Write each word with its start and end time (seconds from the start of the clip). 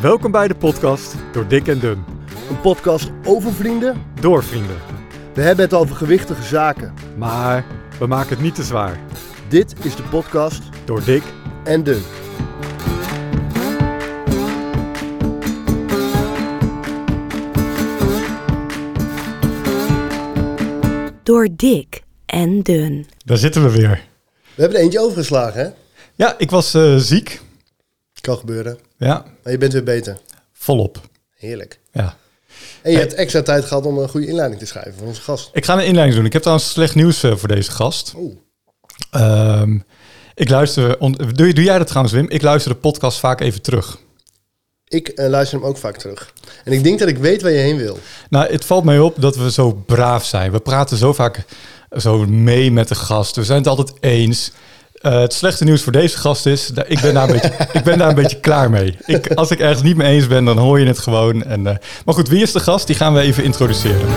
Welkom 0.00 0.30
bij 0.30 0.48
de 0.48 0.54
podcast 0.54 1.14
door 1.32 1.48
Dick 1.48 1.68
en 1.68 1.78
Dun. 1.78 2.04
Een 2.48 2.60
podcast 2.60 3.10
over 3.24 3.52
vrienden. 3.52 4.02
Door 4.20 4.44
vrienden. 4.44 4.76
We 5.34 5.42
hebben 5.42 5.64
het 5.64 5.74
over 5.74 5.96
gewichtige 5.96 6.42
zaken. 6.42 6.94
Maar 7.16 7.64
we 7.98 8.06
maken 8.06 8.30
het 8.30 8.40
niet 8.40 8.54
te 8.54 8.62
zwaar. 8.62 9.00
Dit 9.48 9.74
is 9.84 9.96
de 9.96 10.02
podcast 10.02 10.62
Door 10.84 11.04
Dick 11.04 11.22
en 11.64 11.84
Dun. 11.84 12.02
Door 21.22 21.48
dik 21.56 22.02
en 22.26 22.62
dun. 22.62 23.06
Daar 23.24 23.36
zitten 23.36 23.62
we 23.62 23.70
weer. 23.70 24.04
We 24.54 24.60
hebben 24.62 24.78
er 24.78 24.84
eentje 24.84 25.00
overgeslagen, 25.00 25.60
hè? 25.60 25.68
Ja, 26.14 26.34
ik 26.38 26.50
was 26.50 26.74
eh, 26.74 26.96
ziek. 26.96 27.40
Kan 28.28 28.38
gebeuren. 28.38 28.78
Ja, 28.98 29.24
Maar 29.42 29.52
je 29.52 29.58
bent 29.58 29.72
weer 29.72 29.82
beter. 29.84 30.18
volop. 30.52 31.00
Heerlijk. 31.36 31.80
Ja. 31.92 32.16
En 32.82 32.90
je 32.90 32.96
Hey. 32.96 33.06
hebt 33.06 33.14
extra 33.14 33.42
tijd 33.42 33.64
gehad 33.64 33.86
om 33.86 33.98
een 33.98 34.08
goede 34.08 34.26
inleiding 34.26 34.60
te 34.60 34.66
schrijven 34.66 34.94
voor 34.94 35.06
onze 35.06 35.20
gast. 35.20 35.50
Ik 35.52 35.64
ga 35.64 35.72
een 35.78 35.84
inleiding 35.86 36.16
doen. 36.16 36.26
Ik 36.26 36.32
heb 36.32 36.42
trouwens 36.42 36.70
slecht 36.70 36.94
nieuws 36.94 37.22
eh, 37.22 37.36
voor 37.36 37.48
deze 37.48 37.70
gast. 37.70 38.14
Ehm, 39.10 39.78
ik 40.34 40.48
luister... 40.48 40.98
doe 41.34 41.52
jij 41.62 41.78
dat 41.78 41.86
trouwens, 41.86 42.14
Wim? 42.14 42.26
Ik 42.28 42.42
luister 42.42 42.72
de 42.72 42.78
podcast 42.78 43.18
vaak 43.18 43.40
even 43.40 43.62
terug. 43.62 43.98
Ik 44.88 45.08
eh, 45.08 45.28
luister 45.28 45.58
hem 45.58 45.68
ook 45.68 45.76
vaak 45.76 45.96
terug. 45.96 46.32
En 46.64 46.72
ik 46.72 46.82
denk 46.82 46.98
dat 46.98 47.08
ik 47.08 47.18
weet 47.18 47.42
waar 47.42 47.50
je 47.50 47.58
heen 47.58 47.76
wil. 47.76 47.98
Nou, 48.30 48.52
het 48.52 48.64
valt 48.64 48.84
mij 48.84 48.98
op 48.98 49.20
dat 49.20 49.36
we 49.36 49.50
zo 49.50 49.72
braaf 49.72 50.24
zijn. 50.24 50.52
We 50.52 50.60
praten 50.60 50.96
zo 50.96 51.12
vaak 51.12 51.44
zo 51.96 52.26
mee 52.26 52.70
met 52.72 52.88
de 52.88 52.94
gast. 52.94 53.36
We 53.36 53.44
zijn 53.44 53.58
het 53.58 53.66
altijd 53.68 53.92
eens. 54.00 54.52
Eh, 54.98 55.20
het 55.20 55.32
slechte 55.32 55.64
nieuws 55.64 55.82
voor 55.82 55.92
deze 55.92 56.18
gast 56.18 56.46
is, 56.46 56.70
ik 56.86 57.00
ben 57.00 57.14
daar 57.14 57.28
een 57.28 57.32
beetje, 57.32 57.52
ik 57.78 57.82
ben 57.82 57.98
daar 57.98 58.08
een 58.08 58.14
beetje 58.14 58.40
klaar 58.40 58.70
mee. 58.70 58.96
Ik, 59.06 59.32
als 59.32 59.50
ik 59.50 59.60
ergens 59.60 59.82
niet 59.82 59.96
mee 59.96 60.14
eens 60.14 60.26
ben, 60.26 60.44
dan 60.44 60.58
hoor 60.58 60.80
je 60.80 60.86
het 60.86 60.98
gewoon. 60.98 61.44
En, 61.44 61.66
eh, 61.66 61.76
maar 62.04 62.14
goed, 62.14 62.28
wie 62.28 62.42
is 62.42 62.52
de 62.52 62.60
gast? 62.60 62.86
Die 62.86 62.96
gaan 62.96 63.14
we 63.14 63.20
even 63.20 63.44
introduceren. 63.44 64.08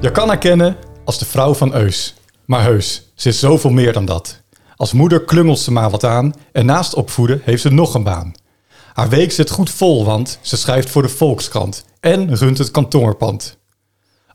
Je 0.00 0.10
kan 0.12 0.28
haar 0.28 0.38
kennen 0.38 0.76
als 1.04 1.18
de 1.18 1.24
vrouw 1.24 1.54
van 1.54 1.74
Eus. 1.74 2.14
Maar 2.44 2.62
heus, 2.62 3.02
ze 3.14 3.28
is 3.28 3.38
zoveel 3.38 3.70
meer 3.70 3.92
dan 3.92 4.04
dat. 4.04 4.40
Als 4.76 4.92
moeder 4.92 5.24
klungelt 5.24 5.58
ze 5.58 5.72
maar 5.72 5.90
wat 5.90 6.04
aan 6.04 6.34
en 6.52 6.66
naast 6.66 6.94
opvoeden 6.94 7.40
heeft 7.44 7.62
ze 7.62 7.72
nog 7.72 7.94
een 7.94 8.02
baan. 8.02 8.32
Haar 8.92 9.08
week 9.08 9.32
zit 9.32 9.50
goed 9.50 9.70
vol, 9.70 10.04
want 10.04 10.38
ze 10.40 10.56
schrijft 10.56 10.90
voor 10.90 11.02
de 11.02 11.08
Volkskrant 11.08 11.84
en 12.00 12.36
runt 12.36 12.58
het 12.58 12.70
kantoorpand. 12.70 13.58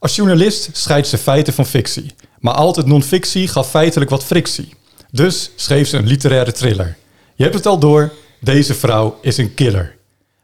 Als 0.05 0.15
journalist 0.15 0.69
scheidt 0.71 1.07
ze 1.07 1.17
feiten 1.17 1.53
van 1.53 1.65
fictie, 1.65 2.15
maar 2.39 2.53
altijd 2.53 2.85
non-fictie 2.85 3.47
gaf 3.47 3.69
feitelijk 3.69 4.09
wat 4.09 4.23
frictie. 4.23 4.73
Dus 5.11 5.51
schreef 5.55 5.87
ze 5.87 5.97
een 5.97 6.07
literaire 6.07 6.51
thriller. 6.51 6.97
Je 7.35 7.43
hebt 7.43 7.55
het 7.55 7.65
al 7.65 7.79
door, 7.79 8.11
deze 8.39 8.73
vrouw 8.73 9.17
is 9.21 9.37
een 9.37 9.53
killer. 9.53 9.95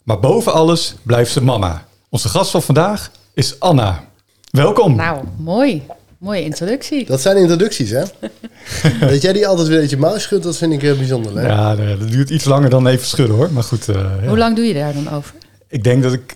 Maar 0.04 0.20
boven 0.20 0.54
alles 0.54 0.96
blijft 1.04 1.32
ze 1.32 1.44
mama. 1.44 1.86
Onze 2.10 2.30
gast 2.30 2.52
van 2.52 2.62
vandaag 2.62 3.12
is 3.34 3.60
Anna. 3.60 4.04
Welkom. 4.52 4.96
Nou, 4.96 5.24
mooi. 5.38 5.84
Mooie 6.18 6.44
introductie. 6.44 7.06
Dat 7.06 7.22
zijn 7.22 7.38
introducties, 7.38 7.90
hè? 7.90 8.04
dat 9.12 9.22
jij 9.22 9.34
die 9.34 9.48
altijd 9.48 9.68
weer 9.68 9.80
uit 9.80 9.90
je 9.90 9.98
mouw 9.98 10.18
schudt, 10.18 10.44
dat 10.44 10.58
vind 10.58 10.74
ik 10.74 10.82
heel 10.82 10.98
bijzonder. 10.98 11.38
Hè? 11.38 11.48
Ja, 11.48 11.74
nee, 11.74 11.98
dat 11.98 12.12
duurt 12.12 12.30
iets 12.30 12.46
langer 12.46 12.70
dan 12.70 12.88
even 12.88 13.08
schudden 13.08 13.36
hoor. 13.36 13.52
Maar 13.52 13.64
goed, 13.64 13.90
eh, 13.90 13.96
ja. 13.96 14.28
Hoe 14.28 14.38
lang 14.38 14.56
doe 14.56 14.66
je 14.66 14.74
daar 14.74 14.94
dan 14.94 15.10
over? 15.10 15.34
ik 15.68 15.84
denk 15.84 16.04
dat 16.04 16.14
ik 16.14 16.36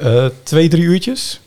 eh, 0.00 0.26
twee, 0.42 0.68
drie 0.68 0.82
uurtjes. 0.82 1.40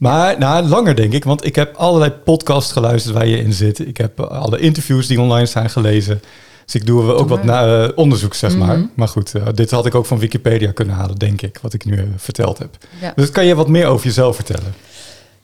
Maar 0.00 0.38
nou, 0.38 0.66
langer 0.66 0.96
denk 0.96 1.12
ik, 1.12 1.24
want 1.24 1.44
ik 1.44 1.56
heb 1.56 1.74
allerlei 1.74 2.10
podcasts 2.10 2.72
geluisterd 2.72 3.14
waar 3.14 3.26
je 3.26 3.38
in 3.38 3.52
zit. 3.52 3.78
Ik 3.78 3.96
heb 3.96 4.20
eh, 4.20 4.26
alle 4.26 4.58
interviews 4.58 5.06
die 5.06 5.20
online 5.20 5.46
zijn 5.46 5.70
gelezen. 5.70 6.22
Dus 6.64 6.74
ik 6.74 6.86
doe 6.86 7.12
ook 7.12 7.28
wat 7.28 7.44
na, 7.44 7.84
eh, 7.84 7.88
onderzoek, 7.94 8.34
zeg 8.34 8.56
maar. 8.56 8.78
Mhm. 8.78 8.86
Maar 8.94 9.08
goed, 9.08 9.34
eh, 9.34 9.42
dit 9.54 9.70
had 9.70 9.86
ik 9.86 9.94
ook 9.94 10.06
van 10.06 10.18
Wikipedia 10.18 10.72
kunnen 10.72 10.94
halen, 10.94 11.16
denk 11.16 11.42
ik, 11.42 11.58
wat 11.62 11.72
ik 11.72 11.84
nu 11.84 12.12
verteld 12.16 12.58
heb. 12.58 12.76
Ja. 13.00 13.12
Dus 13.16 13.30
kan 13.30 13.46
je 13.46 13.54
wat 13.54 13.68
meer 13.68 13.86
over 13.86 14.06
jezelf 14.06 14.34
vertellen? 14.34 14.74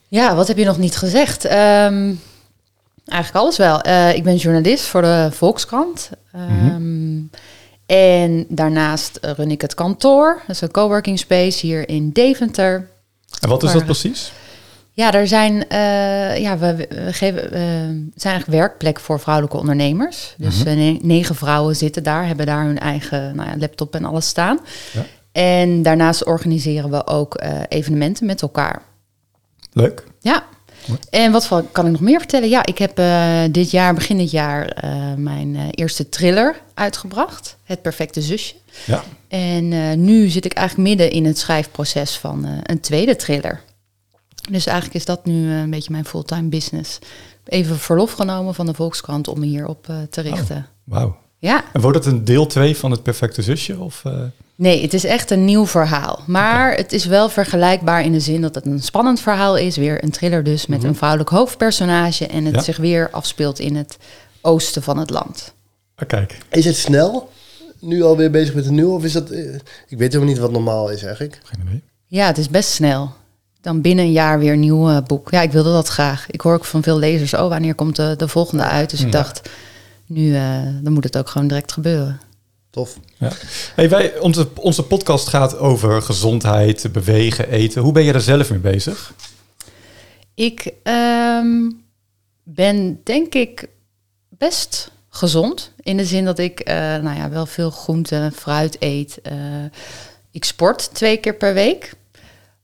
Ja, 0.08 0.34
wat 0.34 0.48
heb 0.48 0.56
je 0.56 0.64
nog 0.64 0.78
niet 0.78 0.96
gezegd? 0.96 1.44
Ehm, 1.44 2.14
eigenlijk 3.04 3.44
alles 3.44 3.56
wel. 3.56 3.76
Ik 4.14 4.24
ben 4.24 4.36
journalist 4.36 4.84
voor 4.84 5.02
de 5.02 5.28
Volkskrant. 5.32 6.10
Ehm, 6.32 7.20
En 7.86 8.46
daarnaast 8.48 9.18
run 9.20 9.50
ik 9.50 9.60
het 9.60 9.74
kantoor. 9.74 10.42
Dat 10.46 10.56
is 10.56 10.60
een 10.60 10.70
coworking 10.70 11.18
space 11.18 11.66
hier 11.66 11.88
in 11.88 12.10
Deventer. 12.12 12.88
En 13.40 13.48
wat 13.48 13.62
is 13.62 13.72
dat 13.72 13.84
precies? 13.84 14.32
Ja, 14.96 15.12
er 15.12 15.26
zijn, 15.28 15.68
eh, 15.68 16.36
ja, 16.38 16.58
we, 16.58 16.76
we 16.76 17.12
geven, 17.12 17.42
eh, 17.52 17.60
zijn 18.14 18.32
eigenlijk 18.34 18.46
werkplekken 18.46 19.02
voor 19.04 19.20
vrouwelijke 19.20 19.56
ondernemers. 19.56 20.34
Dus 20.38 20.58
Mhm. 20.58 20.68
eh, 20.68 20.74
ne- 20.76 20.98
negen 21.02 21.34
vrouwen 21.34 21.76
zitten 21.76 22.02
daar, 22.02 22.26
hebben 22.26 22.46
daar 22.46 22.64
hun 22.64 22.78
eigen 22.78 23.36
nou 23.36 23.48
ja, 23.48 23.56
laptop 23.58 23.94
en 23.94 24.04
alles 24.04 24.26
staan. 24.28 24.58
Ja. 24.92 25.04
En 25.32 25.82
daarnaast 25.82 26.24
organiseren 26.24 26.90
we 26.90 27.06
ook 27.06 27.42
evenementen 27.68 28.26
met 28.26 28.42
elkaar. 28.42 28.82
Leuk. 29.72 30.04
Ja. 30.20 30.44
Mooi. 30.86 31.00
En 31.10 31.32
wat 31.32 31.48
kan 31.72 31.86
ik 31.86 31.92
nog 31.92 32.00
meer 32.00 32.18
vertellen? 32.18 32.48
Ja, 32.48 32.66
ik 32.66 32.78
heb 32.78 33.00
dit 33.52 33.70
jaar, 33.70 33.94
begin 33.94 34.16
dit 34.16 34.30
jaar, 34.30 34.76
mijn 35.16 35.70
eerste 35.70 36.08
thriller 36.08 36.60
uitgebracht. 36.74 37.56
Het 37.64 37.82
perfecte 37.82 38.22
zusje. 38.22 38.54
Ja. 38.84 39.02
En 39.28 39.68
nu 40.04 40.28
zit 40.28 40.44
ik 40.44 40.52
eigenlijk 40.52 40.88
midden 40.88 41.10
in 41.10 41.24
het 41.24 41.38
schrijfproces 41.38 42.16
van 42.16 42.46
een 42.62 42.80
tweede 42.80 43.16
thriller. 43.16 43.60
Dus 44.50 44.66
eigenlijk 44.66 44.96
is 44.96 45.04
dat 45.04 45.24
nu 45.24 45.50
eh, 45.50 45.58
een 45.60 45.70
beetje 45.70 45.90
mijn 45.92 46.04
fulltime 46.04 46.48
business. 46.48 46.98
Even 47.44 47.78
verlof 47.78 48.12
genomen 48.12 48.54
van 48.54 48.66
de 48.66 48.74
Volkskrant 48.74 49.28
om 49.28 49.38
me 49.40 49.46
hierop 49.46 49.88
eh, 49.88 49.96
te 50.10 50.20
richten. 50.20 50.66
Wauw. 50.84 51.16
Ja, 51.38 51.64
En 51.72 51.80
wordt 51.80 51.96
het 52.04 52.06
een 52.06 52.24
deel 52.24 52.46
2 52.46 52.76
van 52.76 52.90
het 52.90 53.02
perfecte 53.02 53.42
zusje? 53.42 53.78
Of, 53.78 54.02
eh, 54.04 54.12
nee, 54.54 54.82
het 54.82 54.94
is 54.94 55.04
echt 55.04 55.30
een 55.30 55.44
nieuw 55.44 55.66
verhaal. 55.66 56.20
Maar 56.26 56.74
het 56.76 56.92
is 56.92 57.04
wel 57.04 57.28
vergelijkbaar 57.28 58.04
in 58.04 58.12
de 58.12 58.20
zin 58.20 58.40
dat 58.40 58.54
het 58.54 58.66
een 58.66 58.82
spannend 58.82 59.20
verhaal 59.20 59.56
is. 59.56 59.76
Weer 59.76 60.04
een 60.04 60.10
thriller 60.10 60.42
dus 60.44 60.66
met 60.66 60.84
een 60.84 60.94
vrouwelijk 60.94 61.30
hoofdpersonage. 61.30 62.26
En 62.26 62.44
het 62.44 62.54
Ja. 62.54 62.60
zich 62.60 62.76
weer 62.76 63.10
afspeelt 63.10 63.58
in 63.58 63.76
het 63.76 63.96
oosten 64.40 64.82
van 64.82 64.98
het 64.98 65.10
land. 65.10 65.54
ah, 65.94 66.06
kijk. 66.08 66.38
Is 66.50 66.64
het 66.64 66.76
snel? 66.76 67.30
Nu 67.80 68.02
alweer 68.02 68.30
bezig 68.30 68.54
met 68.54 68.66
een 68.66 68.74
nieuw? 68.74 68.94
Of 68.94 69.04
is 69.04 69.12
dat... 69.12 69.30
ik 69.32 69.98
weet 69.98 70.12
helemaal 70.12 70.24
niet 70.32 70.38
wat 70.38 70.50
normaal 70.52 70.90
is 70.90 71.02
eigenlijk. 71.02 71.40
Geen 71.44 71.66
idee. 71.66 71.82
Ja, 72.06 72.26
het 72.26 72.38
is 72.38 72.48
best 72.48 72.70
snel. 72.70 73.12
Dan 73.66 73.80
binnen 73.80 74.04
een 74.04 74.12
jaar 74.12 74.38
weer 74.38 74.52
een 74.52 74.60
nieuw 74.60 74.88
eh, 74.88 75.02
boek. 75.06 75.30
Ja, 75.30 75.42
ik 75.42 75.52
wilde 75.52 75.72
dat 75.72 75.88
graag. 75.88 76.30
Ik 76.30 76.40
hoor 76.40 76.54
ook 76.54 76.64
van 76.64 76.82
veel 76.82 76.98
lezers, 76.98 77.34
oh, 77.34 77.48
wanneer 77.48 77.74
komt 77.74 77.96
de, 77.96 78.14
de 78.16 78.28
volgende 78.28 78.62
uit? 78.64 78.90
Dus 78.90 79.00
ik 79.00 79.12
dacht, 79.12 79.50
nu 80.06 80.34
eh, 80.34 80.58
dan 80.82 80.92
moet 80.92 81.04
het 81.04 81.18
ook 81.18 81.28
gewoon 81.28 81.48
direct 81.48 81.72
gebeuren. 81.72 82.20
Tof. 82.70 82.98
Ja. 83.16 83.32
Hey, 83.74 83.88
wij, 83.88 84.18
onze, 84.18 84.48
onze 84.54 84.82
podcast 84.82 85.28
gaat 85.28 85.58
over 85.58 86.02
gezondheid, 86.02 86.92
bewegen, 86.92 87.50
eten. 87.50 87.82
Hoe 87.82 87.92
ben 87.92 88.04
je 88.04 88.12
er 88.12 88.20
zelf 88.20 88.50
mee 88.50 88.58
bezig? 88.58 89.14
Ik 90.34 90.72
ehm, 90.82 91.70
ben 92.42 93.00
denk 93.04 93.34
ik 93.34 93.68
best 94.28 94.90
gezond. 95.08 95.72
In 95.80 95.96
de 95.96 96.04
zin 96.04 96.24
dat 96.24 96.38
ik 96.38 96.60
eh, 96.60 96.74
nou 96.76 97.16
ja, 97.16 97.30
wel 97.30 97.46
veel 97.46 97.70
groente, 97.70 98.30
fruit 98.34 98.76
eet. 98.78 99.18
Eh, 99.22 99.34
ik 100.30 100.44
sport 100.44 100.94
twee 100.94 101.16
keer 101.16 101.34
per 101.34 101.54
week. 101.54 101.94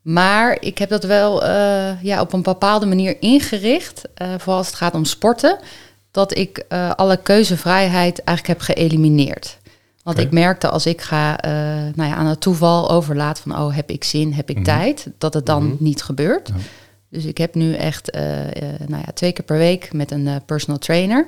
Maar 0.02 0.56
ik 0.60 0.78
heb 0.78 0.88
dat 0.88 1.04
wel 1.04 1.44
eh, 1.44 2.02
ja, 2.02 2.20
op 2.20 2.32
een 2.32 2.42
bepaalde 2.42 2.86
manier 2.86 3.16
ingericht. 3.20 4.02
eh 4.14 4.28
vooral 4.38 4.56
als 4.56 4.66
het 4.66 4.76
gaat 4.76 4.94
om 4.94 5.04
sporten. 5.04 5.58
Dat 6.10 6.36
ik 6.38 6.58
eh, 6.58 6.90
alle 6.90 7.16
keuzevrijheid 7.16 8.24
eigenlijk 8.24 8.58
heb 8.58 8.76
geëlimineerd. 8.76 9.58
Want 10.02 10.18
ik 10.18 10.30
merkte 10.30 10.68
als 10.68 10.86
ik 10.86 11.00
ga 11.00 11.38
nou 11.94 12.08
ja, 12.10 12.14
aan 12.14 12.26
het 12.26 12.40
toeval 12.40 12.90
overlaat 12.90 13.40
van... 13.40 13.58
oh, 13.58 13.74
heb 13.74 13.90
ik 13.90 14.04
zin, 14.04 14.32
heb 14.32 14.50
ik 14.50 14.64
tijd? 14.64 15.06
Dat 15.18 15.34
het 15.34 15.46
dan 15.46 15.76
niet 15.78 16.02
gebeurt. 16.02 16.48
Ja. 16.48 16.54
Dus 17.08 17.24
ik 17.24 17.38
heb 17.38 17.54
nu 17.54 17.74
echt 17.74 18.12
nou 18.86 19.02
ja, 19.06 19.12
twee 19.14 19.32
keer 19.32 19.44
per 19.44 19.56
week 19.56 19.92
met 19.92 20.10
een 20.10 20.42
personal 20.46 20.78
trainer. 20.78 21.26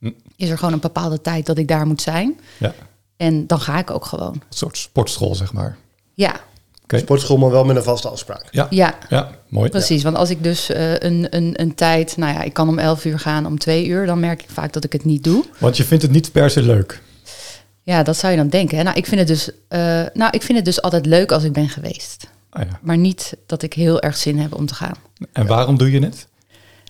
Hm. 0.00 0.10
Is 0.36 0.48
er 0.48 0.58
gewoon 0.58 0.72
een 0.74 0.80
bepaalde 0.80 1.20
tijd 1.20 1.46
dat 1.46 1.58
ik 1.58 1.68
daar 1.68 1.86
moet 1.86 2.02
zijn. 2.02 2.40
Ja, 2.58 2.72
En 3.16 3.46
dan 3.46 3.60
ga 3.60 3.78
ik 3.78 3.90
ook 3.90 4.04
gewoon. 4.04 4.32
een 4.34 4.42
soort 4.48 4.76
sportschool, 4.78 5.34
zeg 5.34 5.52
maar. 5.52 5.76
Ja, 6.14 6.40
Sportschool, 7.00 7.36
maar 7.36 7.50
wel 7.50 7.64
met 7.64 7.76
een 7.76 7.82
vaste 7.82 8.08
afspraak. 8.08 8.44
Ja, 8.50 8.66
ja 8.70 8.94
ja 9.08 9.30
mooi. 9.48 9.70
precies. 9.70 10.02
Want 10.02 10.16
als 10.16 10.30
ik 10.30 10.42
dus 10.42 10.70
eh, 10.70 10.92
een, 10.92 11.26
een, 11.30 11.60
een 11.60 11.74
tijd... 11.74 12.16
Nou 12.16 12.34
ja, 12.34 12.42
ik 12.42 12.52
kan 12.52 12.68
om 12.68 12.78
11 12.78 13.04
uur 13.04 13.18
gaan, 13.18 13.46
om 13.46 13.58
twee 13.58 13.86
uur... 13.86 14.06
dan 14.06 14.20
merk 14.20 14.42
ik 14.42 14.50
vaak 14.50 14.72
dat 14.72 14.84
ik 14.84 14.92
het 14.92 15.04
niet 15.04 15.24
doe. 15.24 15.44
Want 15.58 15.76
je 15.76 15.84
vindt 15.84 16.02
het 16.02 16.12
niet 16.12 16.32
per 16.32 16.50
se 16.50 16.62
leuk. 16.62 17.02
Ja, 17.84 18.02
dat 18.02 18.16
zou 18.16 18.32
je 18.32 18.38
dan 18.38 18.48
denken. 18.48 18.76
Hè? 18.76 18.82
Nou, 18.82 18.96
ik 18.96 19.06
vind 19.06 19.20
het 19.20 19.28
dus, 19.28 19.50
eh, 19.68 20.02
nou, 20.12 20.30
ik 20.30 20.42
vind 20.42 20.58
het 20.58 20.64
dus 20.64 20.82
altijd 20.82 21.06
leuk 21.06 21.32
als 21.32 21.44
ik 21.44 21.52
ben 21.52 21.68
geweest. 21.68 22.30
Ah, 22.50 22.62
ja. 22.62 22.78
Maar 22.82 22.96
niet 22.96 23.36
dat 23.46 23.62
ik 23.62 23.72
heel 23.72 24.00
erg 24.00 24.16
zin 24.16 24.38
heb 24.38 24.54
om 24.54 24.66
te 24.66 24.74
gaan. 24.74 24.94
En 25.32 25.46
waarom 25.46 25.78
doe 25.78 25.90
je 25.90 26.00
het? 26.00 26.26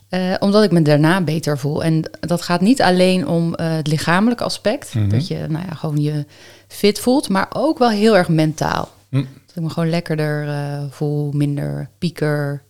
Eh, 0.08 0.34
omdat 0.38 0.64
ik 0.64 0.70
me 0.70 0.82
daarna 0.82 1.20
beter 1.20 1.58
voel. 1.58 1.84
En 1.84 2.10
dat 2.20 2.42
gaat 2.42 2.60
niet 2.60 2.82
alleen 2.82 3.28
om 3.28 3.54
eh, 3.54 3.72
het 3.72 3.86
lichamelijke 3.86 4.44
aspect. 4.44 4.94
Mhm. 4.94 5.08
Dat 5.08 5.26
je 5.26 5.46
nou 5.48 5.64
ja, 5.68 5.74
gewoon 5.74 5.96
je 5.96 6.26
fit 6.68 7.00
voelt. 7.00 7.28
Maar 7.28 7.46
ook 7.52 7.78
wel 7.78 7.90
heel 7.90 8.16
erg 8.16 8.28
mentaal. 8.28 8.88
Hm. 9.08 9.24
Dat 9.54 9.62
ik 9.62 9.68
me 9.68 9.74
gewoon 9.74 9.90
lekkerder 9.90 10.48
eh, 10.48 10.82
voel, 10.90 11.30
minder 11.32 11.88
pieker. 11.98 12.62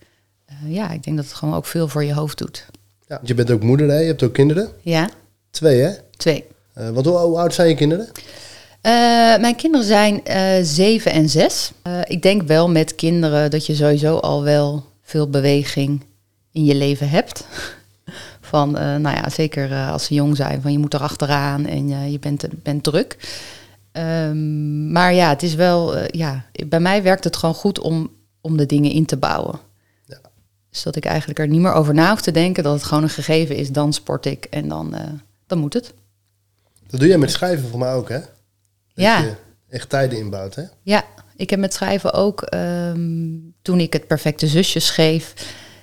Eh, 0.47 0.55
ja, 0.67 0.91
ik 0.91 1.03
denk 1.03 1.17
dat 1.17 1.25
het 1.25 1.35
gewoon 1.35 1.55
ook 1.55 1.67
veel 1.67 1.89
voor 1.89 2.05
je 2.05 2.15
hoofd 2.15 2.39
doet. 2.39 2.67
Ja, 3.07 3.21
je 3.23 3.35
bent 3.35 3.51
ook 3.51 3.63
moeder, 3.63 3.89
hè? 3.89 3.99
Je 3.99 4.07
hebt 4.07 4.23
ook 4.23 4.33
kinderen. 4.33 4.69
Ja, 4.81 5.11
Twee, 5.51 5.81
hè? 5.81 5.91
twee. 6.17 6.45
Eh, 6.73 6.91
want 6.91 7.07
hoe, 7.07 7.17
hoe 7.17 7.39
oud 7.39 7.55
zijn 7.55 7.69
je 7.69 7.75
kinderen? 7.75 8.09
Mijn 9.41 9.57
kinderen 9.57 9.87
zijn 9.87 10.23
zeven 10.67 11.13
en 11.13 11.29
zes. 11.29 11.73
Ik 12.05 12.23
denk 12.23 12.43
wel 12.43 12.71
met 12.71 12.95
kinderen 12.95 13.51
dat 13.51 13.67
je 13.67 13.75
sowieso 13.75 14.17
al 14.17 14.43
wel 14.43 14.85
veel 15.03 15.31
beweging 15.31 16.05
in 16.53 16.65
je 16.65 16.75
leven 16.75 17.09
hebt. 17.09 17.45
Van, 18.51 18.71
nou 18.71 19.17
ja, 19.17 19.31
zeker 19.31 19.75
als 19.75 20.05
ze 20.05 20.15
jong 20.15 20.37
zijn, 20.37 20.63
van 20.63 20.73
je 20.73 20.79
moet 20.79 20.95
erachteraan 20.95 21.67
en 21.67 21.91
eh, 21.91 22.13
je 22.13 22.19
bent, 22.19 22.45
bent 22.63 22.83
druk. 22.83 23.17
Ehm, 23.95 24.93
maar 24.93 25.15
ja, 25.15 25.29
het 25.29 25.43
is 25.43 25.55
wel, 25.55 25.97
eh, 25.97 26.09
ja, 26.09 26.45
bij 26.67 26.81
mij 26.81 27.03
werkt 27.03 27.25
het 27.25 27.37
gewoon 27.37 27.55
goed 27.55 27.79
om, 27.79 28.11
om 28.41 28.57
de 28.57 28.67
dingen 28.67 28.91
in 28.91 29.05
te 29.07 29.17
bouwen. 29.17 29.59
Ja. 30.07 30.19
Dus 30.71 30.83
dat 30.83 30.97
ik 30.97 31.05
eigenlijk 31.05 31.39
er 31.39 31.49
niet 31.49 31.61
meer 31.61 31.73
over 31.73 31.95
na 31.95 32.11
hoef 32.11 32.21
te 32.21 32.31
denken, 32.31 32.63
dat 32.63 32.73
het 32.75 32.83
gewoon 32.83 33.03
een 33.03 33.09
gegeven 33.09 33.57
is, 33.57 33.71
dan 33.71 33.93
sport 33.93 34.27
ik 34.27 34.45
en 34.45 34.69
dan, 34.69 34.95
eh, 34.95 35.09
dan 35.47 35.59
moet 35.59 35.73
het. 35.75 35.93
Dat 36.87 37.01
doe 37.01 37.09
jij 37.09 37.19
met 37.19 37.31
schrijven 37.31 37.69
voor 37.69 37.79
mij 37.79 37.93
ook, 37.93 38.09
hè? 38.09 38.19
Dat 38.19 38.29
Ja. 38.95 39.19
je 39.21 39.35
echt 39.69 39.89
tijden 39.89 40.19
inbouwt, 40.19 40.55
hè? 40.55 40.63
Ja, 40.83 41.05
ik 41.37 41.51
heb 41.51 41.59
met 41.59 41.75
schrijven 41.75 42.13
ook, 42.13 42.43
ehm, 42.43 43.31
toen 43.63 43.81
ik 43.81 43.93
het 43.93 44.07
perfecte 44.07 44.47
zusje 44.47 44.81
schreef, 44.81 45.35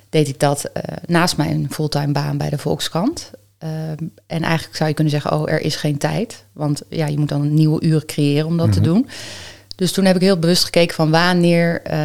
deed 0.09 0.27
ik 0.27 0.39
dat 0.39 0.63
eh, 0.63 0.95
naast 1.05 1.37
mijn 1.37 1.67
fulltime 1.71 2.11
baan 2.11 2.37
bij 2.37 2.49
de 2.49 2.57
Volkskrant. 2.57 3.31
Ehm, 3.61 3.95
en 4.27 4.41
eigenlijk 4.43 4.75
zou 4.75 4.89
je 4.89 4.95
kunnen 4.95 5.13
zeggen, 5.13 5.33
oh, 5.33 5.51
er 5.51 5.61
is 5.61 5.75
geen 5.75 5.97
tijd. 5.97 6.45
Want 6.53 6.81
ja, 6.89 7.07
je 7.07 7.17
moet 7.19 7.29
dan 7.29 7.53
nieuwe 7.53 7.81
uren 7.83 8.05
creëren 8.05 8.45
om 8.47 8.57
dat 8.57 8.71
te 8.73 8.81
doen. 8.81 9.07
Dus 9.75 9.91
toen 9.91 10.05
heb 10.05 10.15
ik 10.15 10.21
heel 10.21 10.39
bewust 10.39 10.63
gekeken 10.63 10.95
van 10.95 11.11
wanneer, 11.11 11.81
eh, 11.83 11.97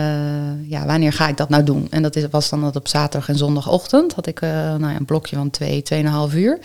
ja, 0.68 0.86
wanneer 0.86 1.12
ga 1.12 1.28
ik 1.28 1.36
dat 1.36 1.48
nou 1.48 1.62
doen. 1.62 1.86
En 1.90 2.02
dat 2.02 2.16
is, 2.16 2.24
was 2.30 2.48
dan 2.48 2.60
dat 2.60 2.76
op 2.76 2.88
zaterdag 2.88 3.28
en 3.28 3.36
zondagochtend 3.36 4.12
had 4.14 4.26
ik 4.26 4.40
eh, 4.40 4.50
nou 4.50 4.80
ja, 4.88 4.96
een 4.96 5.04
blokje 5.04 5.36
van 5.36 5.50
twee, 5.50 5.82
tweeënhalf 5.82 6.34
uur. 6.34 6.58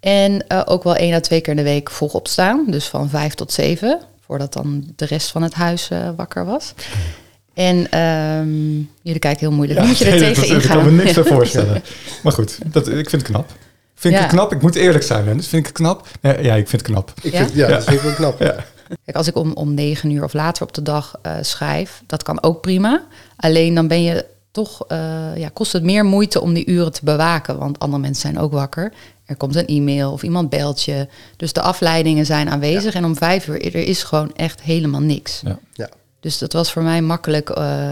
En 0.00 0.46
eh, 0.48 0.62
ook 0.64 0.82
wel 0.82 0.96
één 0.96 1.14
à 1.14 1.20
twee 1.20 1.40
keer 1.40 1.50
in 1.52 1.56
de 1.58 1.62
week 1.70 1.90
vroeg 1.90 2.14
opstaan. 2.14 2.64
Dus 2.68 2.86
van 2.88 3.08
vijf 3.08 3.34
tot 3.34 3.52
zeven. 3.52 4.00
Voordat 4.26 4.52
dan 4.52 4.92
de 4.96 5.04
rest 5.04 5.30
van 5.30 5.42
het 5.42 5.54
huis 5.54 5.90
wakker 6.16 6.44
was. 6.44 6.74
En 7.54 7.90
ehm, 7.90 8.72
jullie 9.02 9.18
kijken 9.18 9.40
heel 9.40 9.52
moeilijk. 9.56 9.78
Hoe 9.78 9.88
moet 9.88 9.98
je 9.98 10.04
er 10.04 10.10
nee, 10.10 10.18
tegen 10.18 10.34
dat- 10.42 10.44
Ik 10.50 10.62
ingaan? 10.62 10.76
kan 10.76 10.94
me 10.94 11.02
niks 11.02 11.14
Ja. 11.14 11.22
bij 11.22 11.32
voorstellen. 11.32 11.82
Maar 12.22 12.32
goed, 12.32 12.58
dat, 12.72 12.88
ik 12.88 13.10
vind 13.10 13.22
het 13.22 13.30
knap. 13.30 13.52
Vind 14.04 14.14
ik 14.14 14.20
Ja. 14.20 14.26
het 14.26 14.36
knap? 14.36 14.52
Ik 14.52 14.62
moet 14.62 14.74
eerlijk 14.74 15.04
zijn, 15.04 15.24
Dennis. 15.24 15.48
Vind 15.48 15.60
ik 15.62 15.66
het 15.68 15.76
knap? 15.76 16.06
Nee, 16.20 16.42
ja, 16.42 16.54
ik 16.54 16.68
vind 16.68 16.82
het 16.82 16.90
knap. 16.90 17.12
Ik 17.22 17.32
Ja? 17.32 17.38
Vind, 17.38 17.54
ja, 17.54 17.66
dat 17.68 17.84
vind 17.84 17.96
ik 17.96 18.02
wel 18.02 18.12
knap. 18.14 18.40
Ja. 18.40 18.54
Kijk, 19.04 19.16
als 19.16 19.26
ik 19.26 19.36
om, 19.36 19.52
om 19.52 19.74
negen 19.74 20.10
uur 20.10 20.24
of 20.24 20.32
later 20.32 20.62
op 20.62 20.74
de 20.74 20.82
dag 20.82 21.14
eh, 21.22 21.32
schrijf, 21.40 22.02
dat 22.06 22.22
kan 22.22 22.42
ook 22.42 22.60
prima. 22.60 23.02
Alleen 23.36 23.74
dan 23.74 23.88
ben 23.88 24.02
je 24.02 24.24
toch, 24.50 24.84
eh, 24.88 25.36
ja, 25.36 25.48
kost 25.52 25.72
het 25.72 25.82
meer 25.82 26.04
moeite 26.04 26.40
om 26.40 26.54
die 26.54 26.66
uren 26.66 26.92
te 26.92 27.00
bewaken. 27.04 27.58
Want 27.58 27.78
andere 27.78 28.02
mensen 28.02 28.20
zijn 28.32 28.38
ook 28.38 28.52
wakker. 28.52 28.92
Er 29.26 29.36
komt 29.36 29.54
een 29.56 29.66
e-mail 29.66 30.12
of 30.12 30.22
iemand 30.22 30.48
belt 30.50 30.82
je. 30.82 31.08
Dus 31.36 31.52
de 31.52 31.60
afleidingen 31.60 32.26
zijn 32.26 32.50
aanwezig. 32.50 32.94
En 32.94 33.04
om 33.04 33.16
vijf 33.16 33.46
uur 33.46 33.62
er 33.64 33.74
is 33.86 34.02
gewoon 34.02 34.32
echt 34.34 34.62
helemaal 34.62 35.00
niks. 35.00 35.40
Ja. 35.44 35.58
Ja. 35.72 35.88
Dus 36.20 36.38
dat 36.38 36.52
was 36.52 36.72
voor 36.72 36.82
mij 36.82 37.02
makkelijk, 37.02 37.50
eh, 37.50 37.88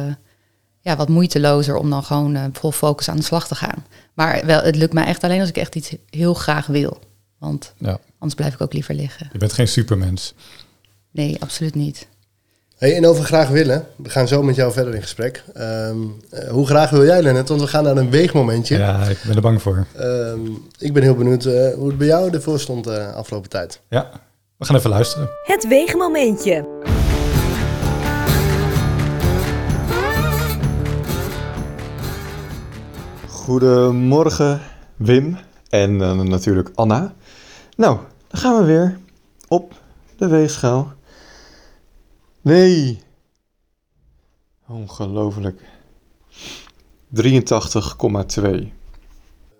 ja, 0.82 0.96
wat 0.96 1.08
moeitelozer 1.08 1.76
om 1.76 1.90
dan 1.90 2.02
gewoon 2.02 2.34
eh, 2.34 2.44
vol 2.52 2.72
focus 2.72 3.08
aan 3.08 3.16
de 3.16 3.22
slag 3.22 3.46
te 3.48 3.54
gaan. 3.54 3.84
Maar 4.14 4.42
wel, 4.46 4.60
het 4.62 4.76
lukt 4.76 4.92
mij 4.92 5.04
echt 5.04 5.24
alleen 5.24 5.40
als 5.40 5.48
ik 5.48 5.56
echt 5.56 5.74
iets 5.74 5.94
heel 6.10 6.34
graag 6.34 6.66
wil. 6.66 6.98
Want 7.38 7.72
Ja. 7.78 7.98
anders 8.18 8.34
blijf 8.34 8.54
ik 8.54 8.60
ook 8.60 8.72
liever 8.72 8.94
liggen. 8.94 9.28
Je 9.32 9.38
bent 9.38 9.52
geen 9.52 9.68
supermens. 9.68 10.34
Nee, 11.10 11.36
absoluut 11.40 11.74
niet. 11.74 12.06
Hey, 12.78 12.96
en 12.96 13.06
over 13.06 13.24
graag 13.24 13.48
willen. 13.48 13.86
We 13.96 14.08
gaan 14.10 14.28
zo 14.28 14.42
met 14.42 14.54
jou 14.56 14.72
verder 14.72 14.94
in 14.94 15.02
gesprek. 15.02 15.44
Ehm, 15.54 15.96
eh, 16.30 16.48
hoe 16.48 16.66
graag 16.66 16.90
wil 16.90 17.04
jij, 17.04 17.22
Lennet? 17.22 17.48
Want 17.48 17.60
we 17.60 17.66
gaan 17.66 17.84
naar 17.84 17.96
een 17.96 18.10
weegmomentje. 18.10 18.78
Ja, 18.78 19.02
ik 19.04 19.18
ben 19.26 19.36
er 19.36 19.42
bang 19.42 19.62
voor. 19.62 19.86
Ehm, 19.96 20.40
ik 20.78 20.92
ben 20.92 21.02
heel 21.02 21.14
benieuwd 21.14 21.44
eh, 21.44 21.74
hoe 21.74 21.88
het 21.88 21.98
bij 21.98 22.06
jou 22.06 22.30
ervoor 22.34 22.60
stond 22.60 22.84
de 22.84 23.12
afgelopen 23.12 23.50
tijd. 23.50 23.80
Ja, 23.88 24.10
we 24.56 24.64
gaan 24.64 24.76
even 24.76 24.90
luisteren. 24.90 25.28
Het 25.44 25.68
weegmomentje. 25.68 26.64
Goedemorgen, 33.42 34.60
Wim. 34.96 35.38
En 35.68 36.02
eh, 36.02 36.12
natuurlijk 36.12 36.70
Anna. 36.74 37.14
Nou, 37.76 37.98
dan 38.28 38.40
gaan 38.40 38.58
we 38.58 38.64
weer 38.64 38.98
op 39.48 39.74
de 40.16 40.26
weegschaal. 40.26 40.92
Nee. 42.40 43.02
Ongelooflijk. 44.68 45.60
83,2. 47.08 48.72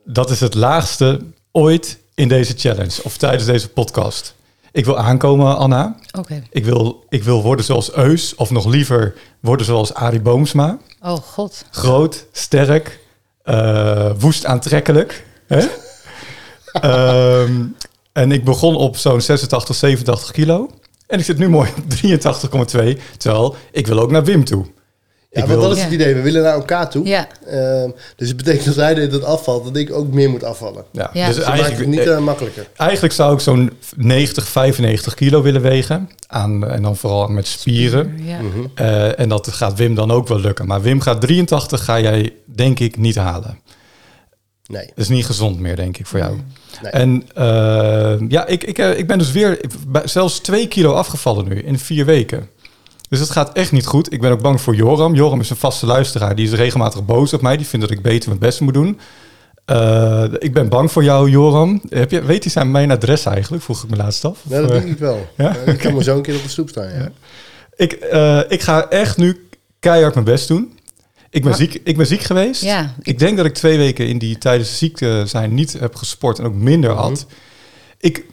Dat 0.04 0.30
is 0.30 0.40
het 0.40 0.54
laagste 0.54 1.20
ooit 1.52 1.98
in 2.14 2.28
deze 2.28 2.54
challenge 2.56 3.02
of 3.02 3.16
tijdens 3.16 3.44
deze 3.44 3.68
podcast. 3.68 4.34
Ik 4.72 4.84
wil 4.84 4.98
aankomen, 4.98 5.56
Anna. 5.56 5.96
Oké. 6.18 6.42
Ik 6.50 6.64
wil, 6.64 7.04
ik 7.08 7.22
wil 7.22 7.42
worden 7.42 7.64
zoals 7.64 7.92
Eus, 7.92 8.34
of 8.34 8.50
nog 8.50 8.66
liever 8.66 9.14
worden 9.40 9.66
zoals 9.66 9.94
Arie 9.94 10.20
Boomsma. 10.20 10.78
Oh 11.00 11.16
god. 11.16 11.64
Groot, 11.70 12.26
sterk, 12.32 13.00
eh, 13.42 14.10
woest 14.18 14.46
aantrekkelijk. 14.46 15.24
Hè? 15.46 15.66
Ehm, 16.72 17.64
en 18.12 18.32
ik 18.32 18.44
begon 18.44 18.76
op 18.76 18.96
zo'n 18.96 19.20
86, 19.20 19.76
87 19.76 20.30
kilo. 20.30 20.70
En 21.06 21.18
ik 21.18 21.24
zit 21.24 21.38
nu 21.38 21.48
mooi 21.48 21.70
op 21.76 21.84
83,2. 21.90 22.98
Terwijl 23.16 23.56
ik 23.72 23.86
wil 23.86 23.98
ook 23.98 24.10
naar 24.10 24.24
Wim 24.24 24.44
toe. 24.44 24.66
Ja, 25.34 25.42
ik 25.42 25.46
want 25.48 25.58
wil, 25.60 25.68
dat 25.68 25.76
is 25.76 25.82
het 25.82 25.92
Ja. 25.92 25.98
idee. 25.98 26.14
We 26.14 26.20
willen 26.20 26.42
naar 26.42 26.52
elkaar 26.54 26.90
toe. 26.90 27.06
Ja, 27.06 27.26
Ehm, 27.46 27.90
dus 28.16 28.28
het 28.28 28.36
betekent 28.36 28.66
als 28.66 28.76
hij 28.76 28.94
dit 28.94 29.24
afvalt, 29.24 29.64
dat 29.64 29.76
ik 29.76 29.92
ook 29.92 30.12
meer 30.12 30.30
moet 30.30 30.44
afvallen. 30.44 30.84
ja, 30.92 31.10
Ja. 31.12 31.26
Dus 31.26 31.36
Dat 31.36 31.44
maakt 31.46 31.58
het 31.58 31.66
eigenlijk, 31.68 31.98
niet 31.98 32.08
eh, 32.08 32.18
makkelijker. 32.18 32.66
eigenlijk 32.76 33.14
zou 33.14 33.34
ik 33.34 33.40
zo'n 33.40 33.70
90, 33.96 34.46
95 34.48 35.14
kilo 35.14 35.42
willen 35.42 35.60
wegen. 35.62 36.10
Aan, 36.26 36.66
en 36.68 36.82
dan 36.82 36.96
vooral 36.96 37.28
met 37.28 37.46
spieren. 37.46 38.20
ja. 38.24 38.40
Mhm. 38.40 38.60
Eh, 38.74 39.18
en 39.20 39.28
dat 39.28 39.48
gaat 39.48 39.74
Wim 39.78 39.94
dan 39.94 40.10
ook 40.10 40.28
wel 40.28 40.40
lukken. 40.40 40.66
Maar 40.66 40.82
Wim 40.82 41.00
gaat 41.00 41.20
83, 41.20 41.84
ga 41.84 42.00
jij 42.00 42.32
denk 42.44 42.78
ik 42.80 42.96
niet 42.96 43.16
halen. 43.16 43.58
Nee. 44.66 44.86
Dat 44.86 44.98
is 44.98 45.08
niet 45.08 45.26
gezond 45.26 45.58
meer, 45.60 45.76
denk 45.76 45.98
ik, 45.98 46.06
voor 46.06 46.18
jou. 46.18 46.36
Nee. 46.82 46.92
En 46.92 47.22
eh, 47.34 48.14
ja, 48.28 48.46
ik, 48.46 48.64
ik, 48.64 48.78
eh, 48.78 48.98
ik 48.98 49.06
ben 49.06 49.18
dus 49.18 49.32
weer 49.32 49.60
zelfs 50.04 50.38
twee 50.38 50.68
kilo 50.68 50.92
afgevallen 50.92 51.48
nu 51.48 51.54
in 51.62 51.78
vier 51.78 52.04
weken. 52.04 52.48
Dus 53.12 53.20
het 53.20 53.30
gaat 53.30 53.52
echt 53.52 53.72
niet 53.72 53.86
goed. 53.86 54.12
Ik 54.12 54.20
ben 54.20 54.30
ook 54.30 54.40
bang 54.42 54.60
voor 54.60 54.74
Joram. 54.74 55.14
Joram 55.14 55.40
is 55.40 55.50
een 55.50 55.56
vaste 55.56 55.86
luisteraar. 55.86 56.34
Die 56.34 56.46
is 56.46 56.52
regelmatig 56.52 57.04
boos 57.04 57.32
op 57.32 57.42
mij. 57.42 57.56
Die 57.56 57.66
vindt 57.66 57.86
dat 57.88 57.96
ik 57.96 58.02
beter 58.02 58.28
mijn 58.28 58.40
best 58.40 58.60
moet 58.60 58.74
doen. 58.74 58.98
Eh, 59.64 60.24
ik 60.38 60.52
ben 60.52 60.68
bang 60.68 60.92
voor 60.92 61.04
jou, 61.04 61.30
Joram. 61.30 61.82
Heb 61.88 62.10
je, 62.10 62.22
weet 62.24 62.42
hij 62.42 62.52
zijn 62.52 62.70
mijn 62.70 62.90
adres 62.90 63.24
eigenlijk? 63.26 63.62
Vroeg 63.62 63.82
ik 63.84 63.90
me 63.90 63.96
laatst 63.96 64.24
af. 64.24 64.38
Ja, 64.48 64.60
dat 64.60 64.68
denk 64.70 64.84
ik 64.84 64.98
wel. 64.98 65.26
ja? 65.36 65.56
Eh, 65.56 65.72
ik 65.72 65.78
kan 65.78 65.94
maar 65.94 66.02
zo 66.02 66.16
een 66.16 66.22
keer 66.22 66.36
op 66.36 66.42
de 66.42 66.48
stoep 66.48 66.68
staan. 66.68 66.88
Ja. 66.88 67.10
ik, 67.76 67.92
eh, 67.92 68.40
ik 68.48 68.62
ga 68.62 68.88
echt 68.88 69.16
nu 69.16 69.46
keihard 69.80 70.14
mijn 70.14 70.26
best 70.26 70.48
doen. 70.48 70.78
Ik 71.30 71.40
ben, 71.40 71.50
Maar- 71.50 71.58
ziek, 71.58 71.80
ik 71.84 71.96
ben 71.96 72.06
ziek 72.06 72.20
geweest. 72.22 72.62
Ja. 72.62 72.94
Ik 73.02 73.18
denk 73.18 73.36
dat 73.36 73.46
ik 73.46 73.54
twee 73.54 73.78
weken 73.78 74.06
in 74.06 74.18
die 74.18 74.38
tijdens 74.38 74.68
de 74.70 74.76
ziekte 74.76 75.22
zijn 75.26 75.54
niet 75.54 75.72
heb 75.72 75.94
gesport 75.94 76.38
en 76.38 76.44
ook 76.44 76.54
minder 76.54 76.90
Mhm. 76.90 77.00
had. 77.00 77.26
Ik 77.98 78.24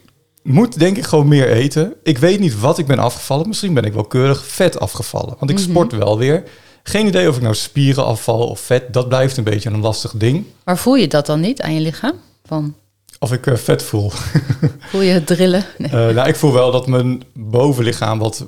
moet 0.42 0.78
denk 0.78 0.96
ik 0.96 1.04
gewoon 1.04 1.28
meer 1.28 1.48
eten. 1.50 1.94
Ik 2.02 2.18
weet 2.18 2.40
niet 2.40 2.60
wat 2.60 2.78
ik 2.78 2.86
ben 2.86 2.98
afgevallen. 2.98 3.48
Misschien 3.48 3.74
ben 3.74 3.84
ik 3.84 3.92
wel 3.92 4.04
keurig 4.04 4.46
vet 4.46 4.80
afgevallen. 4.80 5.34
Want 5.38 5.50
ik 5.50 5.56
Mhm. 5.58 5.68
sport 5.70 5.92
wel 5.92 6.18
weer. 6.18 6.42
Geen 6.82 7.06
idee 7.06 7.28
of 7.28 7.36
ik 7.36 7.42
nou 7.42 7.54
spieren 7.54 8.04
afval 8.04 8.46
of 8.48 8.60
vet. 8.60 8.92
Dat 8.92 9.08
blijft 9.08 9.36
een 9.36 9.44
beetje 9.44 9.70
een 9.70 9.80
lastig 9.80 10.12
ding. 10.16 10.44
Maar 10.64 10.78
voel 10.78 10.94
je 10.96 11.08
dat 11.08 11.26
dan 11.26 11.40
niet 11.40 11.62
aan 11.62 11.74
je 11.74 11.80
lichaam? 11.80 12.14
Van, 12.44 12.74
Of 13.18 13.32
ik 13.32 13.46
eh, 13.46 13.54
vet 13.56 13.82
voel. 13.82 14.12
voel 14.90 15.00
je 15.00 15.12
het 15.12 15.26
drillen? 15.26 15.64
Nee. 15.78 15.90
Eh, 16.08 16.14
nou, 16.14 16.28
ik 16.28 16.36
voel 16.36 16.52
wel 16.52 16.70
dat 16.72 16.86
mijn 16.86 17.22
bovenlichaam 17.34 18.18
wat 18.18 18.46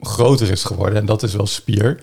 groter 0.00 0.50
is 0.50 0.64
geworden. 0.64 0.98
En 0.98 1.06
dat 1.06 1.22
is 1.22 1.34
wel 1.34 1.46
spier. 1.46 1.98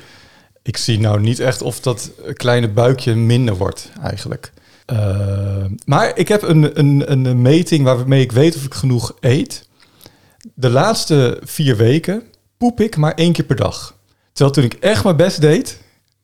Ik 0.64 0.78
zie 0.78 1.00
nou 1.00 1.20
niet 1.22 1.40
echt 1.40 1.62
of 1.62 1.80
dat 1.80 2.12
kleine 2.34 2.70
buikje 2.70 3.16
minder 3.16 3.56
wordt 3.58 3.90
eigenlijk. 4.02 4.52
Eh, 4.92 5.66
maar 5.86 6.18
ik 6.18 6.28
heb 6.28 6.42
een, 6.42 6.80
een, 6.80 7.12
een 7.12 7.42
meting 7.42 7.84
waarmee 7.84 8.22
ik 8.22 8.32
weet 8.32 8.56
of 8.56 8.66
ik 8.66 8.74
genoeg 8.74 9.16
eet. 9.20 9.68
De 10.54 10.70
laatste 10.70 11.40
vier 11.44 11.76
weken 11.76 12.24
poep 12.58 12.80
ik 12.80 12.98
maar 12.98 13.14
één 13.14 13.34
keer 13.34 13.46
per 13.46 13.56
dag. 13.56 13.96
Terwijl 14.32 14.56
toen 14.56 14.64
ik 14.64 14.74
echt 14.74 15.04
mijn 15.04 15.16
best 15.16 15.42
deed, 15.42 15.78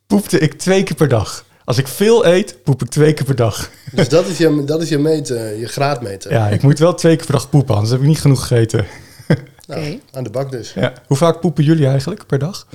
poepte 0.06 0.38
ik 0.38 0.52
twee 0.52 0.82
keer 0.82 0.96
per 0.96 1.08
dag. 1.08 1.44
Als 1.64 1.78
ik 1.78 1.88
veel 1.88 2.26
eet, 2.26 2.62
poep 2.62 2.82
ik 2.82 2.88
twee 2.88 3.12
keer 3.12 3.24
per 3.26 3.36
dag. 3.36 3.70
Dus 3.92 4.08
dat 4.08 4.26
is 4.26 4.38
je, 4.38 4.64
dat 4.64 4.82
is 4.82 4.88
je, 4.88 4.98
meet, 4.98 5.30
eh, 5.30 5.60
je 5.60 5.66
graadmeter. 5.66 6.32
Ja, 6.32 6.48
ik 6.48 6.62
moet 6.62 6.78
wel 6.78 6.94
twee 6.94 7.16
keer 7.16 7.26
per 7.26 7.34
dag 7.34 7.50
poepen, 7.50 7.74
anders 7.74 7.92
heb 7.92 8.00
ik 8.00 8.06
niet 8.06 8.20
genoeg 8.20 8.46
gegeten. 8.46 8.86
Nou, 9.66 9.80
Oké. 9.80 9.98
Aan 10.12 10.24
de 10.24 10.30
bak 10.30 10.50
dus. 10.50 10.72
Ja. 10.72 10.92
Hoe 11.06 11.16
vaak 11.16 11.40
poepen 11.40 11.64
jullie 11.64 11.86
eigenlijk 11.86 12.26
per 12.26 12.38
dag? 12.38 12.66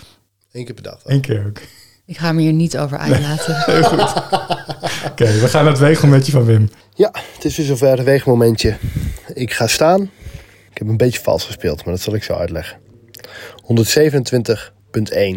Eén 0.52 0.66
keer 0.66 0.74
per 0.74 0.84
dag. 0.84 1.00
Eén 1.04 1.22
keer 1.22 1.46
ook. 1.48 1.60
Ik 2.06 2.18
ga 2.18 2.32
me 2.32 2.42
hier 2.42 2.54
niet 2.54 2.78
over 2.78 2.98
uitlaten. 2.98 3.56
Oké, 5.12 5.26
we 5.40 5.48
gaan 5.48 5.64
naar 5.64 5.72
het 5.74 5.82
weegmomentje 5.82 6.32
van 6.32 6.46
Wim. 6.46 6.70
Ja, 6.94 7.12
het 7.34 7.46
is 7.46 7.58
weer 7.58 7.66
zover 7.66 8.00
een 8.00 8.06
weegmomentje. 8.06 8.78
Ik 9.34 9.54
ga 9.54 9.68
staan. 9.68 10.02
Ik 10.72 10.78
heb 10.78 10.88
een 10.88 10.98
beetje 10.98 11.20
vals 11.22 11.46
gespeeld, 11.46 11.86
maar 11.86 11.94
dat 11.94 12.04
zal 12.04 12.14
ik 12.16 12.24
zo 12.24 12.34
uitleggen. 12.34 12.78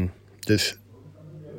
127,1. 0.06 0.11
Dus 0.40 0.76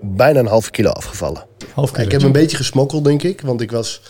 bijna 0.01 0.39
een 0.39 0.45
halve 0.47 0.71
kilo 0.71 0.89
afgevallen. 0.89 1.45
Half 1.73 1.91
kilo. 1.91 2.05
Ik 2.05 2.11
heb 2.11 2.21
een 2.21 2.31
beetje 2.31 2.57
gesmokkeld, 2.57 3.03
denk 3.03 3.23
ik. 3.23 3.41
Want 3.41 3.61
ik 3.61 3.71
was 3.71 4.01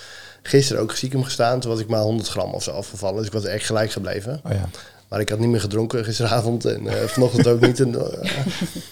Gisteren 0.42 0.82
ook 0.82 0.92
ziek 0.96 1.12
hem 1.12 1.24
gestaan. 1.24 1.60
Toen 1.60 1.72
was 1.72 1.80
ik 1.80 1.88
maar 1.88 2.02
100 2.02 2.30
gram 2.30 2.54
of 2.54 2.64
zo 2.64 2.72
afgevallen. 2.72 3.18
Dus 3.18 3.26
ik 3.26 3.34
was 3.34 3.44
echt 3.44 3.66
gelijk 3.66 3.92
gebleven. 3.92 4.42
Oh 4.46 4.52
ja. 4.52 4.70
Maar 5.10 5.20
ik 5.20 5.30
had 5.30 5.40
niet 5.40 5.50
meer 5.50 5.60
gedronken 5.62 6.04
gisteravond 6.06 6.66
en 6.66 6.88
eh, 6.88 7.08
vanochtend 7.08 7.48
ook 7.48 7.60
niet. 7.60 7.80
En, 7.80 7.96
eh, 7.96 8.30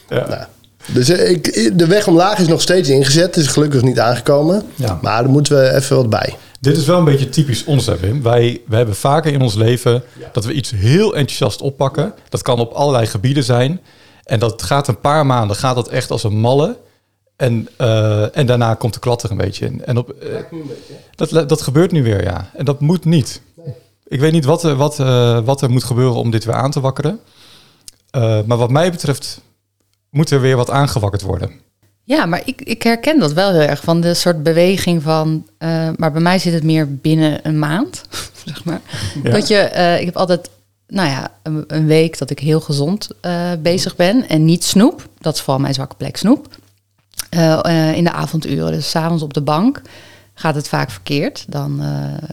Ja. 0.10 0.28
nou, 0.28 0.44
dus 0.88 1.10
eh, 1.10 1.30
ik, 1.32 1.72
de 1.78 1.88
weg 1.88 2.08
omlaag 2.08 2.40
is 2.40 2.48
nog 2.48 2.62
steeds 2.62 2.90
ingezet. 2.90 3.36
Het 3.36 3.44
is 3.44 3.48
gelukkig 3.48 3.82
niet 3.82 4.00
aangekomen. 4.00 4.64
Ja. 4.76 5.00
Maar 5.02 5.22
daar 5.24 5.32
moeten 5.32 5.56
we 5.58 5.74
even 5.74 5.96
wat 5.96 6.10
bij. 6.10 6.36
Dit 6.60 6.78
is 6.78 6.86
wel 6.86 6.98
een 6.98 7.04
beetje 7.06 7.30
typisch 7.30 7.64
ons, 7.64 7.86
hè, 7.86 7.98
Wim. 7.98 8.22
Wij, 8.22 8.62
wij 8.68 8.78
hebben 8.78 8.96
vaker 8.96 9.34
in 9.34 9.42
ons 9.42 9.56
leven 9.56 10.04
dat 10.34 10.46
we 10.46 10.54
iets 10.54 10.72
heel 10.72 11.16
enthousiast 11.16 11.62
oppakken. 11.62 12.14
Dat 12.30 12.42
kan 12.42 12.60
op 12.60 12.72
allerlei 12.74 13.06
gebieden 13.08 13.44
zijn. 13.44 13.82
En 14.24 14.40
dat 14.40 14.64
gaat 14.64 14.88
een 14.88 15.00
paar 15.00 15.26
maanden, 15.26 15.56
gaat 15.56 15.76
dat 15.76 15.88
echt 15.88 16.12
als 16.12 16.24
een 16.24 16.38
malle. 16.40 16.78
En, 17.36 17.68
eh, 17.78 18.38
en 18.38 18.46
daarna 18.46 18.74
komt 18.74 18.94
de 18.94 19.00
klat 19.00 19.24
er 19.24 19.32
een 19.32 19.38
beetje 19.38 19.66
in. 19.66 19.86
En 19.86 19.98
op, 19.98 20.10
eh, 20.10 20.30
dat, 21.16 21.50
dat 21.50 21.62
gebeurt 21.62 21.92
nu 21.92 22.04
weer, 22.04 22.24
ja. 22.24 22.50
En 22.54 22.66
dat 22.66 22.80
moet 22.80 23.06
niet. 23.06 23.42
Ik 24.08 24.20
weet 24.20 24.32
niet 24.32 24.46
wat, 24.46 24.64
er- 24.64 24.76
wat, 24.76 24.98
wat 25.46 25.62
er 25.62 25.70
moet 25.70 25.84
gebeuren 25.84 26.16
om 26.16 26.32
dit 26.32 26.46
weer 26.46 26.56
aan 26.56 26.72
te 26.72 26.80
wakkeren. 26.80 27.20
Maar 28.46 28.58
wat 28.58 28.70
mij 28.70 28.92
betreft 28.92 29.42
moet 30.16 30.30
er 30.30 30.42
weer 30.42 30.56
wat 30.56 30.70
aangewakkerd 30.70 31.22
worden. 31.22 31.52
Ja, 32.04 32.26
maar 32.26 32.42
ik, 32.46 32.62
ik 32.62 32.84
herken 32.84 33.20
dat 33.20 33.34
wel 33.34 33.52
heel 33.52 33.62
erg 33.62 33.84
van 33.84 34.02
de 34.02 34.14
soort 34.14 34.44
beweging 34.44 35.02
van. 35.02 35.48
eh, 35.58 35.90
maar 35.96 36.12
bij 36.12 36.22
mij 36.22 36.40
zit 36.40 36.54
het 36.54 36.64
meer 36.64 36.96
binnen 36.96 37.40
een 37.44 37.60
maand, 37.60 38.02
zeg 38.46 38.64
maar. 38.64 38.82
Ja. 39.24 39.32
Dat 39.32 39.48
je, 39.48 39.56
eh, 39.58 40.00
ik 40.00 40.06
heb 40.06 40.18
altijd, 40.18 40.50
nou 40.88 41.10
ja, 41.10 41.32
een, 41.44 41.64
een 41.68 41.86
week 41.86 42.18
dat 42.18 42.30
ik 42.30 42.40
heel 42.40 42.60
gezond 42.60 43.10
eh, 43.22 43.52
bezig 43.60 43.96
ben 43.96 44.28
en 44.28 44.46
niet 44.46 44.64
snoep. 44.64 45.08
Dat 45.20 45.36
is 45.36 45.42
vooral 45.42 45.62
mijn 45.62 45.74
zwakke 45.74 45.96
plek 45.96 46.18
snoep. 46.18 46.48
In 47.96 48.04
de 48.04 48.12
avonduren, 48.12 48.72
dus 48.72 48.90
s'avonds 48.90 49.24
op 49.24 49.34
de 49.34 49.42
bank, 49.42 49.82
gaat 50.34 50.56
het 50.56 50.68
vaak 50.68 50.90
verkeerd. 50.90 51.46
Dan 51.48 51.82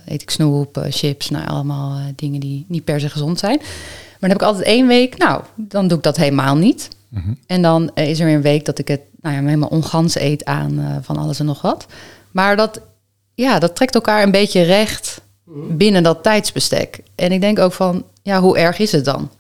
eet 0.06 0.22
ik 0.22 0.30
snoep, 0.30 0.86
chips, 0.90 1.30
nou 1.30 1.46
allemaal 1.46 1.98
dingen 2.16 2.40
die 2.40 2.64
niet 2.68 2.84
per 2.84 3.00
se 3.00 3.08
gezond 3.08 3.38
zijn. 3.38 3.56
Maar 3.58 4.20
dan 4.20 4.30
heb 4.30 4.40
ik 4.40 4.46
altijd 4.46 4.64
één 4.64 4.86
week, 4.86 5.16
nou, 5.18 5.42
dan 5.56 5.88
doe 5.88 5.96
ik 5.96 6.04
dat 6.04 6.16
helemaal 6.16 6.56
niet. 6.56 6.88
En 7.46 7.62
dan 7.62 7.90
eh, 7.94 8.08
is 8.08 8.18
er 8.20 8.26
weer 8.26 8.34
een 8.34 8.42
week 8.42 8.64
dat 8.64 8.78
ik 8.78 8.88
het 8.88 9.00
nou 9.20 9.34
ja, 9.34 9.42
helemaal 9.42 9.68
ongans 9.68 10.14
eet 10.14 10.44
aan 10.44 10.78
eh, 10.78 10.96
van 11.00 11.16
alles 11.16 11.38
en 11.38 11.46
nog 11.46 11.62
wat. 11.62 11.86
Maar 12.30 12.56
dat, 12.56 12.80
ja, 13.34 13.58
dat 13.58 13.76
trekt 13.76 13.94
elkaar 13.94 14.22
een 14.22 14.30
beetje 14.30 14.62
recht 14.62 15.20
binnen 15.70 16.02
dat 16.02 16.22
tijdsbestek. 16.22 17.02
En 17.14 17.32
ik 17.32 17.40
denk 17.40 17.58
ook 17.58 17.72
van, 17.72 18.04
ja, 18.22 18.40
hoe 18.40 18.58
erg 18.58 18.78
is 18.78 18.92
het 18.92 19.04
dan? 19.04 19.30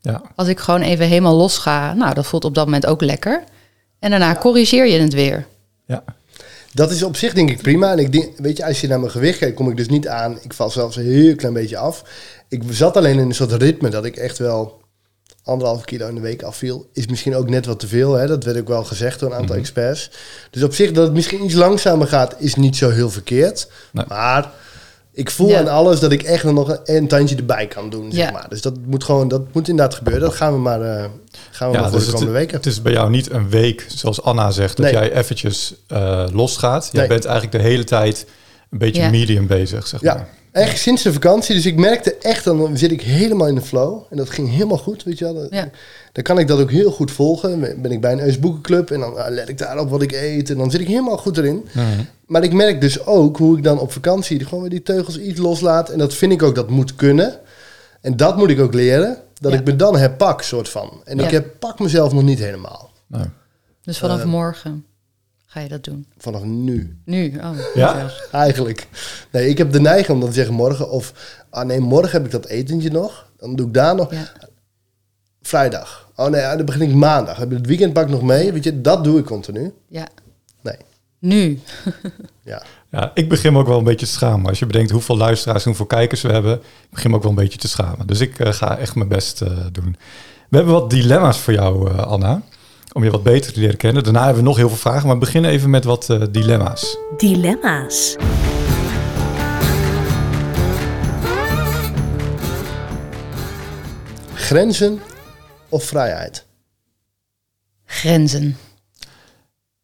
Ja. 0.00 0.22
Als 0.34 0.48
ik 0.48 0.58
gewoon 0.58 0.82
even 0.82 1.06
helemaal 1.06 1.36
los 1.36 1.58
ga, 1.58 1.94
nou, 1.94 2.14
dat 2.14 2.26
voelt 2.26 2.44
op 2.44 2.54
dat 2.54 2.64
moment 2.64 2.86
ook 2.86 3.00
lekker. 3.00 3.44
En 3.98 4.10
daarna 4.10 4.34
corrigeer 4.34 4.86
je 4.86 4.98
het 4.98 5.12
weer. 5.12 5.46
Ja. 5.86 6.04
Dat 6.74 6.90
is 6.90 7.02
op 7.02 7.16
zich 7.16 7.34
denk 7.34 7.50
ik 7.50 7.62
prima. 7.62 7.92
En 7.92 7.98
ik 7.98 8.12
denk, 8.12 8.38
weet 8.38 8.56
je, 8.56 8.64
als 8.64 8.80
je 8.80 8.88
naar 8.88 9.00
mijn 9.00 9.10
gewicht 9.10 9.38
kijkt, 9.38 9.56
kom 9.56 9.70
ik 9.70 9.76
dus 9.76 9.88
niet 9.88 10.08
aan. 10.08 10.38
Ik 10.42 10.52
val 10.52 10.70
zelfs 10.70 10.96
een 10.96 11.04
heel 11.04 11.34
klein 11.34 11.54
beetje 11.54 11.76
af. 11.76 12.04
Ik 12.48 12.62
zat 12.70 12.96
alleen 12.96 13.18
in 13.18 13.26
een 13.26 13.34
soort 13.34 13.52
ritme 13.52 13.88
dat 13.88 14.04
ik 14.04 14.16
echt 14.16 14.38
wel 14.38 14.81
anderhalf 15.44 15.84
kilo 15.84 16.08
in 16.08 16.14
de 16.14 16.20
week 16.20 16.42
afviel. 16.42 16.88
Is 16.92 17.06
misschien 17.06 17.36
ook 17.36 17.48
net 17.48 17.66
wat 17.66 17.80
te 17.80 17.86
veel. 17.86 18.12
Hè? 18.14 18.26
Dat 18.26 18.44
werd 18.44 18.58
ook 18.58 18.68
wel 18.68 18.84
gezegd 18.84 19.20
door 19.20 19.30
een 19.30 19.36
aantal 19.38 19.56
experts. 19.56 20.10
Dus 20.50 20.62
op 20.62 20.74
zich 20.74 20.92
dat 20.92 21.04
het 21.04 21.12
misschien 21.14 21.44
iets 21.44 21.54
langzamer 21.54 22.06
gaat, 22.06 22.34
is 22.38 22.54
niet 22.54 22.76
zo 22.76 22.90
heel 22.90 23.10
verkeerd. 23.10 23.68
Nee. 23.92 24.04
Maar 24.08 24.50
ik 25.12 25.30
voel 25.30 25.48
Ja. 25.48 25.58
aan 25.58 25.68
alles 25.68 26.00
dat 26.00 26.12
ik 26.12 26.22
echt 26.22 26.44
nog 26.44 26.68
een, 26.68 26.78
een 26.84 27.08
tandje 27.08 27.36
erbij 27.36 27.66
kan 27.66 27.90
doen. 27.90 28.12
Zeg 28.12 28.24
Ja. 28.26 28.30
maar. 28.32 28.46
Dus 28.48 28.60
dat 28.62 28.74
moet 28.86 29.04
gewoon, 29.04 29.28
dat 29.28 29.42
moet 29.54 29.68
inderdaad 29.68 29.94
gebeuren. 29.94 30.22
Dat 30.22 30.34
gaan 30.34 30.52
we 30.52 30.58
maar, 30.58 30.80
eh, 30.82 31.04
gaan 31.50 31.70
we 31.70 31.76
maar 31.78 31.88
voor 31.88 31.98
dus 31.98 32.00
de 32.06 32.10
het, 32.10 32.18
komende 32.20 32.32
weken. 32.38 32.56
het 32.56 32.66
is 32.66 32.82
bij 32.82 32.92
jou 32.92 33.10
niet 33.10 33.30
een 33.30 33.48
week, 33.50 33.86
zoals 33.88 34.22
Anna 34.22 34.50
zegt, 34.50 34.76
dat 34.76 34.84
Nee. 34.86 34.94
jij 34.94 35.12
eventjes 35.12 35.74
eh, 35.86 36.24
losgaat. 36.32 36.88
Jij 36.92 37.00
Nee. 37.00 37.08
bent 37.08 37.24
eigenlijk 37.24 37.56
de 37.62 37.68
hele 37.70 37.84
tijd 37.84 38.26
een 38.70 38.78
beetje 38.78 39.02
Ja. 39.02 39.10
medium 39.10 39.46
bezig, 39.46 39.86
zeg 39.86 40.00
Ja, 40.00 40.14
maar. 40.14 40.28
Echt 40.52 40.78
sinds 40.78 41.02
de 41.02 41.12
vakantie. 41.12 41.54
Dus 41.54 41.66
ik 41.66 41.76
merkte 41.76 42.14
echt, 42.16 42.44
dan 42.44 42.76
zit 42.76 42.90
ik 42.90 43.02
helemaal 43.02 43.46
in 43.48 43.54
de 43.54 43.60
flow. 43.60 44.02
En 44.10 44.16
dat 44.16 44.30
ging 44.30 44.50
helemaal 44.50 44.78
goed, 44.78 45.02
weet 45.04 45.18
je 45.18 45.24
wel. 45.32 45.46
Ja. 45.50 45.70
Dan 46.12 46.22
kan 46.24 46.38
ik 46.38 46.48
dat 46.48 46.60
ook 46.60 46.70
heel 46.70 46.90
goed 46.90 47.10
volgen. 47.10 47.60
Ben 47.82 47.90
ik 47.92 48.00
bij 48.00 48.12
een 48.12 48.20
Eus 48.20 48.38
Boekenclub 48.38 48.90
en 48.90 49.00
dan 49.00 49.18
eh, 49.18 49.30
let 49.30 49.48
ik 49.48 49.58
daarop 49.58 49.90
wat 49.90 50.02
ik 50.02 50.12
eet. 50.12 50.50
En 50.50 50.56
dan 50.56 50.70
zit 50.70 50.80
ik 50.80 50.86
helemaal 50.86 51.16
goed 51.18 51.36
erin. 51.38 51.66
Mhm. 51.72 51.86
Maar 52.26 52.42
ik 52.42 52.52
merk 52.52 52.80
dus 52.80 53.06
ook 53.06 53.36
hoe 53.36 53.56
ik 53.56 53.62
dan 53.64 53.78
op 53.78 53.92
vakantie 53.92 54.44
gewoon 54.44 54.60
weer 54.60 54.70
die 54.70 54.82
teugels 54.82 55.18
iets 55.18 55.40
loslaat. 55.40 55.88
En 55.90 55.98
dat 55.98 56.14
vind 56.14 56.32
ik 56.32 56.42
ook, 56.42 56.54
dat 56.54 56.70
moet 56.70 56.94
kunnen. 56.94 57.38
En 58.00 58.16
dat 58.16 58.36
moet 58.36 58.50
ik 58.50 58.60
ook 58.60 58.74
leren. 58.74 59.16
Dat 59.40 59.52
Ja. 59.52 59.58
ik 59.58 59.64
me 59.64 59.76
dan 59.76 59.96
herpak, 59.96 60.42
soort 60.42 60.68
van. 60.68 61.00
En 61.04 61.18
Ja. 61.18 61.24
ik 61.24 61.30
herpak 61.30 61.78
mezelf 61.78 62.12
nog 62.12 62.22
niet 62.22 62.38
helemaal. 62.38 62.90
Dus 63.84 63.98
vanaf 63.98 64.20
Eh. 64.20 64.24
morgen 64.26 64.84
ga 65.52 65.60
je 65.60 65.68
dat 65.68 65.84
doen. 65.84 66.06
Vanaf 66.16 66.42
nu. 66.42 66.96
Nu, 67.04 67.38
oh. 67.42 67.50
Ja? 67.74 68.10
Eigenlijk. 68.30 68.88
Nee, 69.32 69.48
ik 69.48 69.58
heb 69.58 69.72
de 69.72 69.80
neiging 69.80 70.08
om 70.08 70.20
dan 70.20 70.28
te 70.28 70.34
zeggen 70.34 70.54
morgen. 70.54 70.90
Of, 70.90 71.36
ah 71.50 71.66
nee, 71.66 71.80
morgen 71.80 72.10
heb 72.10 72.24
ik 72.24 72.30
dat 72.30 72.46
etentje 72.46 72.90
nog. 72.90 73.30
Dan 73.36 73.56
doe 73.56 73.66
ik 73.66 73.74
daar 73.74 73.94
nog. 73.94 74.12
Ja. 74.12 74.32
Vrijdag. 75.42 76.10
Oh 76.16 76.26
nee, 76.28 76.56
dan 76.56 76.64
begin 76.64 76.88
ik 76.88 76.94
maandag. 76.94 77.36
Heb 77.36 77.50
je 77.50 77.56
het 77.56 77.66
weekend 77.66 77.92
pak 77.92 78.04
ik 78.04 78.10
nog 78.10 78.22
mee. 78.22 78.52
Weet 78.52 78.64
je, 78.64 78.80
dat 78.80 79.04
doe 79.04 79.18
ik 79.18 79.24
continu. 79.24 79.72
ja, 79.88 80.08
Nee. 80.62 80.76
nu. 81.18 81.60
Ja. 82.44 82.62
ja, 82.90 83.10
ik 83.14 83.28
begin 83.28 83.52
me 83.52 83.58
ook 83.58 83.66
wel 83.66 83.78
een 83.78 83.84
beetje 83.84 84.06
te 84.06 84.12
schamen. 84.12 84.48
Als 84.48 84.58
je 84.58 84.66
bedenkt 84.66 84.90
hoeveel 84.90 85.16
luisteraars 85.16 85.62
en 85.62 85.68
hoeveel 85.68 85.86
kijkers 85.86 86.22
we 86.22 86.32
hebben, 86.32 86.54
ik 86.56 86.90
begin 86.90 87.10
me 87.10 87.16
ook 87.16 87.22
wel 87.22 87.30
een 87.30 87.36
beetje 87.36 87.58
te 87.58 87.68
schamen. 87.68 88.06
Dus 88.06 88.20
ik 88.20 88.38
eh, 88.38 88.52
ga 88.52 88.78
echt 88.78 88.94
mijn 88.94 89.08
best 89.08 89.40
eh, 89.40 89.56
doen. 89.72 89.96
We 90.48 90.56
hebben 90.56 90.74
wat 90.74 90.90
dilemma's 90.90 91.38
voor 91.38 91.52
jou, 91.52 91.90
eh, 91.90 91.98
Anna, 91.98 92.42
om 92.92 93.04
je 93.04 93.10
wat 93.10 93.22
beter 93.22 93.52
te 93.52 93.60
leren 93.60 93.76
kennen. 93.76 94.02
Daarna 94.04 94.24
hebben 94.24 94.42
we 94.42 94.48
nog 94.48 94.56
heel 94.56 94.68
veel 94.68 94.78
vragen, 94.78 95.06
maar 95.06 95.14
we 95.18 95.24
beginnen 95.24 95.50
even 95.50 95.70
met 95.70 95.84
wat 95.84 96.10
eh, 96.10 96.22
dilemma's. 96.30 96.96
Dilemma's. 97.16 98.16
Grenzen 104.34 105.00
of 105.68 105.84
vrijheid? 105.84 106.44
Grenzen. 107.84 108.56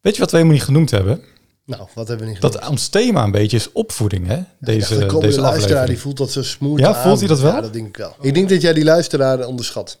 Weet 0.01 0.13
je 0.15 0.19
wat 0.21 0.31
we 0.31 0.37
helemaal 0.37 0.57
niet 0.57 0.65
genoemd 0.67 0.91
hebben? 0.91 1.21
Nou, 1.65 1.87
wat 1.93 2.07
hebben 2.07 2.25
we 2.25 2.31
niet 2.31 2.41
Dat 2.41 2.67
ons 2.69 2.87
thema 2.87 3.23
een 3.23 3.31
beetje 3.31 3.57
is 3.57 3.71
opvoeding, 3.71 4.27
hè? 4.27 4.39
Deze, 4.59 4.97
dacht, 4.97 5.11
komt 5.11 5.21
deze 5.23 5.41
luisteraar 5.41 5.85
die 5.87 5.99
voelt 5.99 6.17
dat 6.17 6.31
zo 6.31 6.43
smooth 6.43 6.79
Ja, 6.79 6.87
aan. 6.95 7.01
voelt 7.03 7.19
hij 7.19 7.27
dat 7.27 7.39
wel? 7.39 7.53
Ja, 7.53 7.61
dat 7.61 7.73
denk 7.73 7.87
ik 7.87 7.97
wel. 7.97 8.15
Ik 8.21 8.33
denk 8.33 8.49
dat 8.49 8.61
jij 8.61 8.73
die 8.73 8.83
luisteraar 8.83 9.45
onderschat. 9.45 9.99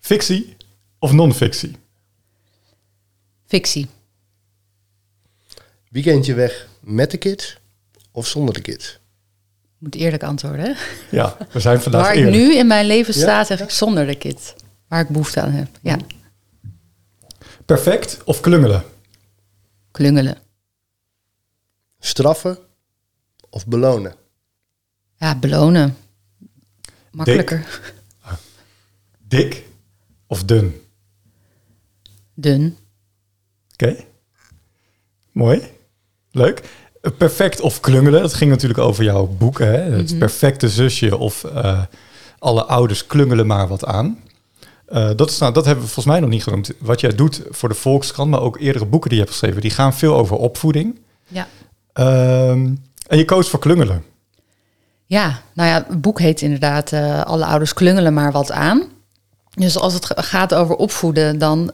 Fictie 0.00 0.56
of 0.98 1.12
non-fictie? 1.12 1.76
Fictie. 3.46 3.86
Weekendje 5.88 6.34
weg 6.34 6.68
met 6.80 7.10
de 7.10 7.16
kids 7.18 7.58
of 8.10 8.26
zonder 8.26 8.54
de 8.54 8.60
kids? 8.60 8.98
Ik 9.62 9.82
moet 9.82 9.94
eerlijk 9.94 10.22
antwoorden. 10.22 10.64
hè? 10.64 10.72
Ja, 11.10 11.36
we 11.52 11.60
zijn 11.60 11.80
vandaag 11.80 12.02
Waar 12.02 12.14
ik 12.16 12.30
nu 12.30 12.54
in 12.56 12.66
mijn 12.66 12.86
leven 12.86 13.14
sta, 13.14 13.38
Ja? 13.38 13.44
zeg 13.44 13.60
ik 13.60 13.70
zonder 13.70 14.06
de 14.06 14.16
kids. 14.16 14.54
Waar 14.88 15.00
ik 15.00 15.08
behoefte 15.08 15.40
aan 15.40 15.50
heb. 15.52 15.68
Ja, 15.82 15.98
Perfect 17.64 18.24
of 18.24 18.40
klungelen? 18.40 18.84
klungelen. 19.90 20.38
Straffen 21.98 22.58
of 23.50 23.66
belonen? 23.66 24.14
Ja, 25.16 25.38
belonen. 25.38 25.96
Makkelijker. 27.10 27.82
Dik 29.18 29.64
of 30.26 30.44
dun? 30.44 30.80
Dun. 32.34 32.76
Oké. 33.76 33.96
Mooi. 35.32 35.62
Leuk. 36.30 36.62
Perfect 37.18 37.60
of 37.60 37.80
klungelen. 37.80 38.20
Dat 38.22 38.34
ging 38.34 38.50
natuurlijk 38.50 38.80
over 38.80 39.04
jouw 39.04 39.26
boek. 39.26 39.58
Hè? 39.58 39.66
Het 39.66 40.18
perfecte 40.18 40.68
zusje 40.68 41.16
of 41.16 41.44
eh, 41.44 41.80
alle 42.38 42.64
ouders 42.64 43.06
klungelen 43.06 43.46
maar 43.46 43.68
wat 43.68 43.84
aan. 43.84 44.18
Eh, 44.86 45.10
dat, 45.16 45.30
is, 45.30 45.38
nou, 45.38 45.52
dat 45.52 45.64
hebben 45.64 45.84
we 45.84 45.90
volgens 45.90 46.14
mij 46.14 46.20
nog 46.20 46.30
niet 46.30 46.42
genoemd. 46.42 46.70
Wat 46.78 47.00
jij 47.00 47.14
doet 47.14 47.42
voor 47.50 47.68
de 47.68 47.74
Volkskrant, 47.74 48.30
maar 48.30 48.40
ook 48.40 48.58
eerdere 48.58 48.84
boeken 48.86 49.08
die 49.10 49.18
je 49.18 49.24
hebt 49.24 49.36
geschreven, 49.36 49.60
die 49.62 49.70
gaan 49.70 49.94
veel 49.94 50.14
over 50.16 50.36
opvoeding. 50.36 50.98
Ja. 51.28 51.46
Ehm, 51.92 52.74
en 53.06 53.18
je 53.18 53.24
koos 53.24 53.48
voor 53.48 53.58
klungelen. 53.58 54.04
Ja, 55.06 55.40
nou 55.54 55.68
ja, 55.68 55.84
het 55.88 56.00
boek 56.00 56.20
heet 56.20 56.40
inderdaad 56.40 56.92
eh, 56.92 57.22
Alle 57.22 57.44
ouders 57.44 57.74
klungelen 57.74 58.14
maar 58.14 58.32
wat 58.32 58.50
aan. 58.52 58.82
Dus 59.50 59.78
als 59.78 59.94
het 59.94 60.04
ga- 60.04 60.22
gaat 60.22 60.54
over 60.54 60.74
opvoeden, 60.76 61.38
dan 61.38 61.70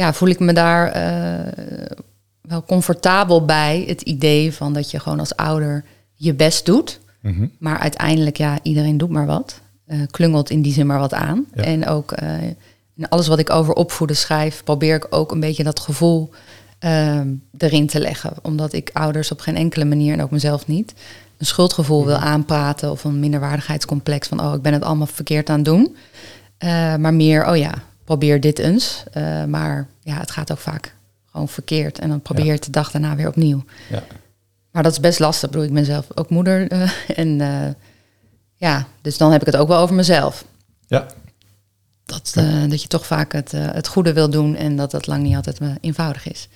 ja, 0.00 0.12
voel 0.12 0.28
ik 0.28 0.38
me 0.38 0.52
daar 0.52 0.86
eh, 0.88 1.96
wel 2.40 2.64
comfortabel 2.64 3.44
bij. 3.44 3.84
Het 3.86 4.02
idee 4.02 4.52
van 4.52 4.72
dat 4.72 4.90
je 4.90 5.00
gewoon 5.00 5.18
als 5.18 5.36
ouder 5.36 5.84
je 6.14 6.34
best 6.34 6.66
doet. 6.66 7.00
Mhm. 7.20 7.46
Maar 7.58 7.78
uiteindelijk, 7.78 8.36
ja, 8.36 8.58
iedereen 8.62 8.98
doet 8.98 9.10
maar 9.10 9.26
wat. 9.26 9.60
Eh, 9.86 9.98
klungelt 10.10 10.50
in 10.50 10.62
die 10.62 10.72
zin 10.72 10.86
maar 10.86 10.98
wat 10.98 11.14
aan. 11.14 11.46
Ja. 11.54 11.62
En 11.62 11.86
ook 11.86 12.12
eh, 12.12 12.42
in 12.96 13.08
alles 13.08 13.26
wat 13.26 13.38
ik 13.38 13.50
over 13.50 13.74
opvoeden 13.74 14.16
schrijf, 14.16 14.64
probeer 14.64 14.96
ik 14.96 15.06
ook 15.10 15.32
een 15.32 15.40
beetje 15.40 15.64
dat 15.64 15.80
gevoel 15.80 16.30
ehm, 16.78 17.28
erin 17.58 17.86
te 17.86 18.00
leggen. 18.00 18.32
Omdat 18.42 18.72
ik 18.72 18.90
ouders 18.92 19.32
op 19.32 19.40
geen 19.40 19.56
enkele 19.56 19.84
manier, 19.84 20.12
en 20.12 20.22
ook 20.22 20.30
mezelf 20.30 20.66
niet, 20.66 20.94
een 21.36 21.46
schuldgevoel 21.46 22.06
wil 22.06 22.16
aanpraten 22.16 22.90
of 22.90 23.04
een 23.04 23.20
minderwaardigheidscomplex 23.20 24.28
van, 24.28 24.40
oh, 24.40 24.54
ik 24.54 24.62
ben 24.62 24.72
het 24.72 24.82
allemaal 24.82 25.06
verkeerd 25.06 25.50
aan 25.50 25.56
het 25.56 25.64
doen. 25.64 25.96
Maar 26.98 27.14
meer, 27.14 27.46
oh 27.46 27.56
ja, 27.56 27.72
probeer 28.10 28.40
dit 28.40 28.58
eens. 28.58 29.02
Eh, 29.12 29.44
maar 29.44 29.86
ja, 30.00 30.18
het 30.18 30.30
gaat 30.30 30.52
ook 30.52 30.58
vaak 30.58 30.94
gewoon 31.30 31.48
verkeerd. 31.48 31.98
En 31.98 32.08
dan 32.08 32.20
probeer 32.20 32.44
je 32.44 32.50
het 32.50 32.64
de 32.64 32.70
dag 32.70 32.90
daarna 32.90 33.16
weer 33.16 33.28
opnieuw. 33.28 33.64
Ja. 33.90 34.02
Maar 34.70 34.82
dat 34.82 34.92
is 34.92 35.00
best 35.00 35.18
lastig. 35.18 35.44
Ik 35.44 35.50
bedoel, 35.50 35.66
ik 35.66 35.74
ben 35.74 35.84
zelf 35.84 36.06
ook 36.14 36.30
moeder. 36.30 36.68
eh, 36.70 36.90
en 37.22 37.40
eh, 37.40 37.68
ja, 38.54 38.86
dus 39.02 39.16
dan 39.18 39.32
heb 39.32 39.40
ik 39.40 39.46
het 39.46 39.56
ook 39.56 39.68
wel 39.68 39.78
over 39.78 39.94
mezelf. 39.94 40.44
Ja, 40.86 41.06
Dat, 42.04 42.32
eh, 42.34 42.68
dat 42.68 42.82
je 42.82 42.88
toch 42.88 43.06
vaak 43.06 43.32
het, 43.32 43.52
eh, 43.52 43.72
het 43.72 43.86
goede 43.88 44.12
wil 44.12 44.30
doen 44.30 44.56
en 44.56 44.76
dat 44.76 44.90
dat 44.90 45.06
lang 45.06 45.22
niet 45.22 45.36
altijd 45.36 45.58
eenvoudig 45.80 46.28
is. 46.28 46.48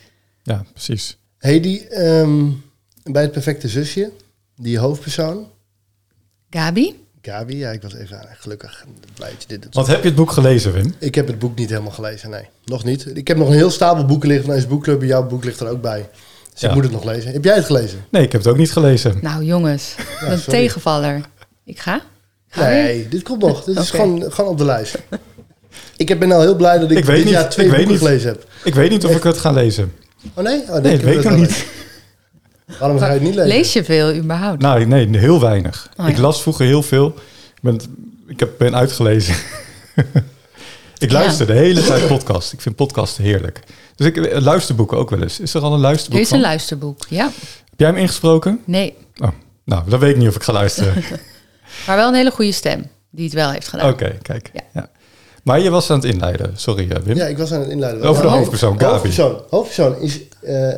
ja, 0.43 0.65
precies. 0.73 1.17
Hey, 1.39 1.61
die, 1.61 1.89
ehm, 1.89 2.51
bij 3.03 3.23
het 3.23 3.33
perfecte 3.33 3.69
zusje, 3.69 4.13
die 4.57 4.79
hoofdpersoon, 4.79 5.47
Gabi? 6.51 7.04
Gabi, 7.25 7.57
ja, 7.59 7.71
ik 7.71 7.83
was 7.83 7.95
even 7.95 8.19
aan, 8.19 8.26
gelukkig 8.38 8.85
blij 9.14 9.31
dat 9.31 9.43
je 9.43 9.49
dit 9.49 9.62
doet. 9.62 9.75
Want 9.75 9.87
heb 9.87 10.00
je 10.02 10.07
het 10.09 10.16
boek 10.16 10.31
gelezen, 10.31 10.73
Wim? 10.73 10.95
Ik 10.99 11.14
heb 11.14 11.26
het 11.26 11.38
boek 11.38 11.59
niet 11.59 11.69
helemaal 11.71 11.90
gelezen, 11.93 12.31
nee. 12.31 12.49
Nog 12.64 12.85
niet. 12.85 13.16
Ik 13.16 13.28
heb 13.28 13.37
nog 13.37 13.49
een 13.49 13.54
heel 13.54 13.71
stapel 13.71 14.04
boeken 14.04 14.28
liggen 14.28 14.47
van 14.47 14.54
deze 14.54 14.66
boekclub. 14.66 15.00
en 15.00 15.07
Jouw 15.07 15.26
boek 15.26 15.45
ligt 15.45 15.61
er 15.61 15.69
ook 15.69 15.81
bij. 15.81 16.09
Dus 16.52 16.61
Ja. 16.61 16.69
ik 16.69 16.75
moet 16.75 16.83
het 16.85 16.93
nog 16.93 17.04
lezen. 17.04 17.33
Heb 17.33 17.45
jij 17.45 17.54
het 17.54 17.64
gelezen? 17.64 18.04
Nee, 18.11 18.23
ik 18.23 18.33
heb 18.33 18.40
het 18.43 18.50
ook 18.50 18.57
niet 18.59 18.73
gelezen. 18.73 19.19
Nou 19.23 19.45
jongens, 19.45 19.95
een 20.21 20.38
sorry. 20.38 20.59
tegenvaller. 20.61 21.21
Ik 21.64 21.78
ga? 21.81 22.00
Ga 22.49 22.69
weer? 22.69 22.83
Nee, 22.83 23.09
dit 23.09 23.23
komt 23.23 23.40
nog. 23.43 23.64
Dit 23.64 23.78
is 23.78 23.90
gewoon, 23.90 24.33
gewoon 24.33 24.50
op 24.50 24.59
de 24.59 24.64
lijst. 24.64 24.99
Ik 25.97 26.09
heb- 26.09 26.19
ben 26.19 26.33
al 26.33 26.40
heel 26.40 26.57
blij 26.57 26.78
dat 26.78 26.90
ik, 26.90 26.99
Ik 26.99 27.04
weet 27.04 27.16
dit 27.16 27.25
niet, 27.25 27.35
jaar 27.35 27.49
twee 27.50 27.66
ik 27.66 27.73
weet 27.73 27.81
boeken 27.87 28.00
niet. 28.02 28.09
gelezen 28.09 28.28
heb. 28.28 28.47
Ik 28.64 28.75
weet 28.75 28.90
niet 28.90 29.04
of 29.04 29.16
ik 29.16 29.23
het 29.23 29.38
ga 29.38 29.50
lezen. 29.50 29.93
Oh 30.35 30.45
nee? 30.45 30.61
Oh, 30.62 30.69
Nee, 30.69 30.76
ik 30.76 30.83
dat 30.83 30.83
weet 30.83 31.00
ik 31.02 31.04
het 31.04 31.23
nog 31.25 31.33
wel 31.33 31.40
niet. 31.40 31.66
Waarom 32.78 32.99
ga 32.99 33.06
je 33.06 33.12
het 33.12 33.23
niet 33.23 33.35
lezen? 33.35 33.49
Lees 33.56 33.73
je 33.73 33.85
veel 33.85 34.14
überhaupt? 34.14 34.61
Nou, 34.62 34.85
nee, 34.87 35.18
heel 35.18 35.40
weinig. 35.40 35.88
Oh, 35.97 36.09
Ik 36.09 36.18
las 36.18 36.42
vroeger 36.42 36.66
heel 36.66 36.83
veel. 36.83 37.06
Ik 37.54 37.61
ben, 37.61 37.80
ik 38.26 38.40
heb, 38.40 38.50
ben 38.59 38.76
uitgelezen. 38.76 39.35
ik 40.99 41.11
luister 41.12 41.47
de 41.47 41.52
hele 41.52 41.83
tijd 41.85 42.06
podcast. 42.06 42.52
Ik 42.52 42.61
vind 42.61 42.76
podcasten 42.76 43.25
heerlijk. 43.25 43.61
Dus 43.97 44.06
ik 44.06 44.16
eh, 44.16 44.40
luister 44.40 44.75
boeken 44.75 44.99
ook 44.99 45.11
wel 45.11 45.23
eens. 45.23 45.40
Is 45.40 45.54
er 45.54 45.61
al 45.61 45.68
een 45.68 45.75
Er 45.75 45.80
luisterboek 45.80 46.21
is 46.21 46.30
een 46.30 46.38
van? 46.38 46.47
luisterboek, 46.47 47.06
ja. 47.09 47.25
Heb 47.71 47.78
jij 47.78 47.88
hem 47.88 47.97
ingesproken? 47.97 48.61
Nee, 48.64 48.94
Oh, 49.23 49.28
nou, 49.64 49.83
dan 49.88 49.99
weet 49.99 50.11
ik 50.11 50.16
niet 50.16 50.28
of 50.28 50.35
ik 50.37 50.42
ga 50.42 50.52
luisteren. 50.52 50.94
maar 51.87 51.97
wel 51.97 52.09
een 52.09 52.14
hele 52.14 52.30
goede 52.30 52.52
stem 52.52 52.87
die 53.11 53.25
het 53.25 53.35
wel 53.35 53.50
heeft 53.50 53.68
gedaan. 53.68 53.90
Oké, 53.90 54.18
kijk. 54.23 54.50
Ja. 54.52 54.61
Ja. 54.73 54.88
Maar 55.42 55.61
je 55.61 55.71
was 55.71 55.90
aan 55.90 55.97
het 55.97 56.04
inleiden. 56.04 56.52
Sorry, 56.56 56.90
eh, 56.90 57.02
Wim. 57.02 57.16
Ja, 57.16 57.26
ik 57.26 57.38
was 57.38 57.52
aan 57.52 57.61
het 57.61 57.68
inleiden. 57.71 58.02
Over 58.02 58.23
de 58.23 58.28
hoofdpersoon, 58.28 58.73
Gabi. 58.80 58.92
Hoofdpersoon, 58.92 59.40
hoofdpersoon 59.50 60.00
is 60.00 60.21
eh, 60.42 60.68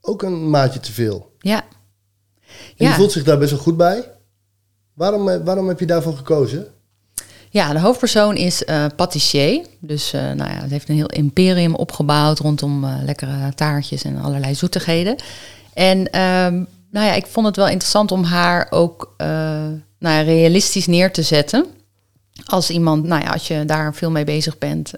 ook 0.00 0.22
een 0.22 0.50
maatje 0.50 0.80
te 0.80 0.92
veel. 0.92 1.34
Ja. 1.38 1.64
En 2.76 2.86
Ja. 2.86 2.94
voelt 2.94 3.12
zich 3.12 3.24
daar 3.24 3.38
best 3.38 3.50
wel 3.50 3.60
goed 3.60 3.76
bij. 3.76 4.04
Waarom, 4.94 5.28
eh, 5.28 5.36
waarom 5.44 5.68
heb 5.68 5.80
je 5.80 5.86
daarvoor 5.86 6.16
gekozen? 6.16 6.66
Ja, 7.50 7.72
de 7.72 7.80
hoofdpersoon 7.80 8.36
is 8.36 8.64
eh 8.64 8.84
patissier. 8.96 9.66
Dus 9.80 10.12
eh, 10.12 10.20
nou 10.22 10.50
ja, 10.50 10.60
ze 10.60 10.66
heeft 10.68 10.88
een 10.88 10.94
heel 10.94 11.06
imperium 11.10 11.74
opgebouwd 11.74 12.38
rondom 12.38 12.86
lekkere 13.04 13.54
taartjes 13.54 14.04
en 14.04 14.18
allerlei 14.20 14.54
zoetigheden. 14.54 15.16
En 15.74 16.10
ehm, 16.10 16.54
nou 16.90 17.06
ja, 17.06 17.12
ik 17.12 17.26
vond 17.26 17.46
het 17.46 17.56
wel 17.56 17.68
interessant 17.68 18.12
om 18.12 18.24
haar 18.24 18.66
ook 18.70 19.14
nou 19.18 20.14
ja, 20.16 20.20
realistisch 20.20 20.86
neer 20.86 21.12
te 21.12 21.22
zetten. 21.22 21.66
Als 22.46 22.70
iemand, 22.70 23.04
nou 23.04 23.22
ja, 23.22 23.30
als 23.30 23.48
je 23.48 23.64
daar 23.64 23.94
veel 23.94 24.10
mee 24.10 24.24
bezig 24.24 24.58
bent, 24.58 24.92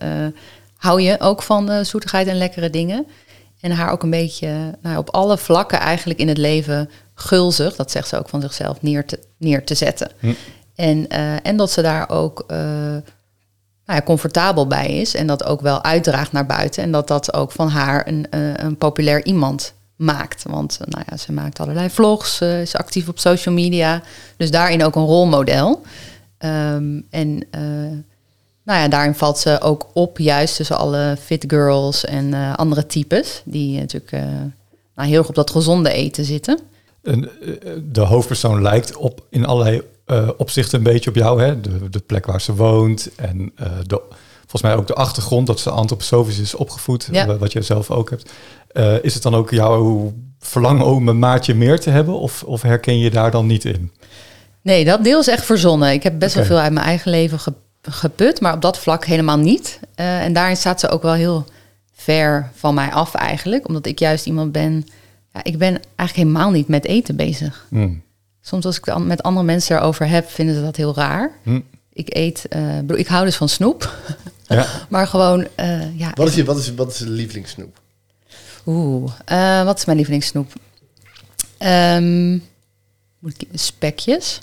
hou 0.77 1.01
je 1.01 1.21
ook 1.21 1.43
van 1.43 1.85
zoetigheid 1.85 2.27
en 2.27 2.37
lekkere 2.39 2.71
dingen. 2.71 3.07
En 3.63 3.71
haar 3.71 3.91
ook 3.91 4.03
een 4.03 4.11
beetje 4.11 4.79
nou 4.81 4.97
op 4.99 5.11
alle 5.11 5.39
vlakken 5.39 5.79
eigenlijk 5.79 6.21
in 6.21 6.29
het 6.29 6.39
leven 6.39 6.91
gulzig, 7.15 7.77
dat 7.77 7.91
zegt 7.91 8.09
ze 8.09 8.19
ook 8.19 8.29
van 8.29 8.41
zichzelf, 8.41 8.83
neer 8.83 9.07
te, 9.07 9.19
neer 9.39 9.65
te 9.65 9.75
zetten. 9.75 10.11
En, 10.75 11.09
eh, 11.09 11.47
en 11.47 11.57
dat 11.57 11.71
ze 11.71 11.83
daar 11.83 12.09
ook 12.09 12.45
eh, 12.47 12.59
nou 12.59 13.03
ja, 13.85 14.03
comfortabel 14.03 14.67
bij 14.67 15.01
is 15.01 15.15
en 15.15 15.27
dat 15.27 15.45
ook 15.45 15.61
wel 15.61 15.85
uitdraagt 15.85 16.33
naar 16.33 16.47
buiten. 16.47 16.83
En 16.83 16.93
dat 16.93 17.09
dat 17.09 17.35
ook 17.35 17.53
van 17.53 17.69
haar 17.69 18.09
een, 18.09 18.27
eh, 18.31 18.55
een 18.55 18.77
populair 18.77 19.25
iemand 19.25 19.75
maakt. 19.97 20.43
Want 20.43 20.79
nou 20.85 21.05
ja, 21.09 21.17
ze 21.17 21.33
maakt 21.33 21.61
allerlei 21.61 21.91
vlogs, 21.91 22.37
ze 22.37 22.59
is 22.63 22.77
actief 22.77 23.09
op 23.09 23.19
social 23.19 23.55
media. 23.55 24.03
Dus 24.37 24.51
daarin 24.51 24.85
ook 24.85 24.97
een 24.97 25.07
rolmodel. 25.07 25.83
Ehm, 26.39 27.01
en 27.11 27.47
nou 28.65 28.81
ja, 28.81 28.89
daarin 28.89 29.15
valt 29.15 29.39
ze 29.39 29.61
ook 29.61 29.87
op, 29.93 30.19
juist 30.19 30.57
tussen 30.57 30.77
alle 30.79 31.17
fit 31.21 31.45
girls 31.49 32.05
en 32.05 32.35
eh, 32.35 32.55
andere 32.55 32.87
types. 32.87 33.43
Die 33.45 33.79
natuurlijk 33.79 34.13
eh, 34.13 34.23
nou, 34.95 35.09
heel 35.09 35.19
erg 35.19 35.29
op 35.29 35.35
dat 35.35 35.51
gezonde 35.51 35.93
eten 35.93 36.25
zitten. 36.25 36.59
En, 37.03 37.25
eh, 37.43 37.73
de 37.93 38.01
hoofdpersoon 38.01 38.63
lijkt 38.63 38.97
op, 38.97 39.27
in 39.31 39.47
allerlei 39.47 39.83
opzichten 40.37 40.79
een 40.79 40.85
beetje 40.85 41.11
op 41.11 41.17
jou. 41.17 41.43
Hè? 41.43 41.61
De, 41.61 41.89
de 41.91 41.99
plek 42.01 42.27
waar 42.27 42.41
ze 42.41 42.55
woont 42.55 43.11
en 43.17 43.53
de, 43.87 44.01
volgens 44.41 44.63
mij 44.63 44.77
ook 44.77 44.87
de 44.87 44.95
achtergrond 44.95 45.47
dat 45.47 45.61
ze 45.61 45.71
antroposofisch 45.71 46.39
is 46.39 46.55
opgevoed, 46.55 47.09
Ja. 47.13 47.37
wat 47.39 47.53
je 47.53 47.63
zelf 47.63 47.91
ook 47.91 48.11
hebt. 48.11 48.31
Is 49.05 49.15
het 49.15 49.23
dan 49.23 49.35
ook 49.35 49.51
jouw 49.51 50.13
verlangen 50.39 50.87
om 50.87 51.09
een 51.09 51.19
maatje 51.19 51.55
meer 51.55 51.81
te 51.81 51.91
hebben 51.91 52.19
of, 52.19 52.43
of 52.43 52.63
herken 52.63 52.99
je 52.99 53.11
daar 53.11 53.31
dan 53.31 53.47
niet 53.47 53.65
in? 53.65 53.91
Nee, 54.63 54.85
dat 54.85 55.05
deel 55.05 55.21
is 55.21 55.29
echt 55.29 55.45
verzonnen. 55.45 55.93
Ik 55.93 56.03
heb 56.03 56.19
best 56.19 56.35
wel 56.35 56.45
veel 56.45 56.59
uit 56.59 56.73
mijn 56.73 56.87
eigen 56.87 57.11
leven 57.11 57.39
ge- 57.39 57.55
geput, 57.83 58.41
maar 58.41 58.55
op 58.55 58.63
dat 58.63 58.79
vlak 58.79 59.05
helemaal 59.05 59.39
niet. 59.39 59.81
Eh, 59.95 60.23
en 60.23 60.33
daarin 60.33 60.57
staat 60.57 60.81
ze 60.81 60.89
ook 60.89 61.03
wel 61.03 61.13
heel 61.13 61.45
ver 61.93 62.51
van 62.55 62.75
mij 62.75 62.91
af 62.91 63.15
eigenlijk, 63.15 63.69
omdat 63.69 63.87
ik 63.87 63.99
juist 63.99 64.27
iemand 64.27 64.53
ben. 64.53 64.87
Ja, 65.33 65.45
ik 65.45 65.59
ben 65.59 65.81
eigenlijk 65.97 66.29
helemaal 66.29 66.51
niet 66.51 66.69
met 66.69 66.85
eten 66.85 67.17
bezig. 67.17 67.67
Hmm. 67.69 68.03
Soms 68.41 68.65
als 68.65 68.79
ik 68.79 68.85
het 68.85 68.99
met 68.99 69.23
andere 69.23 69.47
mensen 69.47 69.77
erover 69.77 70.09
heb, 70.09 70.31
vinden 70.31 70.55
ze 70.55 70.63
dat 70.63 70.77
heel 70.77 70.95
raar. 70.95 71.31
Hm. 71.43 71.61
Ik 71.93 72.15
eet, 72.17 72.47
eh, 72.49 72.77
bedoel, 72.77 72.97
ik 72.97 73.07
hou 73.07 73.25
dus 73.25 73.37
van 73.37 73.49
snoep, 73.49 73.97
Ja. 74.47 74.67
maar 74.89 75.07
gewoon, 75.07 75.47
eh, 75.55 75.99
ja. 75.99 76.11
Wat 76.15 76.29
is 76.29 76.35
je, 76.35 76.45
wat 76.45 76.59
is, 76.59 76.75
wat 76.75 76.91
is 76.91 76.99
de 76.99 77.09
lievelingssnoep? 77.09 77.81
Oeh, 78.67 79.13
eh, 79.25 79.65
wat 79.65 79.79
is 79.79 79.85
mijn 79.85 79.97
lievelingssnoep? 79.97 80.53
Ehm, 81.59 82.33
moet 83.19 83.43
ik, 83.43 83.49
spekjes. 83.55 84.41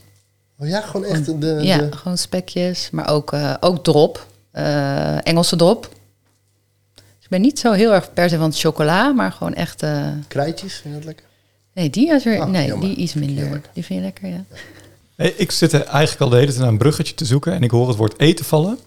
Oh 0.60 0.68
ja, 0.68 0.82
gewoon 0.82 1.06
echt 1.06 1.26
de... 1.26 1.38
de 1.38 1.58
Ja, 1.62 1.88
gewoon 1.92 2.18
spekjes, 2.18 2.90
maar 2.92 3.10
ook, 3.10 3.34
eh, 3.34 3.54
ook 3.60 3.84
drop, 3.84 4.26
eh, 4.52 5.28
Engelse 5.28 5.56
drop. 5.56 5.82
Dus 6.96 7.24
ik 7.24 7.30
ben 7.30 7.42
niet 7.42 7.60
zo 7.60 7.72
heel 7.72 7.94
erg 7.94 8.14
per 8.14 8.30
se 8.30 8.38
van 8.38 8.50
het 8.50 8.60
chocola, 8.60 9.12
maar 9.12 9.32
gewoon 9.32 9.54
echt... 9.54 9.84
eh, 9.84 10.08
krijtjes, 10.28 10.74
vind 10.74 10.84
je 10.94 11.00
dat 11.00 11.06
lekker? 11.06 11.26
nee, 11.74 11.90
die 11.90 12.10
is 12.14 12.24
weer, 12.24 12.40
Ah, 12.42 12.50
nee, 12.50 12.68
jammer. 12.68 12.88
die 12.88 12.96
iets 12.98 13.14
minder. 13.14 13.62
Die 13.74 13.86
vind 13.86 14.00
je 14.00 14.06
lekker, 14.06 14.28
ja. 14.30 14.44
Hey, 15.16 15.34
Ik 15.38 15.52
zit 15.52 15.74
er 15.74 15.84
eigenlijk 15.84 16.22
al 16.22 16.30
de 16.30 16.36
hele 16.36 16.48
tijd 16.48 16.60
naar 16.60 16.68
een 16.70 16.78
bruggetje 16.78 17.14
te 17.16 17.26
zoeken 17.26 17.54
en 17.54 17.62
ik 17.64 17.72
hoor 17.72 17.88
het 17.88 17.98
woord 17.98 18.20
eten 18.20 18.46
vallen. 18.46 18.80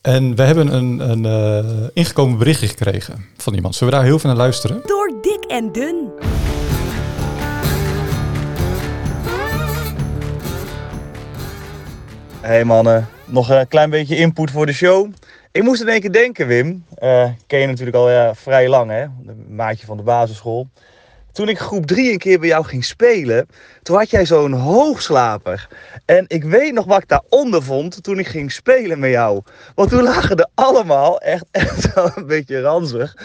En 0.00 0.34
we 0.36 0.42
hebben 0.42 0.74
een, 0.74 1.10
een 1.10 1.24
eh, 1.24 1.86
ingekomen 1.92 2.38
berichtje 2.38 2.66
gekregen 2.68 3.24
van 3.36 3.54
iemand. 3.54 3.74
Zullen 3.74 3.92
we 3.92 3.98
daar 3.98 4.08
heel 4.08 4.18
veel 4.18 4.30
naar 4.30 4.38
luisteren? 4.38 4.80
Door 4.86 5.12
dik 5.22 5.44
en 5.50 5.72
dun. 5.72 6.08
Hey 12.48 12.64
mannen, 12.64 13.08
nog 13.24 13.50
een 13.50 13.68
klein 13.68 13.90
beetje 13.90 14.16
input 14.16 14.50
voor 14.50 14.66
de 14.66 14.72
show. 14.72 15.12
Ik 15.52 15.62
moest 15.62 15.80
in 15.80 15.88
één 15.88 16.00
keer 16.00 16.12
denken, 16.12 16.46
Wim. 16.46 16.84
Eh 16.94 17.30
ken 17.46 17.58
je 17.58 17.66
natuurlijk 17.66 17.96
al 17.96 18.34
vrij 18.34 18.68
lang, 18.68 18.90
hè? 18.90 19.06
Maatje 19.48 19.86
van 19.86 19.96
de 19.96 20.02
basisschool. 20.02 20.68
Toen 21.32 21.48
ik 21.48 21.58
groep 21.58 21.86
3 21.86 22.12
een 22.12 22.18
keer 22.18 22.38
bij 22.38 22.48
jou 22.48 22.64
ging 22.64 22.84
spelen, 22.84 23.48
toen 23.82 23.96
had 23.96 24.10
jij 24.10 24.26
zo'n 24.26 24.52
hoogslaper. 24.52 25.68
En 26.04 26.24
ik 26.28 26.44
weet 26.44 26.72
nog 26.72 26.84
wat 26.84 27.02
ik 27.02 27.08
daaronder 27.08 27.62
vond 27.62 28.02
toen 28.02 28.18
ik 28.18 28.26
ging 28.26 28.52
spelen 28.52 28.98
met 28.98 29.10
jou. 29.10 29.42
Want 29.74 29.90
toen 29.90 30.02
lagen 30.02 30.36
er 30.36 30.48
allemaal, 30.54 31.20
echt, 31.20 31.44
echt 31.66 31.94
wel 31.94 32.10
een 32.14 32.26
beetje 32.26 32.60
ranzig, 32.60 33.16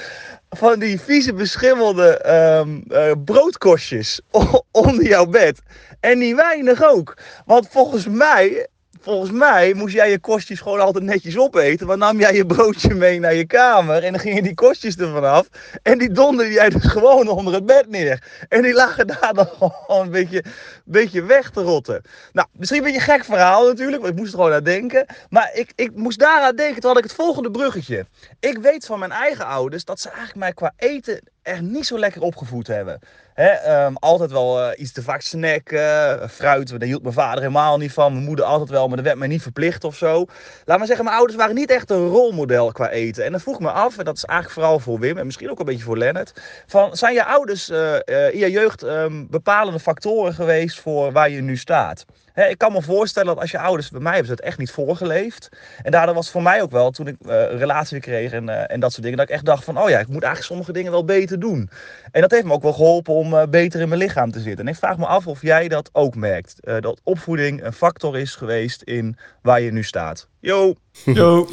van 0.49 0.79
die 0.79 0.99
vieze 0.99 1.33
beschimmelde 1.33 2.17
ehm, 2.17 2.79
eh, 2.89 3.11
broodkostjes 3.25 4.21
onder 4.71 5.07
jouw 5.07 5.25
bed. 5.25 5.61
En 5.99 6.17
niet 6.17 6.35
weinig 6.35 6.83
ook. 6.83 7.17
Want 7.45 7.67
volgens 7.69 8.07
mij, 8.07 8.67
volgens 9.03 9.31
mij 9.31 9.73
moest 9.73 9.93
jij 9.93 10.09
je 10.09 10.19
kostjes 10.19 10.59
gewoon 10.59 10.79
altijd 10.79 11.03
netjes 11.03 11.37
opeten. 11.37 11.87
Want 11.87 11.99
nam 11.99 12.19
jij 12.19 12.33
je 12.33 12.45
broodje 12.45 12.93
mee 12.93 13.19
naar 13.19 13.33
je 13.33 13.45
kamer 13.45 14.03
en 14.03 14.11
dan 14.11 14.21
gingen 14.21 14.43
die 14.43 14.53
kostjes 14.53 14.97
er 14.97 15.11
vanaf. 15.11 15.47
En 15.81 15.97
die 15.97 16.11
donderde 16.11 16.51
jij 16.51 16.69
dus 16.69 16.85
gewoon 16.85 17.27
onder 17.27 17.53
het 17.53 17.65
bed 17.65 17.89
neer. 17.89 18.23
En 18.49 18.61
die 18.61 18.73
lagen 18.73 19.07
daar 19.07 19.33
dan 19.33 19.47
gewoon 19.47 20.05
een 20.05 20.11
beetje, 20.11 20.43
beetje 20.85 21.23
weg 21.23 21.49
te 21.49 21.61
rotten. 21.61 22.01
Nou, 22.33 22.47
misschien 22.51 22.77
een 22.79 22.91
beetje 22.91 22.99
een 22.99 23.15
gek 23.15 23.25
verhaal 23.25 23.67
natuurlijk, 23.67 24.01
want 24.01 24.13
ik 24.13 24.19
moest 24.19 24.33
er 24.33 24.39
gewoon 24.39 24.53
aan 24.53 24.63
denken. 24.63 25.05
Maar 25.29 25.51
ik, 25.53 25.71
ik 25.75 25.95
moest 25.95 26.19
daaraan 26.19 26.55
denken, 26.55 26.81
toen 26.81 26.89
had 26.89 26.99
ik 26.99 27.05
het 27.05 27.13
volgende 27.13 27.51
bruggetje. 27.51 28.05
Ik 28.39 28.57
weet 28.57 28.85
van 28.85 28.99
mijn 28.99 29.11
eigen 29.11 29.45
ouders 29.45 29.85
dat 29.85 29.99
ze 29.99 30.07
eigenlijk 30.07 30.39
mij 30.39 30.53
qua 30.53 30.73
eten 30.77 31.21
echt 31.41 31.61
niet 31.61 31.85
zo 31.85 31.99
lekker 31.99 32.21
opgevoed 32.21 32.67
hebben. 32.67 32.99
Hè, 33.33 33.47
ehm, 33.47 33.93
altijd 33.95 34.31
wel 34.31 34.61
eh, 34.61 34.81
iets 34.81 34.91
te 34.91 35.01
vaak 35.01 35.21
snacken, 35.21 36.21
eh, 36.21 36.29
fruit, 36.29 36.69
daar 36.69 36.87
hield 36.87 37.01
mijn 37.01 37.13
vader 37.13 37.39
helemaal 37.39 37.77
niet 37.77 37.93
van. 37.93 38.13
Mijn 38.13 38.25
moeder 38.25 38.45
altijd 38.45 38.69
wel, 38.69 38.87
maar 38.87 38.95
dat 38.95 39.05
werd 39.05 39.17
mij 39.17 39.27
niet 39.27 39.41
verplicht 39.41 39.83
of 39.83 39.95
zo. 39.95 40.25
Laat 40.65 40.77
maar 40.77 40.87
zeggen, 40.87 41.05
mijn 41.05 41.17
ouders 41.17 41.37
waren 41.37 41.55
niet 41.55 41.69
echt 41.71 41.89
een 41.89 42.07
rolmodel 42.07 42.71
qua 42.71 42.89
eten. 42.89 43.25
En 43.25 43.31
dan 43.31 43.39
vroeg 43.39 43.59
me 43.59 43.71
af, 43.71 43.97
en 43.97 44.05
dat 44.05 44.17
is 44.17 44.25
eigenlijk 44.25 44.59
vooral 44.59 44.79
voor 44.79 44.99
Wim 44.99 45.17
en 45.17 45.25
misschien 45.25 45.49
ook 45.49 45.59
een 45.59 45.65
beetje 45.65 45.83
voor 45.83 45.97
Lennart. 45.97 46.33
Van, 46.67 46.95
zijn 46.95 47.13
je 47.13 47.25
ouders 47.25 47.69
eh, 47.69 47.93
in 48.31 48.39
je 48.39 48.51
jeugd 48.51 48.83
ehm, 48.83 49.25
bepalende 49.29 49.79
factoren 49.79 50.33
geweest 50.33 50.79
voor 50.79 51.11
waar 51.11 51.29
je 51.29 51.41
nu 51.41 51.57
staat? 51.57 52.05
Hè, 52.33 52.45
ik 52.47 52.57
kan 52.57 52.71
me 52.71 52.81
voorstellen 52.81 53.27
dat 53.27 53.39
als 53.39 53.51
je 53.51 53.59
ouders, 53.59 53.89
bij 53.89 53.99
mij 54.01 54.09
hebben 54.11 54.27
ze 54.29 54.33
het 54.35 54.43
echt 54.45 54.57
niet 54.57 54.71
voorgeleefd. 54.71 55.49
En 55.83 55.91
daardoor 55.91 56.15
was 56.15 56.23
het 56.23 56.33
voor 56.33 56.43
mij 56.43 56.61
ook 56.61 56.71
wel, 56.71 56.91
toen 56.91 57.07
ik 57.07 57.15
eh, 57.25 57.35
een 57.35 57.57
relatie 57.57 57.99
kreeg 57.99 58.31
en, 58.31 58.49
eh, 58.49 58.73
en 58.73 58.79
dat 58.79 58.91
soort 58.91 59.03
dingen, 59.03 59.17
dat 59.17 59.27
ik 59.27 59.33
echt 59.33 59.45
dacht 59.45 59.63
van, 59.63 59.77
oh 59.81 59.89
ja, 59.89 59.99
ik 59.99 60.07
moet 60.07 60.23
eigenlijk 60.23 60.43
sommige 60.45 60.71
dingen 60.71 60.91
wel 60.91 61.05
beter 61.05 61.39
doen. 61.39 61.69
En 62.11 62.21
dat 62.21 62.31
heeft 62.31 62.43
me 62.45 62.53
ook 62.53 62.61
wel 62.61 62.73
geholpen 62.73 63.13
om 63.13 63.33
eh, 63.33 63.47
beter 63.49 63.81
in 63.81 63.87
mijn 63.87 63.99
lichaam 64.01 64.31
te 64.31 64.39
zitten. 64.39 64.65
En 64.65 64.71
ik 64.71 64.77
vraag 64.79 64.97
me 64.97 65.05
af 65.05 65.27
of 65.27 65.41
jij 65.41 65.67
dat 65.67 65.89
ook 65.91 66.15
merkt. 66.15 66.55
Eh, 66.59 66.75
dat 66.79 66.99
opvoeding 67.03 67.63
een 67.63 67.73
factor 67.73 68.17
is 68.17 68.35
geweest 68.35 68.81
in 68.81 69.17
waar 69.41 69.61
je 69.61 69.71
nu 69.71 69.83
staat. 69.83 70.27
Yo! 70.39 70.73
Yo. 71.05 71.47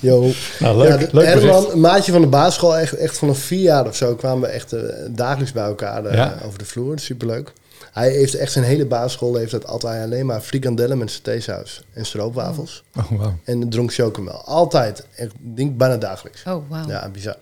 Yo. 0.00 0.30
Nou, 0.58 0.76
leuk, 0.78 0.88
ja, 0.88 0.96
de- 0.96 1.08
leuk 1.12 1.72
een 1.72 1.80
maatje 1.80 2.12
van 2.12 2.20
de 2.20 2.26
basisschool, 2.26 2.76
echt, 2.78 2.92
echt 2.92 3.18
vanaf 3.18 3.38
vier 3.38 3.62
jaar 3.62 3.86
of 3.86 3.96
zo, 3.96 4.14
kwamen 4.14 4.40
we 4.40 4.46
echt 4.54 4.74
dagelijks 5.16 5.52
bij 5.52 5.64
elkaar 5.64 6.04
eh, 6.04 6.14
Ja. 6.14 6.34
over 6.44 6.58
de 6.58 6.64
vloer. 6.64 6.98
Superleuk. 6.98 7.52
Hij 7.98 8.10
heeft 8.10 8.34
echt 8.34 8.52
zijn 8.52 8.64
hele 8.64 8.86
basisschool 8.86 9.34
heeft 9.34 9.50
dat 9.50 9.66
altijd 9.66 10.02
alleen 10.02 10.26
maar 10.26 10.40
frikandellen 10.40 10.98
met 10.98 11.10
satésaus 11.10 11.82
en 11.92 12.06
stroopwafels. 12.06 12.84
Oh, 12.96 13.10
wow. 13.10 13.32
En 13.44 13.68
dronk 13.68 13.92
chocomel. 13.94 14.44
Altijd. 14.44 15.06
Ik 15.16 15.30
denk 15.40 15.76
bijna 15.76 15.96
dagelijks. 15.96 16.42
Oh, 16.46 16.68
wauw. 16.68 16.88
Ja, 16.88 17.08
bizar. 17.08 17.36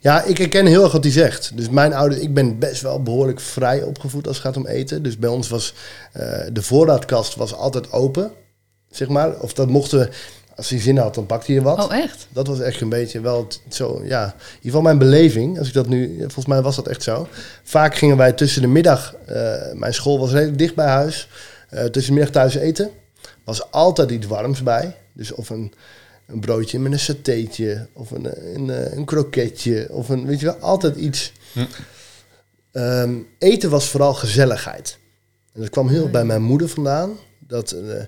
Ja, 0.00 0.22
ik 0.22 0.38
herken 0.38 0.66
heel 0.66 0.82
erg 0.82 0.92
wat 0.92 1.04
hij 1.04 1.12
zegt. 1.12 1.56
Dus 1.56 1.68
mijn 1.68 1.94
ouders, 1.94 2.20
ik 2.20 2.34
ben 2.34 2.58
best 2.58 2.82
wel 2.82 3.02
behoorlijk 3.02 3.40
vrij 3.40 3.82
opgevoed 3.82 4.26
als 4.26 4.36
het 4.36 4.46
gaat 4.46 4.56
om 4.56 4.66
eten. 4.66 5.02
Dus 5.02 5.18
bij 5.18 5.30
ons 5.30 5.48
was 5.48 5.74
eh, 6.12 6.40
de 6.52 6.62
voorraadkast 6.62 7.34
was 7.34 7.54
altijd 7.54 7.92
open, 7.92 8.32
zeg 8.90 9.08
maar. 9.08 9.40
Of 9.40 9.52
dat 9.52 9.68
mochten 9.68 9.98
we, 9.98 10.08
als 10.58 10.68
hij 10.68 10.80
zin 10.80 10.96
had, 10.96 11.14
dan 11.14 11.26
pakte 11.26 11.52
hij 11.52 11.62
wat. 11.62 11.84
Oh, 11.84 11.94
echt? 11.94 12.26
Dat 12.30 12.46
was 12.46 12.60
echt 12.60 12.80
een 12.80 12.88
beetje 12.88 13.20
wel 13.20 13.46
zo, 13.68 14.00
ja. 14.04 14.24
In 14.24 14.32
ieder 14.32 14.60
geval 14.62 14.80
mijn 14.80 14.98
beleving, 14.98 15.58
als 15.58 15.68
ik 15.68 15.74
dat 15.74 15.88
nu, 15.88 16.18
volgens 16.18 16.46
mij 16.46 16.62
was 16.62 16.76
dat 16.76 16.88
echt 16.88 17.02
zo. 17.02 17.28
Vaak 17.62 17.96
gingen 17.96 18.16
wij 18.16 18.32
tussen 18.32 18.62
de 18.62 18.68
middag, 18.68 19.14
eh, 19.26 19.72
mijn 19.72 19.94
school 19.94 20.18
was 20.18 20.32
redelijk 20.32 20.58
dicht 20.58 20.74
bij 20.74 20.86
huis, 20.86 21.28
eh, 21.68 21.84
tussen 21.84 22.14
de 22.14 22.18
middag 22.18 22.34
thuis 22.42 22.54
eten. 22.54 22.90
Was 23.44 23.70
altijd 23.70 24.10
iets 24.10 24.26
warms 24.26 24.62
bij. 24.62 24.96
Dus 25.14 25.32
of 25.32 25.50
een, 25.50 25.72
een 26.26 26.40
broodje 26.40 26.78
met 26.78 26.92
een 26.92 26.98
satéetje, 26.98 27.86
of 27.92 28.10
een, 28.10 28.26
eh, 28.34 28.54
een, 28.54 28.96
een 28.98 29.04
kroketje, 29.04 29.88
of 29.90 30.08
een, 30.08 30.26
weet 30.26 30.40
je 30.40 30.46
wel, 30.46 30.56
altijd 30.56 30.96
iets. 30.96 31.32
Ehm, 32.72 33.14
eten 33.38 33.70
was 33.70 33.88
vooral 33.88 34.14
gezelligheid. 34.14 34.98
En 35.54 35.60
dat 35.60 35.70
kwam 35.70 35.88
heel 35.88 36.08
bij 36.08 36.24
mijn 36.24 36.42
moeder 36.42 36.68
vandaan, 36.68 37.18
dat 37.38 37.70
eh, 37.70 38.02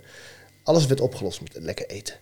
alles 0.63 0.87
werd 0.87 1.01
opgelost 1.01 1.41
met 1.41 1.57
lekker 1.63 1.87
eten. 1.87 2.15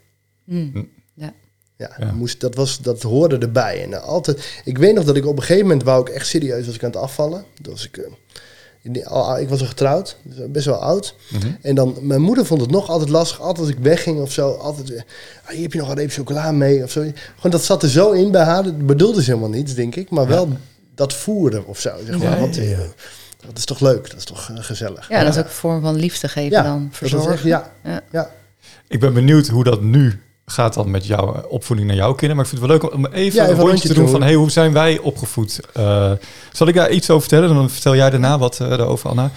Mm. 0.49 0.89
Ja. 1.15 1.33
Ja, 1.77 1.91
Ja. 1.99 2.13
Moest, 2.13 2.41
dat, 2.41 2.55
was, 2.55 2.79
dat 2.79 3.03
hoorde 3.03 3.39
erbij. 3.39 3.83
En 3.83 3.93
eh, 3.93 4.03
altijd, 4.03 4.61
ik 4.65 4.79
weet 4.79 4.95
nog 4.95 5.05
dat 5.05 5.17
ik 5.17 5.27
op 5.27 5.37
een 5.37 5.43
gegeven 5.43 5.63
moment 5.63 5.83
wou 5.83 6.01
ik 6.01 6.09
echt 6.09 6.27
serieus 6.27 6.67
was 6.67 6.75
ik 6.75 6.85
aan 6.85 6.91
het 6.91 6.99
afvallen. 6.99 7.45
Dat 7.63 7.73
was 7.73 7.87
ik, 7.87 7.97
eh, 7.97 9.07
al- 9.07 9.39
ik 9.39 9.49
was 9.49 9.61
al 9.61 9.67
getrouwd, 9.67 10.17
dus 10.23 10.37
best 10.51 10.67
wel 10.67 10.83
oud. 10.83 11.15
Mhm. 11.31 11.47
En 11.63 11.75
dan, 11.75 11.97
mijn 12.01 12.21
moeder 12.21 12.47
vond 12.47 12.61
het 12.61 12.71
nog 12.71 12.89
altijd 12.89 13.09
lastig. 13.11 13.41
Altijd 13.41 13.59
als 13.67 13.69
ik 13.77 13.83
wegging 13.83 14.21
of 14.21 14.33
zo, 14.33 14.51
altijd 14.53 14.89
weer, 14.89 15.05
ah, 15.45 15.51
hier 15.51 15.63
heb 15.63 15.73
je 15.73 15.79
nog 15.79 15.89
een 15.89 15.97
reep 15.97 16.11
chocola 16.11 16.53
mee 16.53 16.83
of 16.83 16.91
zo. 16.91 17.01
Gewoon 17.01 17.51
dat 17.51 17.65
zat 17.65 17.83
er 17.83 17.89
zo 17.89 18.11
in 18.11 18.31
bij 18.31 18.43
haar. 18.45 18.63
Dat 18.63 18.87
bedoelde 18.87 19.23
ze 19.23 19.31
helemaal 19.31 19.51
niets, 19.51 19.75
denk 19.75 19.97
ik. 19.97 20.11
Maar 20.11 20.27
wel 20.27 20.49
dat 20.95 21.15
voeren 21.15 21.67
of 21.67 21.81
zo. 21.81 21.91
Zeg 22.07 22.19
maar. 22.19 22.31
Ja, 22.35 22.41
Want, 22.41 22.55
ja, 22.55 22.63
ja. 22.63 22.71
eh, 22.79 22.81
dat 23.47 23.59
is 23.59 23.65
toch 23.65 23.81
leuk, 23.81 24.09
dat 24.11 24.19
is 24.19 24.25
toch 24.25 24.51
eh, 24.51 24.57
gezellig. 24.61 25.09
Ja, 25.09 25.25
dat 25.25 25.33
is 25.33 25.39
ook 25.39 25.45
een 25.45 25.51
vorm 25.51 25.81
van 25.81 25.95
liefde 25.97 26.29
geven 26.29 26.51
Ja, 26.51 26.63
dan. 26.63 26.89
Verzorgen. 26.93 27.33
echt- 27.33 27.43
ja, 27.43 27.73
Ja. 27.85 28.03
ja. 28.13 28.31
Ik 28.89 29.01
ben 29.01 29.15
benieuwd 29.15 29.47
hoe 29.49 29.65
dat 29.65 29.83
nu 29.83 30.21
gaat 30.51 30.75
dan 30.75 30.91
met 30.91 31.07
jouw 31.07 31.45
opvoeding 31.49 31.89
naar 31.89 31.97
jouw 31.97 32.15
kinderen. 32.15 32.37
Maar 32.37 32.45
ik 32.45 32.51
vind 32.51 32.63
het 32.63 32.71
wel 32.71 32.81
leuk 32.81 32.95
om 32.95 33.07
even 33.07 33.35
Ja, 33.35 33.45
een 33.45 33.51
even 33.51 33.63
een 33.63 33.69
rondje 33.69 33.89
te 33.89 33.95
doen 33.95 34.05
doen. 34.05 34.13
van... 34.13 34.23
hey, 34.23 34.35
hoe 34.35 34.51
zijn 34.51 34.73
wij 34.73 34.99
opgevoed? 34.99 35.61
Eh, 35.73 36.13
zal 36.53 36.67
ik 36.67 36.75
daar 36.75 36.91
iets 36.91 37.11
over 37.11 37.29
vertellen? 37.29 37.55
Dan 37.55 37.71
vertel 37.71 37.97
jij 37.97 38.11
daarna 38.11 38.39
wat 38.39 38.61
eh, 38.61 38.69
daarover, 38.69 39.11
Anna. 39.11 39.31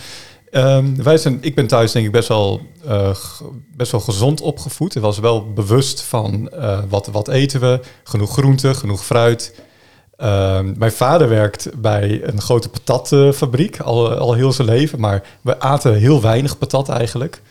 Ehm, 0.50 0.96
wij 0.96 1.18
zijn, 1.18 1.38
ik 1.42 1.56
ben 1.56 1.68
thuis 1.68 1.92
denk 1.92 2.06
ik 2.06 2.12
best 2.12 2.28
wel, 2.28 2.62
eh, 2.88 3.16
best 3.76 3.92
wel 3.92 4.02
gezond 4.02 4.42
opgevoed. 4.42 4.96
Ik 4.96 5.02
was 5.02 5.20
wel 5.20 5.54
bewust 5.54 6.02
van 6.02 6.52
wat, 6.90 7.08
wat 7.08 7.28
eten 7.28 7.60
we. 7.60 7.80
Genoeg 8.04 8.32
groente, 8.32 8.74
genoeg 8.74 9.06
fruit. 9.06 9.56
Ehm, 10.18 10.74
mijn 10.78 10.92
vader 10.92 11.30
werkt 11.30 11.70
bij 11.82 12.22
een 12.24 12.42
grote 12.42 12.70
patatfabriek 12.70 13.80
al, 13.80 14.14
al 14.14 14.34
heel 14.34 14.52
zijn 14.52 14.68
leven. 14.68 15.00
Maar 15.00 15.24
we 15.42 15.60
aten 15.60 15.96
heel 15.96 16.22
weinig 16.22 16.58
patat 16.58 16.90
eigenlijk. 16.90 17.42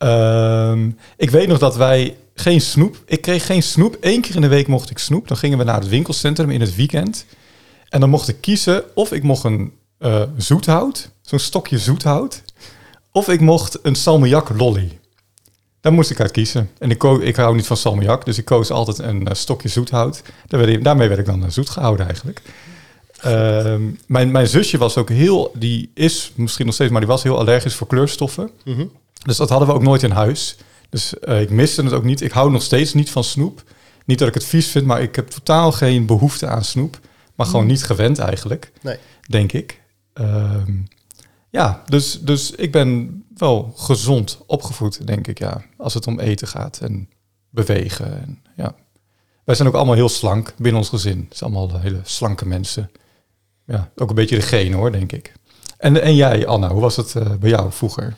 Ehm, 0.00 0.90
ik 1.16 1.30
weet 1.30 1.48
nog 1.48 1.58
dat 1.58 1.76
wij 1.76 2.16
geen 2.40 2.60
snoep. 2.60 2.96
Ik 3.06 3.20
kreeg 3.20 3.46
geen 3.46 3.62
snoep. 3.62 3.96
Eén 4.00 4.20
keer 4.20 4.34
in 4.34 4.40
de 4.40 4.48
week 4.48 4.66
mocht 4.66 4.90
ik 4.90 4.98
snoep. 4.98 5.28
Dan 5.28 5.36
gingen 5.36 5.58
we 5.58 5.64
naar 5.64 5.80
het 5.80 5.88
winkelcentrum 5.88 6.50
in 6.50 6.60
het 6.60 6.74
weekend. 6.76 7.24
En 7.88 8.00
dan 8.00 8.10
mocht 8.10 8.28
ik 8.28 8.40
kiezen 8.40 8.84
of 8.94 9.12
ik 9.12 9.22
mocht 9.22 9.44
een 9.44 9.72
eh, 9.98 10.22
zoethout, 10.36 11.10
zo'n 11.22 11.38
stokje 11.38 11.78
zoethout, 11.78 12.42
of 13.12 13.28
ik 13.28 13.40
mocht 13.40 13.78
een 13.82 13.94
salmiak 13.94 14.48
lolly. 14.58 14.98
Daar 15.80 15.92
moest 15.92 16.10
ik 16.10 16.20
uit 16.20 16.30
kiezen. 16.30 16.70
En 16.78 16.90
ik, 16.90 17.02
ik 17.02 17.36
hou 17.36 17.54
niet 17.56 17.66
van 17.66 17.76
salmiak, 17.76 18.24
dus 18.24 18.38
ik 18.38 18.44
koos 18.44 18.70
altijd 18.70 18.98
een 18.98 19.26
eh, 19.28 19.34
stokje 19.34 19.68
zoethout. 19.68 20.22
Daar 20.46 20.60
werd 20.60 20.72
ik- 20.72 20.84
daarmee 20.84 21.08
werd 21.08 21.20
ik 21.20 21.26
dan 21.26 21.44
eh, 21.44 21.50
zoet 21.50 21.70
gehouden 21.70 22.06
eigenlijk. 22.06 22.42
Ehm, 23.20 23.82
mijn, 24.06 24.30
mijn 24.30 24.46
zusje 24.48 24.78
was 24.78 24.96
ook 24.96 25.08
heel, 25.08 25.52
die 25.54 25.90
is 25.94 26.32
misschien 26.34 26.66
nog 26.66 26.74
steeds, 26.74 26.90
maar 26.90 27.00
die 27.00 27.10
was 27.10 27.22
heel 27.22 27.38
allergisch 27.38 27.74
voor 27.74 27.86
kleurstoffen. 27.86 28.50
Mhm. 28.64 28.84
Dus 29.26 29.36
dat 29.36 29.48
hadden 29.48 29.68
we 29.68 29.74
ook 29.74 29.82
nooit 29.82 30.02
in 30.02 30.10
huis. 30.10 30.56
Dus 30.90 31.18
eh, 31.18 31.40
ik 31.40 31.50
miste 31.50 31.82
het 31.82 31.92
ook 31.92 32.04
niet. 32.04 32.20
Ik 32.20 32.32
hou 32.32 32.50
nog 32.50 32.62
steeds 32.62 32.94
niet 32.94 33.10
van 33.10 33.24
snoep. 33.24 33.62
Niet 34.04 34.18
dat 34.18 34.28
ik 34.28 34.34
het 34.34 34.44
vies 34.44 34.66
vind, 34.66 34.86
maar 34.86 35.02
ik 35.02 35.16
heb 35.16 35.28
totaal 35.28 35.72
geen 35.72 36.06
behoefte 36.06 36.46
aan 36.46 36.64
snoep. 36.64 37.00
Maar 37.34 37.46
gewoon 37.46 37.66
niet 37.66 37.84
gewend 37.84 38.18
eigenlijk, 38.18 38.72
Nee. 38.82 38.96
denk 39.28 39.52
ik. 39.52 39.80
Ehm, 40.12 40.72
ja, 41.50 41.82
dus, 41.86 42.20
dus 42.20 42.50
ik 42.50 42.72
ben 42.72 43.22
wel 43.36 43.72
gezond 43.76 44.38
opgevoed, 44.46 45.06
denk 45.06 45.26
ik, 45.26 45.38
ja. 45.38 45.62
Als 45.76 45.94
het 45.94 46.06
om 46.06 46.20
eten 46.20 46.48
gaat 46.48 46.78
en 46.82 47.08
bewegen. 47.50 48.20
En, 48.20 48.42
ja. 48.56 48.74
Wij 49.44 49.54
zijn 49.54 49.68
ook 49.68 49.74
allemaal 49.74 49.94
heel 49.94 50.08
slank 50.08 50.54
binnen 50.56 50.80
ons 50.80 50.88
gezin. 50.88 51.26
Het 51.28 51.38
zijn 51.38 51.54
allemaal 51.54 51.80
hele 51.80 52.00
slanke 52.02 52.46
mensen. 52.46 52.90
Ja, 53.66 53.90
ook 53.96 54.08
een 54.08 54.14
beetje 54.14 54.36
de 54.36 54.42
gene 54.42 54.76
hoor, 54.76 54.92
denk 54.92 55.12
ik. 55.12 55.32
En, 55.76 56.02
en 56.02 56.14
jij, 56.14 56.46
Anna, 56.46 56.68
hoe 56.68 56.80
was 56.80 56.96
het 56.96 57.14
eh, 57.16 57.34
bij 57.34 57.50
jou 57.50 57.72
vroeger? 57.72 58.16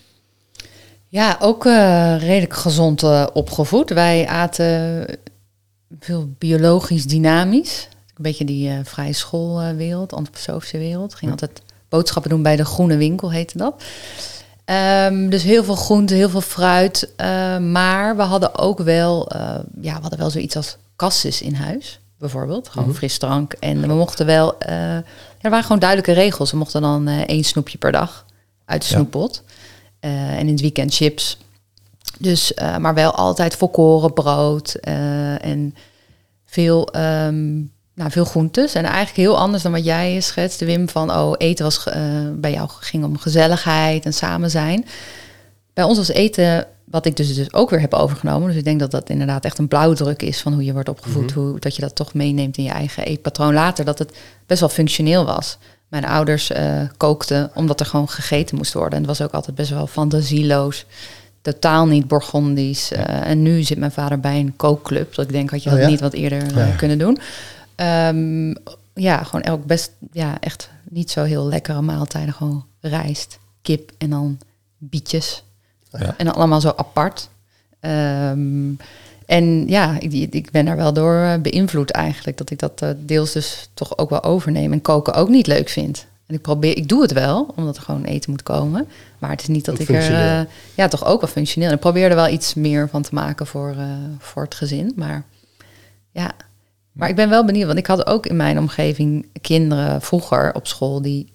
Ja, 1.12 1.36
ook 1.40 1.66
eh, 1.66 2.16
redelijk 2.20 2.54
gezond 2.54 3.02
eh, 3.02 3.26
opgevoed. 3.32 3.90
Wij 3.90 4.26
aten 4.26 5.06
veel 6.00 6.28
biologisch 6.38 7.06
dynamisch. 7.06 7.88
Een 8.06 8.22
beetje 8.22 8.44
die 8.44 8.68
eh, 8.70 8.78
vrije 8.84 9.12
schoolwereld, 9.12 10.12
antroposofische 10.12 10.78
wereld. 10.78 11.14
Ging 11.14 11.30
altijd 11.30 11.62
boodschappen 11.88 12.30
doen 12.30 12.42
bij 12.42 12.56
de 12.56 12.64
groene 12.64 12.96
winkel, 12.96 13.30
heette 13.32 13.58
dat. 13.58 13.82
Ehm, 14.64 15.28
dus 15.28 15.42
heel 15.42 15.64
veel 15.64 15.74
groente, 15.74 16.14
heel 16.14 16.28
veel 16.28 16.40
fruit. 16.40 17.12
eh, 17.16 17.58
maar 17.58 18.16
we 18.16 18.22
hadden 18.22 18.58
ook 18.58 18.78
wel, 18.78 19.28
ja, 19.80 19.94
we 19.96 20.00
hadden 20.00 20.18
wel 20.18 20.30
zoiets 20.30 20.56
als 20.56 20.76
kassis 20.96 21.42
in 21.42 21.54
huis, 21.54 22.00
bijvoorbeeld. 22.18 22.68
Gewoon 22.68 22.94
frisdrank. 22.94 23.52
En 23.52 23.80
we 23.80 23.94
mochten 23.94 24.26
wel, 24.26 24.54
ja, 24.58 25.02
er 25.40 25.50
waren 25.50 25.62
gewoon 25.62 25.78
duidelijke 25.78 26.12
regels. 26.12 26.50
We 26.50 26.56
mochten 26.56 26.82
dan 26.82 27.08
één 27.08 27.44
snoepje 27.44 27.78
per 27.78 27.92
dag 27.92 28.24
uit 28.64 28.82
de 28.82 28.88
Ja. 28.88 28.94
snoeppot. 28.94 29.42
Eh, 29.46 29.51
en 30.10 30.38
in 30.38 30.52
het 30.52 30.60
weekend 30.60 30.94
chips. 30.94 31.38
Dus, 32.18 32.54
eh, 32.54 32.76
maar 32.76 32.94
wel 32.94 33.14
altijd 33.14 33.56
volkoren 33.56 34.12
brood 34.12 34.74
eh, 34.74 35.44
en 35.44 35.74
veel, 36.44 36.86
ehm, 36.86 37.54
nou, 37.94 38.10
veel 38.10 38.24
groentes. 38.24 38.74
En 38.74 38.84
eigenlijk 38.84 39.16
heel 39.16 39.38
anders 39.38 39.62
dan 39.62 39.72
wat 39.72 39.84
jij 39.84 40.20
schetste, 40.20 40.64
Wim, 40.64 40.88
van 40.88 41.10
oh, 41.10 41.34
eten 41.36 41.64
was 41.64 41.86
eh, 41.86 42.00
bij 42.34 42.52
jou 42.52 42.68
ging 42.80 43.04
om 43.04 43.18
gezelligheid 43.18 44.04
en 44.04 44.14
samen 44.14 44.50
zijn. 44.50 44.86
Bij 45.72 45.84
ons 45.84 45.96
was 45.96 46.08
eten, 46.08 46.66
wat 46.84 47.06
ik 47.06 47.16
dus, 47.16 47.34
dus 47.34 47.52
ook 47.52 47.70
weer 47.70 47.80
heb 47.80 47.94
overgenomen. 47.94 48.48
Dus 48.48 48.56
ik 48.56 48.64
denk 48.64 48.80
dat 48.80 48.90
dat 48.90 49.10
inderdaad 49.10 49.44
echt 49.44 49.58
een 49.58 49.68
blauwdruk 49.68 50.22
is 50.22 50.40
van 50.40 50.52
hoe 50.52 50.64
je 50.64 50.72
wordt 50.72 50.88
opgevoed. 50.88 51.32
hoe, 51.32 51.58
dat 51.58 51.76
je 51.76 51.82
dat 51.82 51.94
toch 51.94 52.14
meeneemt 52.14 52.56
in 52.56 52.64
je 52.64 52.70
eigen 52.70 53.04
eetpatroon 53.04 53.54
later. 53.54 53.84
Dat 53.84 53.98
het 53.98 54.16
best 54.46 54.60
wel 54.60 54.68
functioneel 54.68 55.24
was. 55.24 55.58
Mijn 55.92 56.04
ouders 56.04 56.50
eh, 56.50 56.80
kookten 56.96 57.50
omdat 57.54 57.80
er 57.80 57.86
gewoon 57.86 58.08
gegeten 58.08 58.56
moest 58.56 58.72
worden. 58.72 58.92
En 58.92 58.98
het 58.98 59.06
was 59.18 59.22
ook 59.22 59.32
altijd 59.32 59.56
best 59.56 59.70
wel 59.70 59.86
fantasieloos. 59.86 60.86
Totaal 61.42 61.86
niet 61.86 62.08
Bourgondisch. 62.08 62.92
Eh, 62.92 63.26
en 63.26 63.42
nu 63.42 63.62
zit 63.62 63.78
mijn 63.78 63.92
vader 63.92 64.20
bij 64.20 64.38
een 64.40 64.56
kookclub. 64.56 65.14
Dat 65.14 65.24
ik 65.24 65.32
denk, 65.32 65.50
had 65.50 65.62
je 65.62 65.68
Oh 65.70 65.74
dat 65.74 65.84
ja? 65.84 65.90
niet 65.90 66.00
wat 66.00 66.12
eerder 66.12 66.42
eh, 66.42 66.68
Ja. 66.68 66.76
kunnen 66.76 66.98
doen. 66.98 67.18
Ehm, 67.74 68.54
ja, 68.94 69.22
gewoon 69.22 69.42
elk 69.42 69.64
best, 69.64 69.92
ja, 70.12 70.36
echt 70.40 70.70
niet 70.88 71.10
zo 71.10 71.22
heel 71.22 71.46
lekkere 71.46 71.82
maaltijden. 71.82 72.34
Gewoon 72.34 72.66
rijst, 72.80 73.38
kip 73.62 73.90
en 73.98 74.10
dan 74.10 74.38
bietjes. 74.78 75.44
Ja. 75.90 76.14
En 76.16 76.24
dan 76.24 76.34
allemaal 76.34 76.60
zo 76.60 76.72
apart. 76.76 77.28
Ehm, 77.80 78.70
en 79.32 79.68
ja, 79.68 80.00
ik, 80.00 80.12
ik 80.34 80.50
ben 80.50 80.64
daar 80.64 80.76
wel 80.76 80.92
door 80.92 81.14
eh, 81.14 81.40
beïnvloed 81.40 81.90
eigenlijk. 81.90 82.36
Dat 82.36 82.50
ik 82.50 82.58
dat 82.58 82.82
eh, 82.82 82.88
deels 82.98 83.32
dus 83.32 83.68
toch 83.74 83.98
ook 83.98 84.10
wel 84.10 84.22
overneem. 84.22 84.72
En 84.72 84.80
koken 84.80 85.14
ook 85.14 85.28
niet 85.28 85.46
leuk 85.46 85.68
vind. 85.68 86.06
En 86.26 86.34
ik 86.34 86.40
probeer, 86.40 86.76
ik 86.76 86.88
doe 86.88 87.02
het 87.02 87.12
wel, 87.12 87.52
omdat 87.56 87.76
er 87.76 87.82
gewoon 87.82 88.04
eten 88.04 88.30
moet 88.30 88.42
komen. 88.42 88.88
Maar 89.18 89.30
het 89.30 89.40
is 89.40 89.48
niet 89.48 89.64
dat 89.64 89.74
Ook 89.74 89.80
ik 89.80 89.88
er... 89.88 90.40
eh, 90.40 90.46
ja, 90.74 90.88
toch 90.88 91.04
ook 91.04 91.20
wel 91.20 91.30
functioneel. 91.30 91.68
En 91.68 91.74
ik 91.74 91.80
probeer 91.80 92.08
er 92.08 92.14
wel 92.14 92.28
iets 92.28 92.54
meer 92.54 92.88
van 92.88 93.02
te 93.02 93.14
maken 93.14 93.46
voor, 93.46 93.74
voor 94.18 94.42
het 94.42 94.54
gezin. 94.54 94.92
Maar 94.96 95.24
ja, 96.10 96.32
maar 96.92 97.08
ik 97.08 97.16
ben 97.16 97.28
wel 97.28 97.44
benieuwd. 97.44 97.66
Want 97.66 97.78
ik 97.78 97.86
had 97.86 98.06
ook 98.06 98.26
in 98.26 98.36
mijn 98.36 98.58
omgeving 98.58 99.26
kinderen 99.40 100.02
vroeger 100.02 100.54
op 100.54 100.66
school... 100.66 101.02
die 101.02 101.32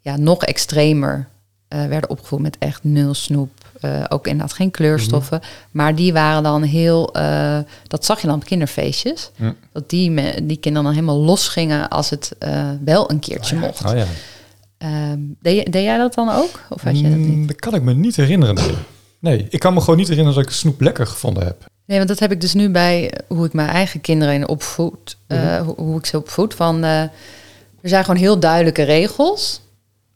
ja, 0.00 0.16
nog 0.16 0.44
extremer 0.44 1.28
werden 1.68 2.10
opgevoed 2.10 2.40
met 2.40 2.56
echt 2.58 2.84
nul 2.84 3.14
snoep. 3.14 3.50
Eh, 3.80 4.04
ook 4.08 4.26
inderdaad 4.26 4.56
geen 4.56 4.70
kleurstoffen. 4.70 5.40
Maar 5.70 5.94
die 5.94 6.12
waren 6.12 6.42
dan 6.42 6.62
heel, 6.62 7.14
eh, 7.14 7.58
dat 7.86 8.04
zag 8.04 8.20
je 8.20 8.26
dan 8.26 8.36
op 8.36 8.44
kinderfeestjes. 8.44 9.30
Dat 9.72 9.90
die, 9.90 10.10
me, 10.10 10.40
die 10.42 10.56
kinderen 10.56 10.86
dan 10.86 10.94
helemaal 10.96 11.24
los 11.24 11.48
gingen 11.48 11.88
als 11.88 12.10
het 12.10 12.32
eh, 12.38 12.70
wel 12.84 13.10
een 13.10 13.18
keertje 13.18 13.56
mocht. 13.56 13.84
Oh 13.84 13.96
ja. 13.96 14.04
Ehm, 14.78 15.18
deed, 15.42 15.72
deed 15.72 15.82
jij 15.84 15.98
dat 15.98 16.14
dan 16.14 16.30
ook? 16.30 16.60
Of 16.68 16.82
had 16.82 16.96
je 17.00 17.08
dat 17.08 17.18
niet? 17.18 17.36
Mm, 17.36 17.46
dat 17.46 17.56
kan 17.56 17.74
ik 17.74 17.82
me 17.82 17.94
niet 17.94 18.16
herinneren. 18.16 18.54
Nee. 18.54 18.74
nee, 19.18 19.46
ik 19.50 19.58
kan 19.58 19.74
me 19.74 19.80
gewoon 19.80 19.96
niet 19.96 20.08
herinneren 20.08 20.38
dat 20.42 20.50
ik 20.50 20.56
snoep 20.58 20.80
lekker 20.80 21.06
gevonden 21.06 21.44
heb. 21.44 21.64
Nee, 21.86 21.96
want 21.96 22.08
dat 22.08 22.18
heb 22.18 22.32
ik 22.32 22.40
dus 22.40 22.54
nu 22.54 22.70
bij 22.70 23.12
hoe 23.28 23.46
ik 23.46 23.52
mijn 23.52 23.68
eigen 23.68 24.00
kinderen 24.00 24.34
in 24.34 24.48
opvoed. 24.48 25.16
eh, 25.26 25.60
hoe, 25.60 25.74
hoe 25.76 25.98
ik 25.98 26.06
ze 26.06 26.16
opvoed. 26.18 26.54
Van, 26.54 26.82
er 26.82 27.10
zijn 27.82 28.04
gewoon 28.04 28.20
heel 28.20 28.38
duidelijke 28.40 28.82
regels. 28.82 29.60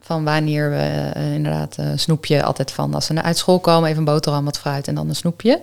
Van 0.05 0.23
wanneer 0.23 0.69
we 0.69 1.11
eh, 1.13 1.33
inderdaad 1.33 1.77
een 1.77 1.99
snoepje 1.99 2.43
altijd 2.43 2.71
van 2.71 2.93
als 2.93 3.05
ze 3.05 3.13
naar 3.13 3.23
uit 3.23 3.37
school 3.37 3.59
komen, 3.59 3.87
even 3.89 3.99
een 3.99 4.05
boterham, 4.13 4.45
wat 4.45 4.57
fruit 4.59 4.87
en 4.87 4.95
dan 4.95 5.09
een 5.09 5.15
snoepje. 5.15 5.61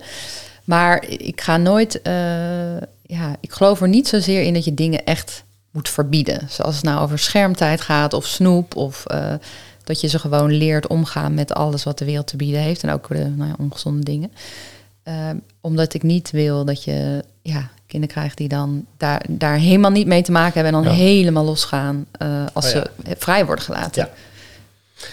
Maar 0.63 1.05
ik 1.07 1.41
ga 1.41 1.57
nooit, 1.57 2.01
eh, 2.01 2.13
ja, 3.01 3.35
ik 3.39 3.51
geloof 3.51 3.81
er 3.81 3.87
niet 3.87 4.07
zozeer 4.07 4.41
in 4.41 4.53
dat 4.53 4.65
je 4.65 4.73
dingen 4.73 5.05
echt 5.05 5.43
moet 5.71 5.89
verbieden. 5.89 6.47
Zoals 6.49 6.75
het 6.75 6.83
nou 6.83 7.01
over 7.01 7.19
schermtijd 7.19 7.81
gaat 7.81 8.13
of 8.13 8.25
snoep 8.25 8.75
of 8.75 9.05
eh, 9.05 9.33
dat 9.83 10.01
je 10.01 10.07
ze 10.07 10.19
gewoon 10.19 10.51
leert 10.51 10.87
omgaan 10.87 11.33
met 11.33 11.53
alles 11.53 11.83
wat 11.83 11.97
de 11.97 12.05
wereld 12.05 12.27
te 12.27 12.37
bieden 12.37 12.61
heeft 12.61 12.83
en 12.83 12.89
ook 12.89 13.07
de 13.07 13.29
nou 13.35 13.49
ja, 13.49 13.55
ongezonde 13.59 14.03
dingen. 14.03 14.31
Omdat 15.61 15.93
ik 15.93 16.03
niet 16.03 16.31
wil 16.31 16.65
dat 16.65 16.83
je 16.83 17.23
ja, 17.41 17.69
kinderen 17.87 18.15
krijgt 18.15 18.37
die 18.37 18.47
dan 18.47 18.85
daar, 18.97 19.21
daar 19.29 19.57
helemaal 19.57 19.91
niet 19.91 20.07
mee 20.07 20.21
te 20.21 20.31
maken 20.31 20.53
hebben 20.53 20.73
en 20.73 20.83
dan 20.83 20.93
Ja. 20.97 20.99
helemaal 21.03 21.45
losgaan 21.45 22.05
eh, 22.11 22.45
als 22.53 22.65
Oh 22.65 22.71
ja. 22.71 22.83
ze 23.05 23.15
vrij 23.17 23.45
worden 23.45 23.65
gelaten. 23.65 24.03
Ja. 24.03 24.09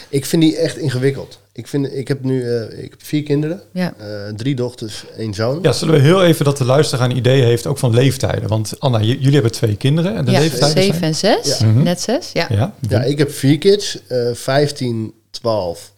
Ik 0.09 0.27
vind 0.27 0.43
die 0.43 0.57
echt 0.57 0.77
ingewikkeld. 0.77 1.39
Ik, 1.53 1.67
vind, 1.67 1.95
ik 1.95 2.09
heb 2.09 2.25
nu 2.25 2.43
eh, 2.57 2.83
ik 2.85 2.91
heb 2.91 3.03
vier 3.03 3.23
kinderen, 3.23 3.63
Ja. 3.73 3.95
eh, 3.99 4.35
drie 4.37 4.55
dochters, 4.55 5.05
één 5.17 5.35
zoon. 5.35 5.59
Ja, 5.63 5.73
zullen 5.73 5.95
we 5.95 6.01
heel 6.01 6.25
even 6.25 6.45
dat 6.45 6.57
de 6.59 6.65
luisteraar 6.65 7.11
een 7.11 7.17
idee 7.17 7.43
heeft, 7.43 7.67
ook 7.67 7.79
van 7.79 7.95
leeftijden. 7.95 8.49
Want 8.49 8.81
Anna, 8.81 9.01
j- 9.01 9.05
jullie 9.19 9.33
hebben 9.33 9.53
twee 9.53 9.77
kinderen 9.77 10.17
en 10.17 10.25
de 10.25 10.31
Ja, 10.31 10.39
leeftijden 10.41 10.83
zeven 10.83 11.15
zijn... 11.15 11.37
en 11.39 11.45
zes, 11.45 11.59
Ja. 11.59 11.67
Mhm. 11.67 11.83
net 11.83 12.01
zes. 12.01 12.33
Ja. 12.33 12.47
Ja, 12.51 12.75
Ja, 12.89 13.03
ik 13.03 13.19
heb 13.19 13.31
vier 13.33 13.59
kids, 13.59 13.99
eh 14.09 14.31
15, 14.35 15.13
12, 15.31 15.93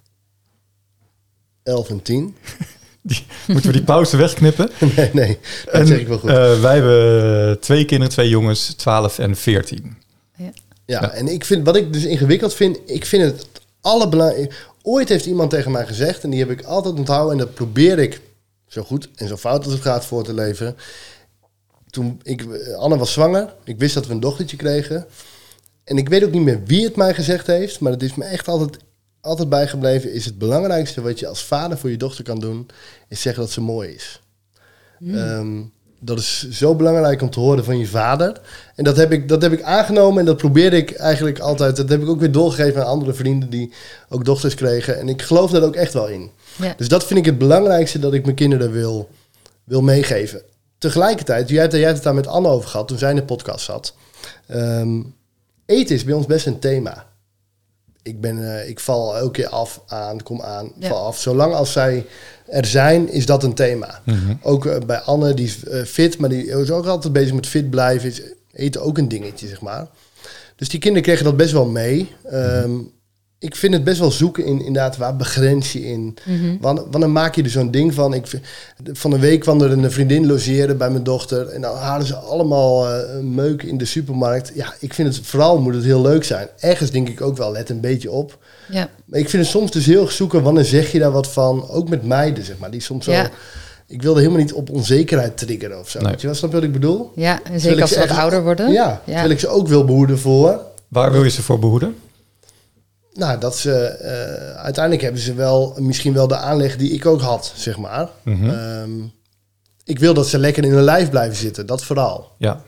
11 1.62 1.88
en 1.90 2.02
10. 2.02 2.34
Die, 3.04 3.24
moeten 3.46 3.66
we 3.66 3.72
die 3.76 3.82
pauze 3.84 4.16
wegknippen? 4.16 4.70
nee, 4.96 5.10
nee, 5.12 5.38
dat 5.64 5.74
En, 5.74 5.86
zeg 5.86 5.98
ik 5.98 6.08
wel 6.08 6.18
goed. 6.18 6.30
eh, 6.30 6.60
wij 6.60 6.74
hebben 6.74 7.60
twee 7.60 7.84
kinderen, 7.84 8.12
twee 8.12 8.28
jongens, 8.28 8.66
12 8.74 9.18
en 9.18 9.36
14. 9.36 9.96
ja, 10.36 10.50
ja. 10.86 11.10
en 11.12 11.28
ik 11.28 11.44
vind, 11.44 11.64
wat 11.64 11.76
ik 11.76 11.92
dus 11.92 12.04
ingewikkeld 12.04 12.54
vind, 12.54 12.78
ik 12.86 13.06
vind 13.06 13.22
het 13.22 13.46
allerbelangrijkste... 13.82 14.70
Ooit 14.82 15.08
heeft 15.08 15.26
iemand 15.26 15.50
tegen 15.50 15.72
mij 15.72 15.86
gezegd, 15.86 16.22
en 16.22 16.30
die 16.30 16.40
heb 16.40 16.50
ik 16.50 16.62
altijd 16.62 16.98
onthouden... 16.98 17.32
en 17.32 17.38
dat 17.38 17.54
probeer 17.54 17.98
ik 17.98 18.20
zo 18.66 18.82
goed 18.82 19.08
en 19.14 19.28
zo 19.28 19.36
fout 19.36 19.64
als 19.64 19.72
het 19.72 19.82
gaat 19.82 20.04
voor 20.04 20.24
te 20.24 20.34
leven. 20.34 20.76
Toen 21.90 22.20
ik, 22.22 22.46
Anne 22.76 22.96
was 22.96 23.12
zwanger, 23.12 23.54
ik 23.64 23.78
wist 23.78 23.94
dat 23.94 24.06
we 24.06 24.12
een 24.12 24.20
dochtertje 24.20 24.56
kregen... 24.56 25.06
En 25.84 25.96
ik 25.96 26.08
weet 26.08 26.24
ook 26.24 26.32
niet 26.32 26.42
meer 26.42 26.64
wie 26.64 26.84
het 26.84 26.96
mij 26.96 27.14
gezegd 27.14 27.46
heeft, 27.46 27.80
maar 27.80 27.92
het 27.92 28.02
is 28.02 28.14
me 28.14 28.24
echt 28.24 28.48
altijd, 28.48 28.78
altijd 29.20 29.48
bijgebleven. 29.48 30.12
Is 30.12 30.24
het 30.24 30.38
belangrijkste 30.38 31.00
wat 31.00 31.18
je 31.18 31.26
als 31.26 31.44
vader 31.44 31.78
voor 31.78 31.90
je 31.90 31.96
dochter 31.96 32.24
kan 32.24 32.40
doen, 32.40 32.66
is 33.08 33.20
zeggen 33.20 33.42
dat 33.42 33.52
ze 33.52 33.60
mooi 33.60 33.88
is. 33.88 34.20
Ehm, 35.06 35.62
dat 36.04 36.18
is 36.18 36.48
zo 36.50 36.74
belangrijk 36.74 37.22
om 37.22 37.30
te 37.30 37.40
horen 37.40 37.64
van 37.64 37.78
je 37.78 37.86
vader. 37.86 38.40
En 38.74 38.84
dat 38.84 38.96
heb, 38.96 39.12
ik, 39.12 39.28
dat 39.28 39.42
heb 39.42 39.52
ik 39.52 39.62
aangenomen 39.62 40.18
en 40.18 40.24
dat 40.24 40.36
probeer 40.36 40.72
ik 40.72 40.90
eigenlijk 40.90 41.38
altijd. 41.38 41.76
Dat 41.76 41.88
heb 41.88 42.02
ik 42.02 42.08
ook 42.08 42.20
weer 42.20 42.32
doorgegeven 42.32 42.80
aan 42.80 42.86
andere 42.86 43.12
vrienden 43.14 43.50
die 43.50 43.72
ook 44.08 44.24
dochters 44.24 44.54
kregen. 44.54 44.98
En 44.98 45.08
ik 45.08 45.22
geloof 45.22 45.50
daar 45.50 45.62
ook 45.62 45.76
echt 45.76 45.92
wel 45.92 46.08
in. 46.08 46.30
Ja. 46.56 46.74
Dus 46.76 46.88
dat 46.88 47.04
vind 47.06 47.18
ik 47.18 47.24
het 47.26 47.38
belangrijkste 47.38 47.98
dat 47.98 48.12
ik 48.14 48.24
mijn 48.24 48.36
kinderen 48.36 48.72
wil, 48.72 49.08
wil 49.64 49.82
meegeven. 49.82 50.42
Tegelijkertijd, 50.78 51.48
jij 51.48 51.60
hebt, 51.60 51.72
jij 51.72 51.82
hebt 51.82 51.94
het 51.94 52.04
daar 52.04 52.14
met 52.14 52.26
Anne 52.26 52.48
over 52.48 52.68
gehad 52.68 52.88
toen 52.88 52.98
zij 52.98 53.10
in 53.10 53.16
de 53.16 53.24
podcast 53.24 53.64
zat. 53.64 53.94
Ehm, 54.46 55.02
eten 55.66 55.94
is 55.94 56.04
bij 56.04 56.14
ons 56.14 56.26
best 56.26 56.46
een 56.46 56.58
thema. 56.58 57.06
Ik, 58.02 58.20
ben, 58.20 58.54
eh, 58.58 58.68
ik 58.68 58.80
val 58.80 59.16
elke 59.16 59.30
keer 59.30 59.48
af, 59.48 59.80
aan, 59.86 60.22
kom 60.22 60.40
aan, 60.42 60.72
Ja. 60.78 60.88
val 60.88 61.06
af. 61.06 61.18
Zolang 61.18 61.54
als 61.54 61.72
zij 61.72 62.06
er 62.52 62.66
zijn, 62.66 63.08
is 63.08 63.26
dat 63.26 63.42
een 63.42 63.54
thema. 63.54 64.00
Mhm. 64.04 64.34
Ook 64.42 64.66
eh, 64.66 64.78
bij 64.86 65.00
Anne, 65.00 65.34
die 65.34 65.46
is 65.46 65.64
eh, 65.64 65.82
fit, 65.82 66.18
maar 66.18 66.28
die 66.28 66.46
is 66.46 66.70
ook 66.70 66.86
altijd 66.86 67.12
bezig 67.12 67.34
met 67.34 67.46
fit 67.46 67.70
blijven. 67.70 68.08
Is 68.08 68.22
eten 68.52 68.82
ook 68.82 68.98
een 68.98 69.08
dingetje, 69.08 69.48
zeg 69.48 69.60
maar. 69.60 69.86
Dus 70.56 70.68
die 70.68 70.80
kinderen 70.80 71.06
kregen 71.06 71.24
dat 71.24 71.36
best 71.36 71.52
wel 71.52 71.66
mee. 71.66 72.08
Ehm, 72.24 72.70
ik 73.42 73.56
vind 73.56 73.72
het 73.72 73.84
best 73.84 73.98
wel 73.98 74.10
zoeken 74.10 74.44
in, 74.44 74.58
inderdaad, 74.58 74.96
waar 74.96 75.16
begrens 75.16 75.72
je 75.72 75.84
in? 75.86 76.14
Wanneer, 76.60 76.84
wanneer 76.90 77.10
maak 77.10 77.34
je 77.34 77.42
er 77.42 77.50
zo'n 77.50 77.70
ding 77.70 77.94
van? 77.94 78.14
Ik, 78.14 78.26
vind- 78.26 78.42
van 78.92 79.12
een 79.12 79.20
week 79.20 79.40
kwam 79.40 79.60
er 79.62 79.70
een 79.72 79.90
vriendin 79.90 80.26
logeren 80.26 80.78
bij 80.78 80.90
mijn 80.90 81.02
dochter. 81.04 81.48
En 81.48 81.60
dan 81.60 81.76
halen 81.76 82.06
ze 82.06 82.14
allemaal 82.14 82.88
eh, 82.88 83.18
meuk 83.20 83.62
in 83.62 83.78
de 83.78 83.84
supermarkt. 83.84 84.52
Ja, 84.54 84.74
ik 84.80 84.94
vind 84.94 85.16
het 85.16 85.26
vooral 85.26 85.58
moet 85.60 85.74
het 85.74 85.84
heel 85.84 86.00
leuk 86.02 86.24
zijn. 86.24 86.48
Ergens 86.60 86.90
denk 86.90 87.08
ik 87.08 87.20
ook 87.20 87.36
wel, 87.36 87.52
let 87.52 87.70
een 87.70 87.80
beetje 87.80 88.10
op. 88.10 88.38
Ja. 88.70 88.88
Maar 89.04 89.18
ik 89.20 89.28
vind 89.28 89.42
het 89.42 89.52
soms 89.52 89.70
dus 89.70 89.86
heel 89.86 90.02
erg 90.02 90.12
zoeken, 90.12 90.42
wanneer 90.42 90.64
zeg 90.64 90.92
je 90.92 90.98
daar 90.98 91.10
wat 91.12 91.28
van? 91.32 91.68
Ook 91.68 91.88
met 91.88 92.04
meiden, 92.06 92.44
zeg 92.44 92.58
maar, 92.58 92.70
die 92.70 92.80
soms 92.80 93.04
zo... 93.04 93.10
Ja. 93.12 93.30
Ik 93.86 94.02
wilde 94.02 94.20
helemaal 94.20 94.40
niet 94.40 94.52
op 94.52 94.70
onzekerheid 94.70 95.36
triggeren 95.36 95.78
of 95.78 95.90
zo. 95.90 95.98
Nee. 96.00 96.10
Weet 96.10 96.20
je 96.20 96.26
wel, 96.26 96.36
snap 96.36 96.50
je 96.50 96.56
wat 96.56 96.64
ik 96.64 96.72
bedoel? 96.72 97.12
ja, 97.14 97.40
en 97.52 97.60
zeker 97.60 97.80
als 97.80 97.90
ze 97.92 97.98
wat 97.98 98.10
ouder 98.10 98.42
worden. 98.42 98.72
Ja, 98.72 99.02
terwijl 99.04 99.30
ik 99.30 99.40
ze 99.40 99.48
ook 99.48 99.68
wil 99.68 99.84
behoeden 99.84 100.18
voor... 100.18 100.60
Waar 100.88 101.12
wil 101.12 101.24
je 101.24 101.30
ze 101.30 101.42
voor 101.42 101.58
behoeden? 101.58 101.94
Nou, 103.14 103.38
dat 103.38 103.56
ze... 103.56 103.72
eh, 103.84 104.62
uiteindelijk 104.62 105.02
hebben 105.04 105.20
ze 105.22 105.34
wel 105.34 105.74
misschien 105.78 106.12
wel 106.12 106.28
de 106.28 106.36
aanleg 106.36 106.76
die 106.76 106.90
ik 106.92 107.06
ook 107.06 107.20
had, 107.20 107.52
zeg 107.56 107.78
maar. 107.78 108.08
Mhm. 108.22 108.50
Ehm, 108.50 108.90
ik 109.84 109.98
wil 109.98 110.14
dat 110.14 110.28
ze 110.28 110.38
lekker 110.38 110.64
in 110.64 110.70
hun 110.72 110.82
lijf 110.84 111.10
blijven 111.10 111.36
zitten, 111.36 111.66
dat 111.66 111.84
vooral. 111.84 112.30
Ja, 112.38 112.62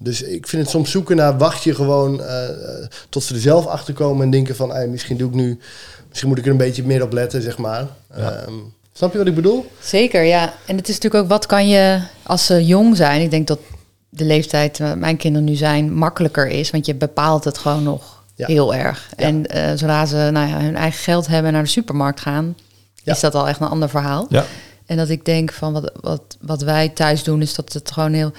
Dus 0.00 0.22
ik 0.22 0.46
vind 0.48 0.62
het 0.62 0.70
soms 0.70 0.90
zoeken 0.90 1.16
naar, 1.16 1.38
wacht 1.38 1.62
je 1.64 1.74
gewoon 1.74 2.22
eh, 2.22 2.48
eh, 2.48 2.86
tot 3.08 3.22
ze 3.22 3.34
er 3.34 3.40
zelf 3.40 3.66
achter 3.66 3.94
komen 3.94 4.24
en 4.24 4.30
denken 4.30 4.56
van, 4.56 4.70
hey, 4.70 4.86
misschien 4.88 5.16
doe 5.16 5.28
ik 5.28 5.34
nu, 5.34 5.58
misschien 6.08 6.28
moet 6.28 6.38
ik 6.38 6.44
er 6.44 6.50
een 6.50 6.56
beetje 6.56 6.84
meer 6.84 7.02
op 7.02 7.12
letten, 7.12 7.42
zeg 7.42 7.58
maar. 7.58 7.86
Ja. 8.16 8.30
Ehm, 8.32 8.52
snap 8.92 9.12
je 9.12 9.18
wat 9.18 9.26
ik 9.26 9.34
bedoel? 9.34 9.66
Zeker, 9.82 10.22
ja. 10.22 10.54
En 10.66 10.76
het 10.76 10.88
is 10.88 10.94
natuurlijk 10.94 11.22
ook, 11.24 11.30
wat 11.30 11.46
kan 11.46 11.68
je 11.68 12.00
als 12.22 12.46
ze 12.46 12.66
jong 12.66 12.96
zijn? 12.96 13.20
Ik 13.22 13.30
denk 13.30 13.46
dat 13.46 13.58
de 14.08 14.24
leeftijd 14.24 14.78
waar 14.78 14.98
mijn 14.98 15.16
kinderen 15.16 15.48
nu 15.48 15.54
zijn 15.54 15.94
makkelijker 15.94 16.48
is, 16.48 16.70
want 16.70 16.86
je 16.86 16.94
bepaalt 16.94 17.44
het 17.44 17.58
gewoon 17.58 17.82
nog 17.82 18.11
Ja. 18.34 18.46
heel 18.46 18.74
erg. 18.74 19.08
Ja. 19.16 19.24
En 19.24 19.46
eh, 19.46 19.68
zodra 19.70 20.06
ze 20.06 20.28
nou 20.32 20.48
ja, 20.48 20.60
hun 20.60 20.76
eigen 20.76 21.00
geld 21.02 21.26
hebben 21.26 21.46
en 21.46 21.52
naar 21.52 21.62
de 21.62 21.68
supermarkt 21.68 22.20
gaan, 22.20 22.56
Ja. 22.94 23.12
is 23.12 23.20
dat 23.20 23.34
al 23.34 23.48
echt 23.48 23.60
een 23.60 23.68
ander 23.68 23.88
verhaal. 23.88 24.26
ja. 24.28 24.44
En 24.86 24.96
dat 24.96 25.08
ik 25.08 25.24
denk 25.24 25.52
van 25.52 25.72
wat, 25.72 25.92
wat, 26.00 26.36
wat 26.40 26.62
wij 26.62 26.88
thuis 26.88 27.22
doen, 27.22 27.42
is 27.42 27.54
dat 27.54 27.72
het 27.72 27.90
gewoon 27.92 28.12
heel. 28.12 28.32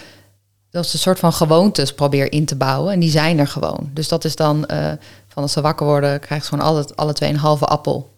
Dat 0.71 0.85
is 0.85 0.93
een 0.93 0.99
soort 0.99 1.19
van 1.19 1.33
gewoontes 1.33 1.93
probeer 1.93 2.31
in 2.31 2.45
te 2.45 2.55
bouwen. 2.55 2.93
En 2.93 2.99
die 2.99 3.09
zijn 3.09 3.39
er 3.39 3.47
gewoon. 3.47 3.89
Dus 3.93 4.07
dat 4.07 4.25
is 4.25 4.35
dan 4.35 4.65
eh, 4.65 4.91
van 5.27 5.43
als 5.43 5.51
ze 5.51 5.61
wakker 5.61 5.85
worden, 5.85 6.19
krijgen 6.19 6.47
ze 6.47 6.53
gewoon 6.53 6.65
altijd 6.69 6.95
alle 6.95 7.13
twee 7.13 7.29
een 7.29 7.35
halve 7.37 7.65
appel. 7.65 8.11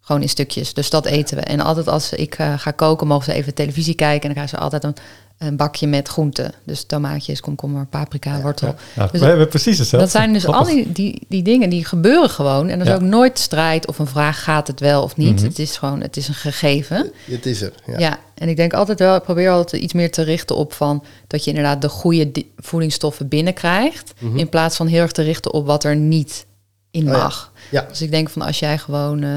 Gewoon 0.00 0.22
in 0.22 0.28
stukjes. 0.28 0.74
Dus 0.74 0.90
dat 0.90 1.06
eten 1.06 1.36
we. 1.36 1.42
En 1.42 1.60
altijd 1.60 1.88
als 1.88 2.12
ik 2.12 2.34
eh, 2.34 2.58
ga 2.58 2.70
koken, 2.70 3.06
mogen 3.06 3.24
ze 3.24 3.32
even 3.32 3.54
televisie 3.54 3.94
kijken. 3.94 4.28
En 4.28 4.34
dan 4.34 4.44
krijgen 4.44 4.56
ze 4.58 4.64
altijd 4.64 4.84
een, 4.84 4.94
een 5.42 5.56
bakje 5.56 5.86
met 5.86 6.08
groenten. 6.08 6.52
Dus 6.64 6.84
tomaatjes, 6.84 7.40
komkommer, 7.40 7.86
paprika, 7.86 8.40
wortel. 8.40 8.74
Ja, 8.94 9.06
Dus 9.06 9.20
we 9.20 9.26
hebben 9.26 9.48
precies 9.48 9.78
hetzelfde. 9.78 10.06
Dat 10.10 10.16
zijn 10.16 10.32
dus 10.32 10.46
al 10.46 10.64
die, 10.64 10.92
die, 10.92 11.26
die 11.28 11.42
dingen 11.42 11.70
die 11.70 11.84
gebeuren 11.84 12.30
gewoon. 12.30 12.68
En 12.68 12.74
er 12.80 12.86
is 12.86 12.88
Ja. 12.88 12.94
ook 12.94 13.00
nooit 13.00 13.38
strijd 13.38 13.86
of 13.86 13.98
een 13.98 14.06
vraag, 14.06 14.42
gaat 14.42 14.66
het 14.66 14.80
wel 14.80 15.02
of 15.02 15.16
niet? 15.16 15.34
Mhm. 15.36 15.44
Het 15.44 15.58
is 15.58 15.76
gewoon, 15.76 16.00
het 16.00 16.16
is 16.16 16.28
een 16.28 16.34
gegeven. 16.34 17.12
Het 17.30 17.46
is 17.46 17.60
er. 17.62 17.72
Ja. 17.86 17.98
Ja. 17.98 18.18
en 18.34 18.48
ik 18.48 18.56
denk 18.56 18.72
altijd 18.72 18.98
wel, 18.98 19.16
ik 19.16 19.22
probeer 19.22 19.50
altijd 19.50 19.82
iets 19.82 19.92
meer 19.92 20.10
te 20.10 20.22
richten 20.22 20.56
op 20.56 20.72
van 20.72 21.04
dat 21.26 21.44
je 21.44 21.50
inderdaad 21.50 21.82
de 21.82 21.88
goede 21.88 22.32
di- 22.32 22.50
voedingsstoffen 22.56 23.28
binnenkrijgt. 23.28 24.12
In 24.34 24.48
plaats 24.48 24.76
van 24.76 24.86
heel 24.86 25.00
erg 25.02 25.12
te 25.12 25.22
richten 25.22 25.52
op 25.52 25.66
wat 25.66 25.84
er 25.84 25.96
niet 25.96 26.46
in 26.90 27.02
Mhm. 27.04 27.10
Oh 27.12 27.16
ja. 27.18 27.22
mag. 27.22 27.52
Ja. 27.70 27.86
Dus 27.88 28.02
ik 28.02 28.10
denk 28.10 28.30
van 28.30 28.42
als 28.42 28.58
jij 28.58 28.78
gewoon, 28.78 29.22
eh, 29.22 29.30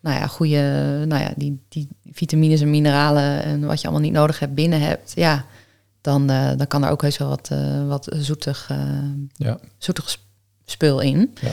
nou 0.00 0.16
ja, 0.18 0.26
goede, 0.26 0.60
nou 1.06 1.22
ja, 1.22 1.32
die, 1.36 1.60
die 1.68 1.88
vitamines 2.12 2.60
en 2.60 2.70
mineralen 2.70 3.42
en 3.42 3.66
wat 3.66 3.80
je 3.80 3.86
allemaal 3.86 4.04
niet 4.06 4.12
nodig 4.18 4.38
hebt 4.38 4.54
binnen 4.54 4.80
hebt, 4.80 5.12
ja, 5.14 5.44
dan, 6.00 6.30
eh, 6.30 6.50
dan 6.56 6.66
kan 6.66 6.84
er 6.84 6.90
ook 6.90 7.02
heus 7.02 7.18
wel 7.18 7.28
wat, 7.28 7.48
eh, 7.52 7.86
wat 7.88 8.08
zoetig, 8.18 8.66
eh, 8.70 8.78
Ja. 9.32 9.58
zoetig 9.78 10.10
sp- 10.10 10.20
spul 10.64 11.00
in. 11.00 11.34
Ja. 11.40 11.50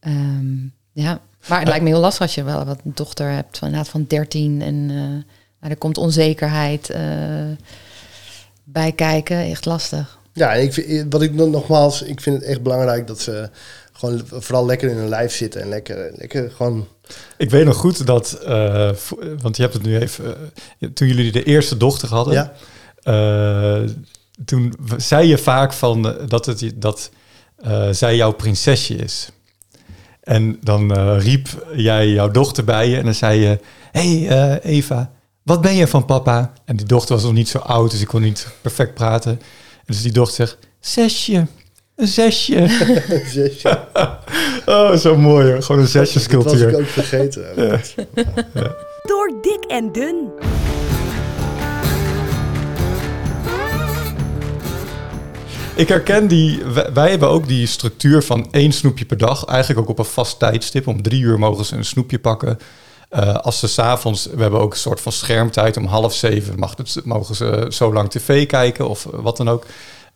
Ehm, 0.00 0.56
ja, 0.92 1.20
maar 1.48 1.58
het 1.58 1.68
lijkt 1.68 1.82
me 1.84 1.90
heel 1.90 2.00
lastig 2.00 2.22
als 2.22 2.34
je 2.34 2.42
wel 2.42 2.64
wat 2.64 2.80
een 2.84 2.92
dochter 2.94 3.30
hebt 3.30 3.58
van 3.58 3.68
inderdaad 3.68 3.92
van 3.92 4.04
13 4.08 4.62
en 4.62 4.74
eh, 4.90 4.96
nou, 5.60 5.72
er 5.72 5.76
komt 5.76 5.98
onzekerheid 5.98 6.90
eh, 6.90 7.00
bij 8.64 8.92
kijken. 8.92 9.36
Echt 9.38 9.64
lastig. 9.64 10.18
Ja, 10.32 10.52
ik 10.52 10.72
vind, 10.72 11.12
wat 11.12 11.22
ik 11.22 11.34
nog- 11.34 11.48
nogmaals, 11.50 12.02
ik 12.02 12.20
vind 12.20 12.36
het 12.36 12.44
echt 12.44 12.62
belangrijk 12.62 13.06
dat 13.06 13.20
ze 13.20 13.50
gewoon 13.98 14.22
vooral 14.26 14.66
lekker 14.66 14.90
in 14.90 14.96
hun 14.96 15.08
lijf 15.08 15.32
zitten 15.32 15.60
en 15.60 15.68
lekker, 15.68 16.10
lekker 16.14 16.50
gewoon. 16.50 16.86
Ik 17.36 17.50
weet 17.50 17.64
nog 17.64 17.76
goed 17.76 18.06
dat, 18.06 18.32
eh, 18.32 18.90
want 19.40 19.56
je 19.56 19.62
hebt 19.62 19.74
het 19.74 19.82
nu 19.82 19.98
even, 19.98 20.36
eh, 20.78 20.88
toen 20.88 21.08
jullie 21.08 21.32
de 21.32 21.42
eerste 21.42 21.76
dochter 21.76 22.08
hadden, 22.08 22.34
Ja. 22.34 22.52
eh, 23.02 23.88
toen 24.44 24.74
zei 24.96 25.28
je 25.28 25.38
vaak 25.38 25.72
van 25.72 26.16
dat, 26.28 26.46
het, 26.46 26.72
dat 26.74 27.10
zij 27.90 28.16
jouw 28.16 28.32
prinsesje 28.32 28.94
is. 28.94 29.28
En 30.20 30.58
dan 30.62 30.92
riep 31.18 31.48
jij 31.74 32.08
jouw 32.08 32.30
dochter 32.30 32.64
bij 32.64 32.88
je 32.88 32.96
en 32.96 33.04
dan 33.04 33.14
zei 33.14 33.40
je... 33.40 33.58
hey, 33.92 34.28
eh, 34.28 34.74
Eva, 34.76 35.10
wat 35.42 35.60
ben 35.60 35.74
je 35.74 35.86
van 35.86 36.04
papa? 36.04 36.52
En 36.64 36.76
die 36.76 36.86
dochter 36.86 37.14
was 37.14 37.24
nog 37.24 37.32
niet 37.32 37.48
zo 37.48 37.58
oud, 37.58 37.90
dus 37.90 38.00
ik 38.00 38.06
kon 38.06 38.22
niet 38.22 38.46
perfect 38.60 38.94
praten. 38.94 39.30
En 39.32 39.84
dus 39.86 40.02
die 40.02 40.12
dochter 40.12 40.36
zegt, 40.36 40.58
zesje, 40.80 41.46
een 41.98 42.06
zesje. 42.06 42.66
Zesje. 43.34 43.78
oh, 44.66 44.92
zo 44.94 45.16
mooi 45.16 45.50
hoor. 45.50 45.62
Gewoon 45.62 45.80
een 45.80 45.92
Dat 45.92 45.94
was 45.94 46.02
ik 46.02 46.06
zesjescultuur. 46.06 46.78
ook 46.78 46.86
vergeten. 46.86 47.44
Door 49.08 49.32
dik 49.42 49.64
en 49.68 49.92
dun. 49.92 50.28
Ik 55.74 55.88
herken 55.88 56.26
die, 56.26 56.62
wij, 56.64 56.92
wij 56.92 57.10
hebben 57.10 57.28
ook 57.28 57.48
die 57.48 57.66
structuur 57.66 58.22
van 58.22 58.48
één 58.50 58.72
snoepje 58.72 59.04
per 59.04 59.16
dag. 59.16 59.44
Eigenlijk 59.44 59.80
ook 59.80 59.88
op 59.88 59.98
een 59.98 60.04
vast 60.04 60.38
tijdstip. 60.38 60.86
Om 60.86 61.02
drie 61.02 61.22
uur 61.22 61.38
mogen 61.38 61.64
ze 61.64 61.76
een 61.76 61.84
snoepje 61.84 62.18
pakken. 62.18 62.58
Eh, 63.08 63.34
als 63.34 63.58
ze 63.58 63.68
s'avonds, 63.68 64.28
we 64.34 64.42
hebben 64.42 64.60
ook 64.60 64.72
een 64.72 64.78
soort 64.78 65.00
van 65.00 65.12
schermtijd. 65.12 65.76
Om 65.76 65.84
half 65.86 66.14
zeven 66.14 66.58
mag 66.58 66.74
het, 66.76 67.00
mogen 67.04 67.34
ze 67.34 67.66
zo 67.68 67.92
lang 67.92 68.10
tv 68.10 68.46
kijken 68.46 68.88
of 68.88 69.06
wat 69.10 69.36
dan 69.36 69.48
ook. 69.48 69.64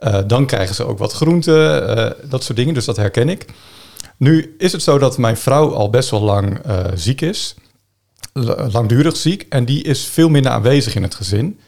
Eh, 0.02 0.18
dan 0.26 0.46
krijgen 0.46 0.74
ze 0.74 0.86
ook 0.86 0.98
wat 0.98 1.12
groenten, 1.12 1.88
eh, 1.96 2.10
dat 2.30 2.44
soort 2.44 2.58
dingen. 2.58 2.74
Dus 2.74 2.84
dat 2.84 2.96
herken 2.96 3.28
ik. 3.28 3.44
Nu 4.16 4.54
is 4.58 4.72
het 4.72 4.82
zo 4.82 4.98
dat 4.98 5.18
mijn 5.18 5.36
vrouw 5.36 5.74
al 5.74 5.90
best 5.90 6.10
wel 6.10 6.22
lang 6.22 6.58
eh, 6.58 6.84
ziek 6.94 7.20
is. 7.20 7.54
Langdurig 8.72 9.16
ziek. 9.16 9.46
En 9.48 9.64
die 9.64 9.82
is 9.82 10.04
veel 10.04 10.28
minder 10.28 10.52
aanwezig 10.52 10.94
in 10.94 11.02
het 11.02 11.14
gezin. 11.14 11.58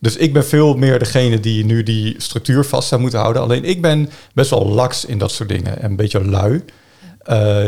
Dus 0.00 0.16
ik 0.16 0.32
ben 0.32 0.44
veel 0.44 0.74
meer 0.76 0.98
degene 0.98 1.40
die 1.40 1.64
nu 1.64 1.82
die 1.82 2.14
structuur 2.18 2.64
vast 2.64 2.88
zou 2.88 3.00
moeten 3.00 3.18
houden. 3.18 3.42
Alleen 3.42 3.64
ik 3.64 3.82
ben 3.82 4.10
best 4.34 4.50
wel 4.50 4.68
laks 4.68 5.04
in 5.04 5.18
dat 5.18 5.32
soort 5.32 5.48
dingen 5.48 5.78
en 5.78 5.90
een 5.90 5.96
beetje 5.96 6.24
lui. 6.24 6.64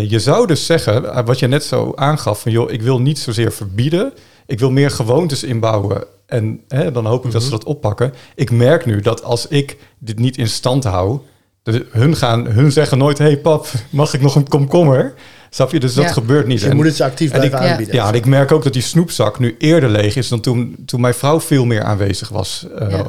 Je 0.09 0.19
zou 0.21 0.47
dus 0.47 0.67
zeggen, 0.67 1.25
wat 1.25 1.39
je 1.39 1.47
net 1.47 1.65
zo 1.65 1.93
aangaf, 1.95 2.41
van 2.41 2.53
joh, 2.53 2.71
ik 2.71 2.83
wil 2.83 3.01
niet 3.01 3.19
zozeer 3.19 3.53
verbieden. 3.53 4.13
Ik 4.47 4.59
wil 4.59 4.71
meer 4.71 4.91
gewoontes 4.91 5.43
inbouwen. 5.45 6.05
En 6.27 6.61
hè, 6.69 6.93
dan 6.93 7.07
hoop 7.07 7.25
ik 7.25 7.33
dat 7.33 7.43
ze 7.43 7.51
dat 7.51 7.65
oppakken. 7.65 8.13
Ik 8.35 8.51
merk 8.51 8.87
nu 8.87 9.01
dat 9.01 9.23
als 9.23 9.47
ik 9.49 9.77
dit 9.99 10.19
niet 10.19 10.37
in 10.37 10.49
stand 10.49 10.85
hou, 10.85 11.19
de, 11.63 11.87
hun, 11.91 12.17
gaan, 12.17 12.47
hun 12.47 12.73
zeggen 12.73 12.99
nooit: 12.99 13.19
hey 13.19 13.39
pap, 13.39 13.67
mag 13.91 14.15
ik 14.15 14.21
nog 14.21 14.35
een 14.35 14.49
komkommer? 14.49 15.15
Snap 15.51 15.71
je? 15.73 15.81
Dus 15.81 15.95
dat 15.95 16.13
gebeurt 16.13 16.47
niet. 16.47 16.55
Dus 16.57 16.65
je 16.65 16.71
En- 16.71 16.77
moet 16.77 16.85
het 16.87 16.97
ze 16.97 17.05
actief 17.05 17.31
ik- 17.31 17.35
blijven 17.37 17.63
ja. 17.63 17.71
aanbieden. 17.71 17.95
ja, 17.95 18.09
en 18.09 18.15
ik 18.15 18.27
merk 18.27 18.53
ook 18.53 18.63
dat 18.65 18.73
die 18.73 18.83
snoepzak 18.83 19.39
nu 19.39 19.55
eerder 19.59 19.89
leeg 19.91 20.17
is 20.17 20.29
dan 20.29 20.41
toen, 20.41 20.77
toen 20.87 21.01
mijn 21.01 21.15
vrouw 21.15 21.41
veel 21.41 21.65
meer 21.65 21.83
aanwezig 21.83 22.29
was. 22.29 22.67
Ja. 22.79 22.89
uh, 22.89 23.05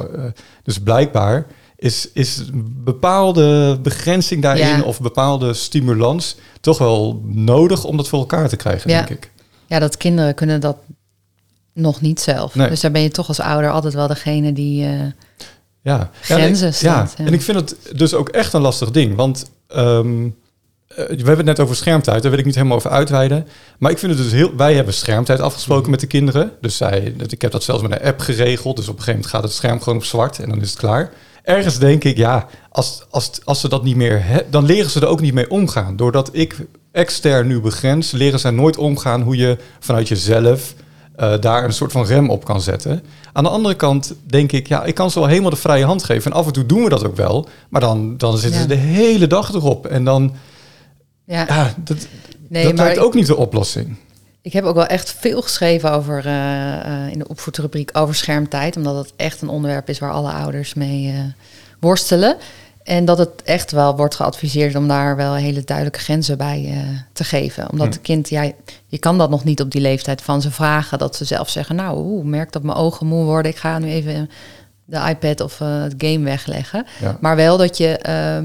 dus 0.62 0.78
blijkbaar 0.80 1.46
is, 1.76 2.10
is 2.12 2.38
een 2.38 2.72
bepaalde 2.84 3.78
begrenzing 3.82 4.42
daarin 4.42 4.66
Ja. 4.66 4.82
of 4.82 5.00
bepaalde 5.00 5.54
stimulans 5.54 6.36
toch 6.60 6.78
wel 6.78 7.22
nodig 7.24 7.84
om 7.84 7.96
dat 7.96 8.08
voor 8.08 8.18
elkaar 8.18 8.48
te 8.48 8.56
krijgen, 8.56 8.90
Ja. 8.90 8.96
denk 8.96 9.10
ik. 9.24 9.30
Ja, 9.66 9.78
dat 9.78 9.96
kinderen 9.96 10.34
kunnen 10.34 10.60
dat 10.60 10.76
nog 11.78 12.00
niet 12.00 12.20
zelf. 12.20 12.54
Nee. 12.54 12.68
Dus 12.68 12.80
daar 12.80 12.90
ben 12.90 13.02
je 13.02 13.10
toch 13.10 13.28
als 13.28 13.40
ouder 13.40 13.70
altijd 13.70 13.94
wel 13.94 14.06
degene 14.06 14.52
die... 14.52 14.84
eh, 14.84 14.90
Ja. 15.82 16.10
Grenzen 16.20 16.66
ja, 16.66 16.72
stelt, 16.72 16.94
ja. 17.10 17.14
ja. 17.18 17.24
en 17.26 17.32
ik 17.32 17.42
vind 17.42 17.60
het 17.60 17.76
dus 17.98 18.14
ook 18.14 18.28
echt 18.28 18.52
een 18.52 18.60
lastig 18.60 18.90
ding. 18.90 19.16
Want 19.16 19.44
ehm, 19.68 20.24
eh, 20.24 20.96
we 20.96 21.02
hebben 21.14 21.36
het 21.36 21.44
net 21.44 21.60
over 21.60 21.76
schermtijd, 21.76 22.22
daar 22.22 22.30
wil 22.30 22.40
ik 22.40 22.46
niet 22.46 22.54
helemaal 22.54 22.76
over 22.76 22.90
uitweiden. 22.90 23.46
Maar 23.78 23.90
ik 23.90 23.98
vind 23.98 24.12
het 24.14 24.22
dus 24.22 24.32
heel... 24.32 24.56
Wij 24.56 24.74
hebben 24.74 24.94
schermtijd 24.94 25.40
afgesproken 25.40 25.90
met 25.90 26.00
de 26.00 26.06
kinderen. 26.06 26.52
Dus 26.60 26.76
zij, 26.76 27.14
ik 27.28 27.42
heb 27.42 27.50
dat 27.52 27.62
zelfs 27.62 27.82
met 27.82 27.92
een 27.92 28.06
app 28.06 28.20
geregeld. 28.20 28.76
Dus 28.76 28.88
op 28.88 28.96
een 28.96 29.02
gegeven 29.02 29.12
moment 29.14 29.30
gaat 29.30 29.42
het 29.42 29.52
scherm 29.52 29.78
gewoon 29.80 29.98
op 29.98 30.04
zwart 30.04 30.38
en 30.38 30.48
dan 30.48 30.60
is 30.60 30.70
het 30.70 30.78
klaar. 30.78 31.10
Ergens 31.42 31.78
denk 31.78 32.04
ik, 32.04 32.16
ja, 32.16 32.46
als, 32.70 33.02
als, 33.10 33.30
als 33.44 33.60
ze 33.60 33.68
dat 33.68 33.84
niet 33.84 33.96
meer... 33.96 34.24
he- 34.24 34.42
dan 34.50 34.64
leren 34.64 34.90
ze 34.90 35.00
er 35.00 35.06
ook 35.06 35.20
niet 35.20 35.34
mee 35.34 35.50
omgaan. 35.50 35.96
Doordat 35.96 36.28
ik 36.32 36.56
extern 36.92 37.46
nu 37.46 37.60
begrens, 37.60 38.10
leren 38.10 38.40
zij 38.40 38.50
nooit 38.50 38.76
omgaan 38.76 39.22
hoe 39.22 39.36
je 39.36 39.58
vanuit 39.80 40.08
jezelf 40.08 40.74
eh, 41.18 41.40
daar 41.40 41.64
een 41.64 41.72
soort 41.72 41.92
van 41.92 42.04
rem 42.04 42.30
op 42.30 42.44
kan 42.44 42.60
zetten. 42.60 43.02
Aan 43.32 43.44
de 43.44 43.50
andere 43.50 43.74
kant 43.74 44.14
denk 44.26 44.52
ik, 44.52 44.68
ja, 44.68 44.84
ik 44.84 44.94
kan 44.94 45.10
ze 45.10 45.18
wel 45.18 45.28
helemaal 45.28 45.50
de 45.50 45.56
vrije 45.56 45.84
hand 45.84 46.04
geven. 46.04 46.30
En 46.30 46.36
af 46.38 46.46
en 46.46 46.52
toe 46.52 46.66
doen 46.66 46.82
we 46.82 46.88
dat 46.88 47.06
ook 47.06 47.16
wel. 47.16 47.48
Maar 47.68 47.80
dan, 47.80 48.16
dan 48.16 48.38
zitten 48.38 48.60
Ja. 48.60 48.66
ze 48.66 48.66
de 48.74 48.74
hele 48.80 49.26
dag 49.26 49.52
erop. 49.54 49.86
En 49.86 50.04
dan, 50.04 50.34
ja, 51.24 51.44
ja, 51.48 51.74
dat, 51.76 51.96
nee, 52.48 52.64
dat 52.64 52.74
maar 52.74 52.84
lijkt 52.84 53.00
ook 53.00 53.14
niet 53.14 53.26
de 53.26 53.36
oplossing. 53.36 53.96
ik 54.42 54.52
heb 54.52 54.64
ook 54.64 54.74
wel 54.74 54.86
echt 54.86 55.14
veel 55.18 55.42
geschreven 55.42 55.92
over 55.92 56.26
eh, 56.26 57.04
eh, 57.04 57.12
in 57.12 57.18
de 57.18 57.28
opvoedrubriek 57.28 57.90
over 57.92 58.14
schermtijd. 58.14 58.76
Omdat 58.76 58.96
het 58.96 59.12
echt 59.16 59.42
een 59.42 59.48
onderwerp 59.48 59.88
is 59.88 59.98
waar 59.98 60.12
alle 60.12 60.30
ouders 60.32 60.74
mee 60.74 61.14
worstelen. 61.80 62.36
En 62.88 63.04
dat 63.04 63.18
het 63.18 63.42
echt 63.44 63.70
wel 63.70 63.96
wordt 63.96 64.14
geadviseerd 64.14 64.74
om 64.74 64.88
daar 64.88 65.16
wel 65.16 65.34
hele 65.34 65.64
duidelijke 65.64 65.98
grenzen 66.00 66.38
bij 66.38 66.64
eh, 66.72 66.98
te 67.12 67.24
geven. 67.24 67.70
Omdat 67.70 67.86
Hm. 67.86 67.92
het 67.92 68.00
kind, 68.02 68.28
ja, 68.28 68.50
je 68.86 68.98
kan 68.98 69.18
dat 69.18 69.30
nog 69.30 69.44
niet 69.44 69.60
op 69.60 69.70
die 69.70 69.80
leeftijd 69.80 70.22
van 70.22 70.40
ze 70.42 70.50
vragen. 70.50 70.98
Dat 70.98 71.16
ze 71.16 71.24
zelf 71.24 71.48
zeggen, 71.48 71.76
nou, 71.76 71.98
oeh, 71.98 72.24
merk 72.24 72.52
dat 72.52 72.62
mijn 72.62 72.76
ogen 72.78 73.06
moe 73.06 73.24
worden. 73.24 73.50
Ik 73.50 73.58
ga 73.58 73.78
nu 73.78 73.88
even 73.88 74.30
de 74.84 75.00
iPad 75.08 75.40
of 75.40 75.60
eh, 75.60 75.82
het 75.82 75.94
game 75.98 76.24
wegleggen. 76.24 76.86
Ja. 77.00 77.16
Maar 77.20 77.36
wel 77.36 77.56
dat 77.56 77.76
je 77.76 77.98
ehm, 77.98 78.42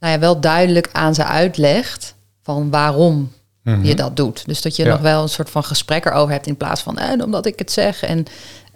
nou 0.00 0.12
ja, 0.12 0.18
wel 0.18 0.40
duidelijk 0.40 0.88
aan 0.92 1.14
ze 1.14 1.24
uitlegt 1.24 2.14
van 2.42 2.70
waarom 2.70 3.32
Mhm. 3.62 3.84
je 3.84 3.94
dat 3.94 4.16
doet. 4.16 4.46
Dus 4.46 4.62
dat 4.62 4.76
je 4.76 4.84
Ja. 4.84 4.88
nog 4.90 5.00
wel 5.00 5.22
een 5.22 5.28
soort 5.28 5.50
van 5.50 5.64
gesprek 5.64 6.04
erover 6.04 6.32
hebt 6.32 6.46
in 6.46 6.56
plaats 6.56 6.80
van 6.82 6.98
en 6.98 7.22
omdat 7.22 7.46
ik 7.46 7.58
het 7.58 7.72
zeg. 7.72 8.02
En 8.02 8.24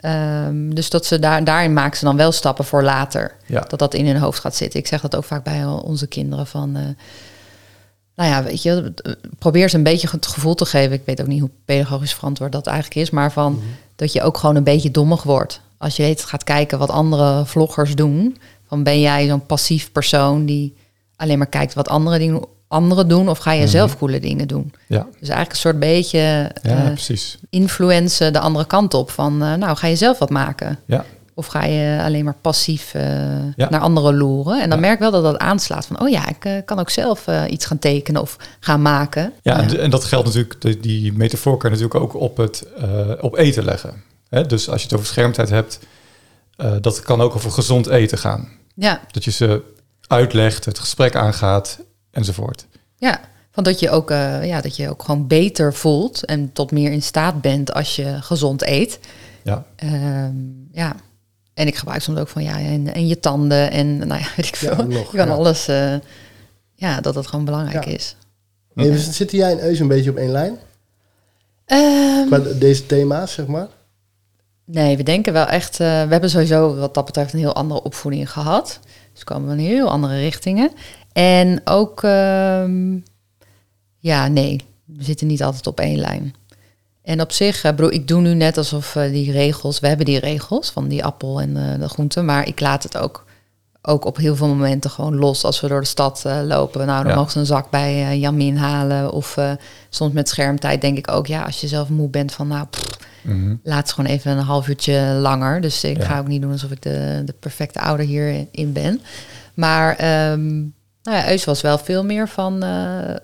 ehm, 0.00 0.70
dus 0.70 0.90
dat 0.90 1.06
ze 1.06 1.18
daar, 1.18 1.44
daarin 1.44 1.72
maken 1.72 1.98
ze 1.98 2.04
dan 2.04 2.16
wel 2.16 2.32
stappen 2.32 2.64
voor 2.64 2.82
later. 2.82 3.34
Ja. 3.46 3.60
Dat 3.60 3.78
dat 3.78 3.94
in 3.94 4.06
hun 4.06 4.16
hoofd 4.16 4.38
gaat 4.40 4.56
zitten. 4.56 4.80
Ik 4.80 4.86
zeg 4.86 5.00
dat 5.00 5.16
ook 5.16 5.24
vaak 5.24 5.44
bij 5.44 5.64
onze 5.64 6.06
kinderen 6.06 6.46
van. 6.46 6.76
eh, 6.76 6.82
nou 8.14 8.30
ja, 8.30 8.42
weet 8.42 8.62
je, 8.62 8.94
probeer 9.38 9.70
ze 9.70 9.76
een 9.76 9.82
beetje 9.82 10.08
het 10.10 10.26
gevoel 10.26 10.54
te 10.54 10.64
geven. 10.64 10.92
Ik 10.92 11.02
weet 11.04 11.20
ook 11.20 11.26
niet 11.26 11.40
hoe 11.40 11.50
pedagogisch 11.64 12.14
verantwoord 12.14 12.52
dat 12.52 12.66
eigenlijk 12.66 13.00
is, 13.00 13.10
maar 13.10 13.32
van 13.32 13.62
dat 13.96 14.12
je 14.12 14.22
ook 14.22 14.38
gewoon 14.38 14.56
een 14.56 14.64
beetje 14.64 14.90
dommig 14.90 15.22
wordt. 15.22 15.60
Als 15.78 15.96
je 15.96 16.14
gaat 16.18 16.44
kijken 16.44 16.78
wat 16.78 16.90
andere 16.90 17.46
vloggers 17.46 17.94
doen, 17.94 18.38
van 18.66 18.82
ben 18.82 19.00
jij 19.00 19.26
zo'n 19.26 19.46
passief 19.46 19.92
persoon 19.92 20.46
die 20.46 20.76
alleen 21.16 21.38
maar 21.38 21.46
kijkt 21.46 21.74
wat 21.74 21.88
andere 21.88 22.18
dingen 22.18 22.44
anderen 22.70 23.08
doen, 23.08 23.28
of 23.28 23.38
ga 23.38 23.52
je 23.52 23.68
zelf 23.68 23.98
coole 23.98 24.20
dingen 24.20 24.48
doen? 24.48 24.72
Ja, 24.86 25.06
Dus 25.18 25.28
eigenlijk 25.28 25.50
een 25.50 25.56
soort 25.56 25.78
beetje 25.78 26.18
ja 26.62 26.92
eh, 27.08 27.16
influencen 27.50 28.32
de 28.32 28.38
andere 28.38 28.66
kant 28.66 28.94
op. 28.94 29.10
Van 29.10 29.42
eh, 29.42 29.54
nou, 29.54 29.76
ga 29.76 29.86
je 29.86 29.96
zelf 29.96 30.18
wat 30.18 30.30
maken? 30.30 30.78
Ja. 30.86 31.04
Of 31.34 31.46
ga 31.46 31.64
je 31.64 32.00
alleen 32.02 32.24
maar 32.24 32.36
passief 32.40 32.94
eh, 32.94 33.02
Ja. 33.56 33.70
naar 33.70 33.80
anderen 33.80 34.16
loeren? 34.16 34.62
En 34.62 34.70
dan 34.70 34.80
merk 34.80 34.94
ik 34.94 34.98
wel 35.00 35.10
dat 35.10 35.22
dat 35.22 35.38
aanslaat. 35.38 35.86
Van, 35.86 36.00
oh 36.00 36.08
ja, 36.08 36.28
ik 36.28 36.62
kan 36.64 36.78
ook 36.78 36.90
zelf 36.90 37.26
iets 37.48 37.66
gaan 37.66 37.78
tekenen 37.78 38.20
of 38.22 38.36
gaan 38.60 38.82
maken. 38.82 39.32
Ja, 39.42 39.60
en, 39.60 39.80
en 39.80 39.90
dat 39.90 40.04
geldt 40.04 40.26
natuurlijk, 40.26 40.60
de- 40.60 40.80
die 40.80 41.12
metafoor 41.12 41.56
kan 41.56 41.70
je 41.70 41.76
natuurlijk 41.76 42.04
ook 42.04 42.22
op, 42.22 42.36
het, 42.36 42.66
op 43.20 43.36
eten 43.36 43.64
leggen. 43.64 44.02
Hè? 44.28 44.46
Dus 44.46 44.68
als 44.68 44.78
je 44.80 44.86
het 44.86 44.94
over 44.96 45.06
schermtijd 45.06 45.48
hebt, 45.50 45.78
dat 46.80 47.00
kan 47.00 47.20
ook 47.20 47.34
over 47.34 47.50
gezond 47.50 47.86
eten 47.86 48.18
gaan. 48.18 48.48
ja, 48.74 49.00
Dat 49.10 49.24
je 49.24 49.30
ze 49.30 49.62
uitlegt, 50.06 50.64
het 50.64 50.78
gesprek 50.78 51.16
aangaat 51.16 51.78
enzovoort. 52.10 52.66
ja. 52.96 53.20
Van 53.52 53.64
dat 53.64 53.80
je, 53.80 53.90
ook, 53.90 54.10
eh, 54.10 54.46
ja, 54.46 54.60
dat 54.60 54.76
je 54.76 54.88
ook 54.90 55.02
gewoon 55.02 55.26
beter 55.26 55.74
voelt 55.74 56.24
en 56.24 56.52
tot 56.52 56.70
meer 56.70 56.92
in 56.92 57.02
staat 57.02 57.40
bent 57.40 57.72
als 57.72 57.96
je 57.96 58.16
gezond 58.22 58.62
eet. 58.66 58.98
Ja, 59.42 59.64
Ehm, 59.76 60.32
ja. 60.72 60.94
En 61.54 61.66
ik 61.66 61.76
gebruik 61.76 62.02
soms 62.02 62.18
ook 62.18 62.28
van 62.28 62.42
ja, 62.42 62.58
en, 62.58 62.94
en 62.94 63.06
je 63.06 63.20
tanden 63.20 63.70
en 63.70 63.96
nou 64.08 64.20
ja, 64.20 64.26
weet 64.36 64.46
ik 64.46 64.54
Ja, 64.54 64.74
veel. 64.74 64.86
nog, 64.86 65.10
je 65.10 65.16
kan 65.16 65.26
ja. 65.26 65.32
alles, 65.34 65.68
eh, 65.68 65.94
ja, 66.74 67.00
dat 67.00 67.14
het 67.14 67.26
gewoon 67.26 67.44
belangrijk 67.44 67.84
Ja. 67.84 67.90
is. 67.92 68.16
Hey, 68.74 68.90
dus 68.90 69.10
zitten 69.10 69.38
jij 69.38 69.52
en 69.52 69.64
Eus 69.64 69.78
een 69.78 69.88
beetje 69.88 70.10
op 70.10 70.16
één 70.16 70.30
lijn? 70.30 70.58
Ehm, 71.64 72.26
Qua 72.26 72.38
deze 72.38 72.86
thema's, 72.86 73.32
zeg 73.32 73.46
maar? 73.46 73.68
Nee, 74.64 74.96
we 74.96 75.02
denken 75.02 75.32
wel 75.32 75.46
echt. 75.46 75.72
eh, 75.80 75.86
we 75.86 76.08
hebben 76.10 76.30
sowieso 76.30 76.74
wat 76.76 76.94
dat 76.94 77.04
betreft 77.04 77.32
een 77.32 77.38
heel 77.38 77.54
andere 77.54 77.82
opvoeding 77.82 78.30
gehad. 78.30 78.78
Dus 79.12 79.24
komen 79.24 79.48
we 79.56 79.62
in 79.62 79.68
heel 79.68 79.90
andere 79.90 80.18
richtingen. 80.20 80.70
En 81.12 81.60
ook, 81.64 82.02
ehm, 82.02 82.98
ja, 83.98 84.28
nee, 84.28 84.60
we 84.84 85.04
zitten 85.04 85.26
niet 85.26 85.42
altijd 85.42 85.66
op 85.66 85.80
één 85.80 85.98
lijn. 85.98 86.34
En 87.02 87.20
op 87.20 87.32
zich, 87.32 87.62
eh, 87.64 87.70
bedoel, 87.70 87.92
ik 87.92 88.08
doe 88.08 88.20
nu 88.20 88.34
net 88.34 88.56
alsof 88.56 88.96
eh, 88.96 89.10
die 89.10 89.32
regels, 89.32 89.80
we 89.80 89.86
hebben 89.88 90.06
die 90.06 90.18
regels 90.18 90.70
van 90.70 90.88
die 90.88 91.04
appel 91.04 91.40
en 91.40 91.56
eh, 91.56 91.80
de 91.80 91.88
groenten, 91.88 92.24
maar 92.24 92.46
ik 92.46 92.60
laat 92.60 92.82
het 92.82 92.96
ook, 92.98 93.24
ook 93.82 94.04
op 94.04 94.16
heel 94.16 94.36
veel 94.36 94.46
momenten 94.48 94.90
gewoon 94.90 95.16
los 95.16 95.44
als 95.44 95.60
we 95.60 95.68
door 95.68 95.80
de 95.80 95.86
stad 95.86 96.24
lopen. 96.44 96.86
Nou, 96.86 97.02
dan 97.02 97.10
Ja. 97.12 97.16
mogen 97.18 97.32
ze 97.32 97.38
een 97.38 97.46
zak 97.46 97.70
bij 97.70 98.18
Jamin 98.18 98.56
halen. 98.56 99.12
Of 99.12 99.36
soms 99.88 100.12
met 100.12 100.28
schermtijd 100.28 100.80
denk 100.80 100.98
ik 100.98 101.10
ook, 101.10 101.26
ja, 101.26 101.42
als 101.42 101.60
je 101.60 101.68
zelf 101.68 101.88
moe 101.88 102.08
bent 102.08 102.32
van, 102.32 102.48
nou, 102.48 102.66
pff, 102.66 102.98
Mhm. 103.22 103.54
laat 103.62 103.78
het 103.82 103.92
gewoon 103.92 104.10
even 104.10 104.30
een 104.30 104.44
half 104.44 104.68
uurtje 104.68 105.00
langer. 105.20 105.60
Dus 105.60 105.84
ik 105.84 105.96
Ja. 105.96 106.04
ga 106.04 106.18
ook 106.18 106.26
niet 106.28 106.42
doen 106.42 106.52
alsof 106.52 106.70
ik 106.70 106.82
de, 106.82 107.22
de 107.24 107.34
perfecte 107.40 107.80
ouder 107.80 108.06
hierin 108.06 108.72
ben. 108.72 109.00
Maar 109.54 109.96
ehm 109.96 110.62
nou 111.02 111.16
ja, 111.16 111.30
Eus 111.30 111.44
was 111.44 111.60
wel 111.60 111.78
veel 111.78 112.04
meer 112.04 112.28
van, 112.28 112.62
eh, 112.62 113.10
eh, 113.10 113.16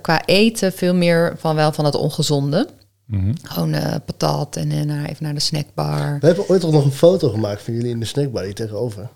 qua 0.00 0.24
eten, 0.24 0.72
veel 0.72 0.94
meer 0.94 1.34
van 1.38 1.54
wel 1.54 1.72
van 1.72 1.84
het 1.84 1.94
ongezonde. 1.94 2.68
Mhm. 3.06 3.32
Gewoon 3.42 3.72
eh, 3.72 3.94
patat 4.04 4.56
en 4.56 4.86
naar, 4.86 5.04
even 5.08 5.24
naar 5.24 5.34
de 5.34 5.40
snackbar. 5.40 6.18
We 6.20 6.26
hebben 6.26 6.48
ooit 6.48 6.60
toch 6.60 6.72
nog 6.72 6.84
een 6.84 6.92
foto 6.92 7.28
gemaakt 7.30 7.62
van 7.62 7.74
jullie 7.74 7.90
in 7.90 8.00
de 8.00 8.06
snackbar 8.06 8.44
hier 8.44 8.54
tegenover. 8.54 9.08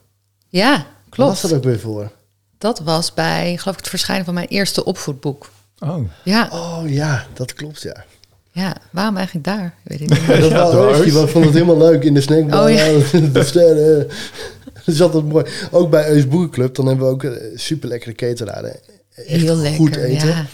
Ja, 0.48 0.70
Wat 0.72 0.84
was 1.08 1.10
klopt. 1.10 1.42
dat 1.42 1.52
ook 1.52 1.64
weer 1.64 1.80
voor? 1.80 2.10
Dat 2.58 2.78
was 2.78 3.14
bij, 3.14 3.56
geloof 3.56 3.74
ik, 3.74 3.80
het 3.80 3.88
verschijnen 3.88 4.24
van 4.24 4.34
mijn 4.34 4.46
eerste 4.46 4.84
opvoedboek. 4.84 5.50
Oh, 5.78 6.08
Ja, 6.24 6.48
Oh 6.52 6.82
ja, 6.88 7.26
dat 7.34 7.54
klopt 7.54 7.82
ja. 7.82 8.04
Ja. 8.52 8.76
waarom 8.90 9.16
eigenlijk 9.16 9.46
daar? 9.46 9.74
Weet 9.82 10.00
ik 10.00 10.08
niet. 10.10 10.18
Ja, 10.18 10.36
dat 10.40 10.50
Ja, 10.50 11.12
was 11.12 11.30
vond 11.30 11.44
het 11.44 11.54
helemaal 11.54 11.78
leuk 11.78 12.02
in 12.04 12.14
de 12.14 12.20
snackbar. 12.20 12.64
Oh, 12.64 12.70
ja. 12.70 12.84
De 13.32 13.44
sterren. 13.44 14.08
Dat 14.84 14.94
is 14.94 15.02
altijd 15.02 15.28
mooi. 15.28 15.44
Ook 15.70 15.90
bij 15.90 16.08
Eus 16.08 16.28
Boerenclub, 16.28 16.74
dan 16.74 16.86
hebben 16.86 17.06
we 17.06 17.12
ook 17.12 17.22
een 17.22 17.38
super 17.54 17.88
lekkere 17.88 18.12
ketenaren. 18.12 18.70
Echt 19.14 19.28
Heel 19.28 19.56
lekker. 19.56 19.80
goed 19.80 19.96
eten. 19.96 20.28
Ja. 20.28 20.46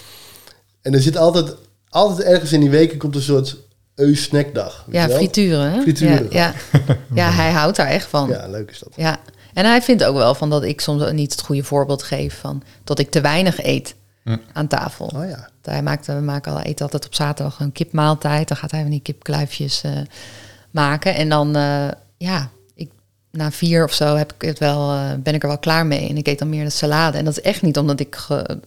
En 0.83 0.95
er 0.95 1.01
zit 1.01 1.17
altijd, 1.17 1.55
altijd 1.89 2.29
ergens 2.29 2.53
in 2.53 2.61
die 2.61 2.71
weken 2.71 2.99
komt 2.99 3.15
een 3.15 3.23
soort 3.23 3.57
Eus 3.95 4.23
snackdag. 4.23 4.85
weet 4.87 4.95
Ja, 4.95 5.09
frituren. 5.17 5.73
Hè? 5.73 5.81
Frituren. 5.81 6.27
Ja, 6.31 6.55
ja. 6.87 6.97
ja, 7.15 7.31
hij 7.31 7.51
houdt 7.51 7.77
daar 7.77 7.87
echt 7.87 8.07
van. 8.07 8.29
Ja. 8.29 8.35
Ja, 8.37 8.49
leuk 8.49 8.71
is 8.71 8.79
dat. 8.79 9.19
En 9.55 9.65
hij 9.65 9.83
vindt 9.83 10.05
ook 10.05 10.17
wel 10.17 10.35
van 10.35 10.51
dat 10.51 10.63
ik 10.63 10.81
soms 10.81 11.13
niet 11.13 11.33
het 11.33 11.41
goede 11.41 11.63
voorbeeld 11.63 12.03
geef 12.03 12.39
van 12.41 12.63
dat 12.85 12.99
ik 12.99 13.11
te 13.11 13.21
weinig 13.21 13.65
eet 13.65 13.95
Aan 14.53 14.67
tafel. 14.67 15.07
Oh 15.07 15.29
ja. 15.29 15.49
Hij 15.63 15.83
maakt, 15.83 16.07
we 16.07 16.13
maken 16.13 16.53
al, 16.53 16.61
eten 16.61 16.85
altijd 16.85 17.07
op 17.07 17.15
zaterdag 17.15 17.61
een 17.61 17.73
kipmaaltijd. 17.73 18.49
Dan 18.49 18.57
gaat 18.57 18.71
hij 18.71 18.81
van 18.81 18.91
die 18.91 19.01
kipkluifjes 19.03 19.83
eh, 19.83 19.93
maken. 20.71 21.15
En 21.15 21.29
dan, 21.29 21.57
eh, 21.57 21.89
ja, 22.17 22.49
ik, 22.75 22.91
na 23.31 23.51
vier 23.51 23.85
of 23.85 23.93
zo 23.93 24.17
heb 24.17 24.33
ik 24.39 24.43
het 24.49 24.59
wel, 24.59 24.93
eh, 24.93 25.11
ben 25.19 25.35
ik 25.35 25.43
er 25.43 25.49
wel 25.49 25.59
klaar 25.59 25.87
mee. 25.87 26.09
En 26.09 26.17
ik 26.17 26.27
eet 26.27 26.39
dan 26.39 26.49
meer 26.49 26.65
de 26.65 26.71
salade. 26.71 27.19
En 27.19 27.25
dat 27.25 27.37
is 27.39 27.43
echt 27.45 27.63
niet 27.63 27.79
omdat 27.79 28.01
ik 28.01 28.17
ge- 28.17 28.59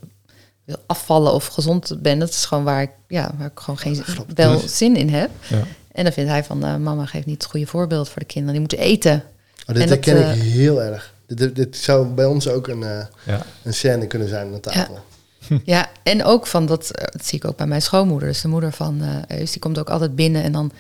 wil 0.66 0.78
afvallen 0.86 1.34
of 1.34 1.46
gezond 1.48 1.96
ben. 2.02 2.20
Dat 2.20 2.30
is 2.30 2.46
gewoon 2.46 2.64
waar 2.64 2.82
ik, 2.82 2.92
ja, 3.08 3.32
waar 3.38 3.48
ik 3.48 3.60
gewoon 3.60 3.78
geen 3.80 4.04
wel 4.36 4.62
Dus- 4.62 4.78
zin 4.78 4.96
in 4.96 5.10
heb. 5.10 5.30
ja. 5.48 5.62
En 5.92 6.04
dan 6.04 6.14
vindt 6.14 6.30
hij 6.30 6.44
van, 6.44 6.66
eh, 6.66 6.76
mama 6.76 7.06
geeft 7.06 7.26
niet 7.26 7.42
het 7.42 7.52
goede 7.52 7.66
voorbeeld 7.66 8.10
voor 8.10 8.20
de 8.20 8.26
kinderen. 8.26 8.52
Die 8.52 8.60
moeten 8.60 8.80
eten. 8.88 9.24
Oh, 9.68 9.76
dit 9.76 9.90
herken 9.90 10.34
ik 10.36 10.42
heel 10.42 10.82
erg. 10.82 11.14
Dit, 11.28 11.38
dit, 11.38 11.56
dit 11.56 11.78
zou 11.78 12.08
bij 12.08 12.26
ons 12.26 12.48
ook 12.48 12.68
een, 12.68 12.84
eh, 12.84 13.06
ja. 13.26 13.42
een 13.64 13.74
scène 13.74 14.08
kunnen 14.08 14.28
zijn 14.28 14.54
aan 14.54 14.60
tafel. 14.60 15.00
Ja, 15.66 15.90
en 16.04 16.24
ook 16.24 16.48
van 16.48 16.66
dat, 16.66 16.90
eh, 16.90 17.06
dat 17.12 17.26
zie 17.26 17.38
ik 17.38 17.46
ook 17.46 17.58
bij 17.58 17.68
mijn 17.68 17.82
schoonmoeder. 17.82 18.28
Dus 18.28 18.42
de 18.42 18.48
moeder 18.48 18.72
van 18.72 19.02
eh 19.28 19.40
Eus, 19.40 19.52
die 19.52 19.62
komt 19.62 19.80
ook 19.80 19.90
altijd 19.90 20.16
binnen 20.16 20.44
en 20.44 20.52
dan 20.52 20.72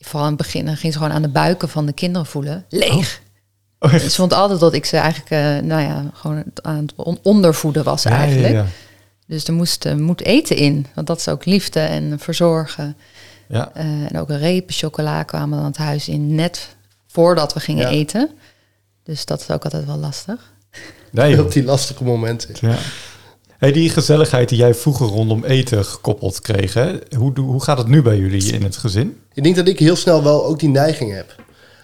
vooral 0.00 0.22
aan 0.22 0.32
het 0.32 0.42
begin 0.42 0.64
dan 0.64 0.76
ging 0.76 0.92
ze 0.92 0.98
gewoon 0.98 1.14
aan 1.14 1.22
de 1.22 1.28
buiken 1.28 1.68
van 1.68 1.86
de 1.86 1.92
kinderen 1.92 2.26
voelen. 2.26 2.64
Leeg. 2.68 3.20
Oh, 3.78 3.92
echt? 3.94 4.02
Ze 4.04 4.10
vond 4.16 4.32
altijd 4.32 4.60
dat 4.60 4.74
ik 4.74 4.84
ze 4.84 4.96
eigenlijk, 4.96 5.30
eh, 5.30 5.66
nou 5.68 5.82
ja, 5.82 6.04
gewoon 6.12 6.42
aan 6.62 6.76
het 6.76 6.92
on- 6.96 7.18
ondervoeden 7.22 7.84
was 7.84 8.02
Ja, 8.02 8.10
eigenlijk. 8.10 8.52
ja. 8.54 8.66
Dus 9.26 9.44
er 9.44 9.52
moest, 9.52 9.84
eh, 9.84 9.94
moet 9.94 10.22
eten 10.22 10.56
in, 10.56 10.86
want 10.94 11.06
dat 11.06 11.18
is 11.18 11.28
ook 11.28 11.44
liefde 11.44 11.80
en 11.80 12.18
verzorgen. 12.18 12.96
Ja. 13.48 13.70
Eh, 13.74 13.84
en 13.84 14.18
ook 14.18 14.28
een 14.28 14.38
repen 14.38 14.74
chocola 14.74 15.22
kwamen 15.22 15.56
dan 15.58 15.66
het 15.66 15.76
huis 15.76 16.08
in 16.08 16.34
net 16.34 16.76
voordat 17.06 17.52
we 17.54 17.60
gingen 17.60 17.82
Ja. 17.82 17.88
eten. 17.90 18.30
Dus 19.04 19.24
dat 19.24 19.40
is 19.40 19.50
ook 19.50 19.64
altijd 19.64 19.86
wel 19.86 19.96
lastig. 19.98 20.52
Nee. 21.10 21.42
Op 21.42 21.52
die 21.52 21.64
lastige 21.64 22.04
momenten. 22.04 22.54
Ja. 22.60 22.76
Hey, 23.58 23.72
die 23.72 23.90
gezelligheid 23.90 24.48
die 24.48 24.58
jij 24.58 24.74
vroeger 24.74 25.06
rondom 25.06 25.44
eten 25.44 25.84
gekoppeld 25.84 26.40
kreeg, 26.40 26.74
hè? 26.74 26.98
Hoe, 27.16 27.40
hoe 27.40 27.62
gaat 27.62 27.78
het 27.78 27.88
nu 27.88 28.02
bij 28.02 28.18
jullie 28.18 28.52
in 28.52 28.62
het 28.62 28.76
gezin? 28.76 29.16
Ik 29.34 29.42
denk 29.42 29.56
dat 29.56 29.68
ik 29.68 29.78
heel 29.78 29.96
snel 29.96 30.22
wel 30.22 30.44
ook 30.44 30.58
die 30.58 30.68
neiging 30.68 31.12
heb. 31.12 31.34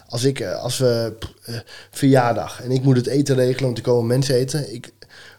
Als 0.09 0.25
ik, 0.25 0.41
eh, 0.41 0.63
als 0.63 0.79
we 0.79 1.13
eh, 1.45 1.55
verjaardag 1.91 2.63
en 2.63 2.71
ik 2.71 2.83
moet 2.83 2.97
het 2.97 3.07
eten 3.07 3.37
regelen 3.37 3.69
om 3.69 3.75
te 3.75 3.81
komen 3.81 4.07
mensen 4.07 4.35
eten. 4.35 4.75
Ik 4.75 4.93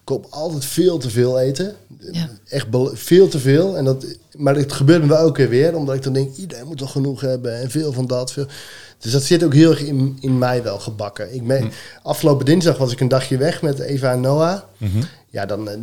koop 0.04 0.28
altijd 0.30 0.66
veel 0.66 0.98
te 0.98 1.10
veel 1.10 1.40
eten. 1.40 1.76
Ja. 2.12 2.30
Echt 2.50 2.68
veel 2.94 3.28
te 3.28 3.40
veel. 3.40 3.78
En 3.78 3.86
dat, 3.86 4.06
maar 4.38 4.56
het 4.56 4.74
gebeurt 4.74 5.02
me 5.02 5.08
wel 5.08 5.18
elke 5.18 5.32
keer 5.32 5.50
weer. 5.50 5.76
Omdat 5.76 5.96
ik 5.96 6.04
dan 6.04 6.14
denk, 6.14 6.36
iedereen 6.36 6.68
moet 6.68 6.78
toch 6.78 6.92
genoeg 6.92 7.22
hebben. 7.22 7.62
En 7.62 7.70
veel 7.70 7.94
van 7.94 8.08
dat. 8.08 8.32
Veel. 8.32 8.48
Dus 9.00 9.12
dat 9.12 9.24
zit 9.24 9.44
ook 9.44 9.54
heel 9.54 9.70
erg 9.70 9.82
in, 9.82 10.18
in 10.20 10.38
mij 10.38 10.64
wel 10.64 10.80
gebakken. 10.80 11.34
Ik 11.34 11.48
ben, 11.48 11.72
Afgelopen 12.04 12.46
dinsdag 12.46 12.78
was 12.78 12.92
ik 12.92 13.00
een 13.00 13.08
dagje 13.08 13.38
weg 13.38 13.62
met 13.62 13.80
Eva 13.80 14.12
en 14.12 14.22
Noah. 14.22 14.62
Ja, 15.36 15.46
dan, 15.46 15.70
eh, 15.70 15.78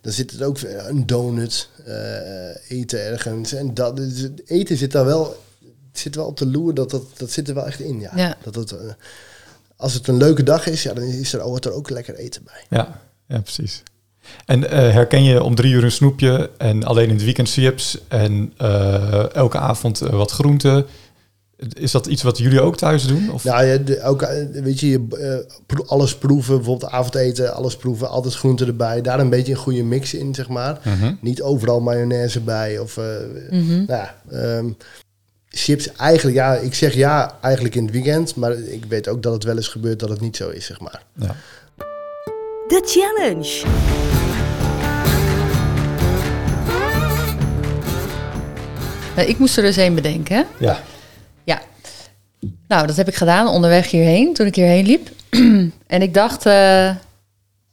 dan 0.00 0.12
zit 0.12 0.30
het 0.30 0.42
ook 0.42 0.58
weer 0.58 0.88
een 0.88 1.06
donut, 1.06 1.68
eh, 1.84 2.70
eten 2.78 3.04
ergens. 3.04 3.52
En 3.52 3.74
dat, 3.74 3.96
dus 3.96 4.20
het 4.20 4.42
eten 4.46 4.76
zit 4.76 4.92
daar 4.92 5.04
wel, 5.04 5.42
zit 5.92 6.14
wel 6.14 6.26
op 6.26 6.36
de 6.36 6.46
loer, 6.46 6.74
dat, 6.74 6.90
dat, 6.90 7.02
dat 7.16 7.30
zit 7.30 7.48
er 7.48 7.54
wel 7.54 7.66
echt 7.66 7.80
in. 7.80 8.00
Ja. 8.00 8.10
Ja. 8.14 8.36
Dat 8.42 8.54
het, 8.54 8.72
eh, 8.72 8.92
als 9.76 9.94
het 9.94 10.06
een 10.08 10.16
leuke 10.16 10.42
dag 10.42 10.66
is, 10.66 10.82
ja, 10.82 10.92
dan 10.92 11.04
is 11.04 11.32
er, 11.32 11.40
hoort 11.40 11.64
er 11.64 11.72
ook 11.72 11.90
lekker 11.90 12.14
eten 12.14 12.44
bij. 12.44 12.78
Ja, 12.78 13.00
ja 13.26 13.40
precies. 13.40 13.82
En 14.46 14.70
eh, 14.70 14.78
herken 14.78 15.22
je 15.22 15.42
om 15.42 15.54
drie 15.54 15.72
uur 15.72 15.84
een 15.84 15.92
snoepje 15.92 16.50
en 16.58 16.84
alleen 16.84 17.08
in 17.08 17.14
het 17.14 17.24
weekend 17.24 17.50
chips 17.50 17.98
en 18.08 18.52
eh, 18.56 19.34
elke 19.34 19.58
avond 19.58 20.00
eh, 20.00 20.10
wat 20.10 20.30
groenten? 20.30 20.86
Is 21.72 21.90
dat 21.90 22.06
iets 22.06 22.22
wat 22.22 22.38
jullie 22.38 22.60
ook 22.60 22.76
thuis 22.76 23.06
doen? 23.06 23.30
Of? 23.32 23.44
Nou 23.44 23.64
ja, 23.64 23.76
de, 23.76 24.02
ook, 24.02 24.22
eh, 24.22 24.44
weet 24.62 24.80
je, 24.80 24.88
je 24.90 25.06
eh, 25.10 25.54
pro- 25.66 25.84
alles 25.86 26.16
proeven, 26.16 26.56
bijvoorbeeld 26.56 26.90
avondeten, 26.92 27.54
alles 27.54 27.76
proeven, 27.76 28.08
altijd 28.08 28.34
groenten 28.34 28.66
erbij. 28.66 29.00
Daar 29.02 29.20
een 29.20 29.28
beetje 29.30 29.52
een 29.52 29.58
goede 29.58 29.82
mix 29.82 30.14
in, 30.14 30.34
zeg 30.34 30.48
maar. 30.48 30.80
Mhm. 30.84 31.14
Niet 31.20 31.42
overal 31.42 31.80
mayonaise 31.80 32.40
bij 32.40 32.78
of, 32.78 32.96
eh, 32.96 33.04
Mhm. 33.50 33.68
nou 33.86 33.86
ja, 33.86 34.14
ehm, 34.30 34.66
chips 35.48 35.92
eigenlijk, 35.92 36.36
ja, 36.36 36.54
ik 36.54 36.74
zeg 36.74 36.94
ja 36.94 37.36
eigenlijk 37.40 37.74
in 37.74 37.82
het 37.84 37.92
weekend, 37.92 38.34
maar 38.34 38.52
ik 38.58 38.84
weet 38.88 39.08
ook 39.08 39.22
dat 39.22 39.32
het 39.32 39.44
wel 39.44 39.56
eens 39.56 39.68
gebeurt 39.68 39.98
dat 40.00 40.08
het 40.08 40.20
niet 40.20 40.36
zo 40.36 40.48
is, 40.48 40.64
zeg 40.66 40.80
maar. 40.80 41.02
Ja. 41.14 41.36
De 42.68 42.82
challenge. 42.86 43.62
Nou, 49.16 49.28
ik 49.28 49.38
moest 49.38 49.56
er 49.56 49.62
dus 49.62 49.76
één 49.76 49.94
bedenken. 49.94 50.46
Ja. 50.58 50.80
Nou, 52.68 52.86
dat 52.86 52.96
heb 52.96 53.08
ik 53.08 53.14
gedaan 53.14 53.48
onderweg 53.48 53.90
hierheen, 53.90 54.34
toen 54.34 54.46
ik 54.46 54.54
hierheen 54.54 54.86
liep. 54.86 55.10
en 55.86 56.02
ik 56.02 56.14
dacht, 56.14 56.46
eh, 56.46 56.94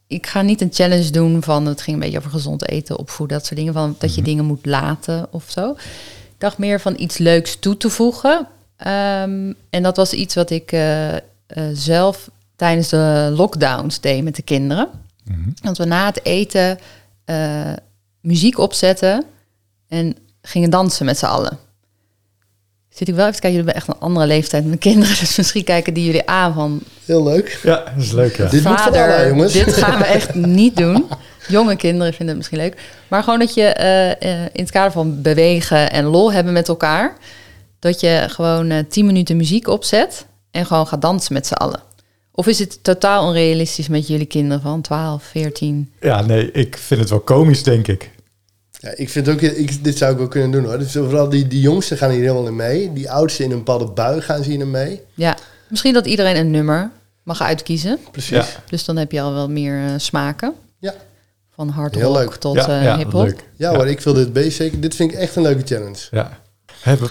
ik 0.07 0.27
ga 0.27 0.41
niet 0.41 0.61
een 0.61 0.73
challenge 0.73 1.09
doen 1.09 1.43
van, 1.43 1.65
het 1.65 1.81
ging 1.81 1.95
een 1.95 2.01
beetje 2.01 2.17
over 2.17 2.31
gezond 2.31 2.67
eten, 2.67 2.97
opvoeden, 2.97 3.37
dat 3.37 3.45
soort 3.45 3.59
dingen, 3.59 3.73
van 3.73 3.95
dat 3.99 4.15
je 4.15 4.21
dingen 4.21 4.45
moet 4.45 4.65
laten 4.65 5.27
of 5.31 5.45
zo. 5.47 5.71
Ik 5.71 6.43
dacht 6.43 6.57
meer 6.57 6.79
van 6.79 6.95
iets 6.97 7.17
leuks 7.17 7.59
toe 7.59 7.77
te 7.77 7.89
voegen. 7.89 8.47
Ehm, 8.77 9.53
en 9.69 9.83
dat 9.83 9.95
was 9.95 10.13
iets 10.13 10.35
wat 10.35 10.49
ik 10.49 10.71
eh, 10.71 11.15
eh, 11.15 11.21
zelf 11.73 12.29
tijdens 12.55 12.89
de 12.89 13.33
lockdowns 13.35 13.99
deed 13.99 14.23
met 14.23 14.35
de 14.35 14.41
kinderen. 14.41 14.89
Dat 15.61 15.77
we 15.77 15.85
na 15.85 16.05
het 16.05 16.25
eten 16.25 16.79
muziek 18.21 18.57
opzetten 18.57 19.23
en 19.87 20.15
gingen 20.41 20.69
dansen 20.69 21.05
met 21.05 21.17
z'n 21.17 21.25
allen. 21.25 21.66
Zit 22.97 23.07
ik 23.07 23.15
wel 23.15 23.23
even 23.23 23.35
te 23.35 23.41
kijken, 23.41 23.59
jullie 23.59 23.73
hebben 23.73 23.89
echt 23.89 24.01
een 24.01 24.07
andere 24.07 24.27
leeftijd 24.27 24.65
met 24.65 24.79
kinderen. 24.79 25.15
Dus 25.19 25.35
misschien 25.35 25.63
kijken 25.63 25.93
die 25.93 26.05
jullie 26.05 26.27
aan 26.27 26.53
van... 26.53 26.81
Heel 27.05 27.23
leuk. 27.23 27.59
ja, 27.63 27.83
dat 27.95 28.03
is 28.03 28.11
leuk. 28.11 28.37
Ja. 28.37 28.45
Dit 28.45 28.63
moet 28.63 28.79
alle, 28.79 29.25
jongens. 29.27 29.53
dit 29.53 29.73
gaan 29.73 29.97
we 29.97 30.05
echt 30.05 30.33
niet 30.61 30.77
doen. 30.77 31.05
Jonge 31.47 31.75
kinderen 31.75 32.13
vinden 32.13 32.27
het 32.27 32.37
misschien 32.37 32.57
leuk. 32.57 32.81
Maar 33.07 33.23
gewoon 33.23 33.39
dat 33.39 33.53
je 33.53 33.63
eh, 33.63 34.11
eh, 34.11 34.41
in 34.41 34.61
het 34.61 34.71
kader 34.71 34.91
van 34.91 35.21
bewegen 35.21 35.91
en 35.91 36.05
lol 36.05 36.33
hebben 36.33 36.53
met 36.53 36.67
elkaar... 36.67 37.17
dat 37.79 37.99
je 37.99 38.25
gewoon 38.27 38.69
eh 38.69 38.83
10 38.89 39.05
minuten 39.05 39.37
muziek 39.37 39.67
opzet 39.67 40.25
en 40.51 40.65
gewoon 40.65 40.87
gaat 40.87 41.01
dansen 41.01 41.33
met 41.33 41.47
z'n 41.47 41.53
allen. 41.53 41.81
Of 42.31 42.47
is 42.47 42.59
het 42.59 42.83
totaal 42.83 43.27
onrealistisch 43.27 43.87
met 43.87 44.07
jullie 44.07 44.25
kinderen 44.25 44.61
van 44.61 44.81
12, 44.81 45.23
14? 45.23 45.91
ja, 46.01 46.21
nee, 46.21 46.51
ik 46.51 46.77
vind 46.77 46.99
het 46.99 47.09
wel 47.09 47.19
komisch, 47.19 47.63
denk 47.63 47.87
ik. 47.87 48.11
Ja, 48.79 48.91
ik 48.95 49.09
vind 49.09 49.29
ook, 49.29 49.41
ik, 49.41 49.83
dit 49.83 49.97
zou 49.97 50.11
ik 50.11 50.17
wel 50.17 50.27
kunnen 50.27 50.51
doen 50.51 50.65
hoor. 50.65 50.77
Dus 50.79 50.91
vooral 50.91 51.29
die, 51.29 51.47
die 51.47 51.61
jongsten 51.61 51.97
gaan 51.97 52.09
hier 52.09 52.21
helemaal 52.21 52.47
in 52.47 52.55
mee. 52.55 52.93
Die 52.93 53.11
oudsten 53.11 53.45
in 53.45 53.51
een 53.51 53.57
bepaalde 53.57 53.85
bui 53.85 54.21
gaan 54.21 54.43
ze 54.43 54.49
hier 54.49 54.59
in 54.59 54.71
mee. 54.71 55.01
Ja, 55.13 55.37
misschien 55.67 55.93
dat 55.93 56.05
iedereen 56.05 56.37
een 56.37 56.51
nummer 56.51 56.91
mag 57.23 57.41
uitkiezen. 57.41 57.99
Precies. 58.11 58.29
Ja. 58.29 58.45
Dus 58.69 58.85
dan 58.85 58.97
heb 58.97 59.11
je 59.11 59.21
al 59.21 59.33
wel 59.33 59.49
meer 59.49 59.83
eh, 59.85 59.93
smaken. 59.97 60.53
Ja. 60.79 60.93
Van 61.55 61.69
hard 61.69 61.95
Heel 61.95 62.07
rock 62.07 62.17
leuk. 62.17 62.35
tot 62.35 62.55
ja, 62.55 62.67
eh 62.67 62.83
ja, 62.83 62.97
hip-hop. 62.97 63.25
leuk. 63.25 63.43
Ja, 63.55 63.75
hoor, 63.75 63.87
ik 63.87 63.99
wil 63.99 64.13
dit 64.13 64.33
beest 64.33 64.57
zeker. 64.57 64.79
Dit 64.79 64.95
vind 64.95 65.11
ik 65.11 65.17
echt 65.17 65.35
een 65.35 65.41
leuke 65.41 65.65
challenge. 65.65 66.07
Ja. 66.11 66.39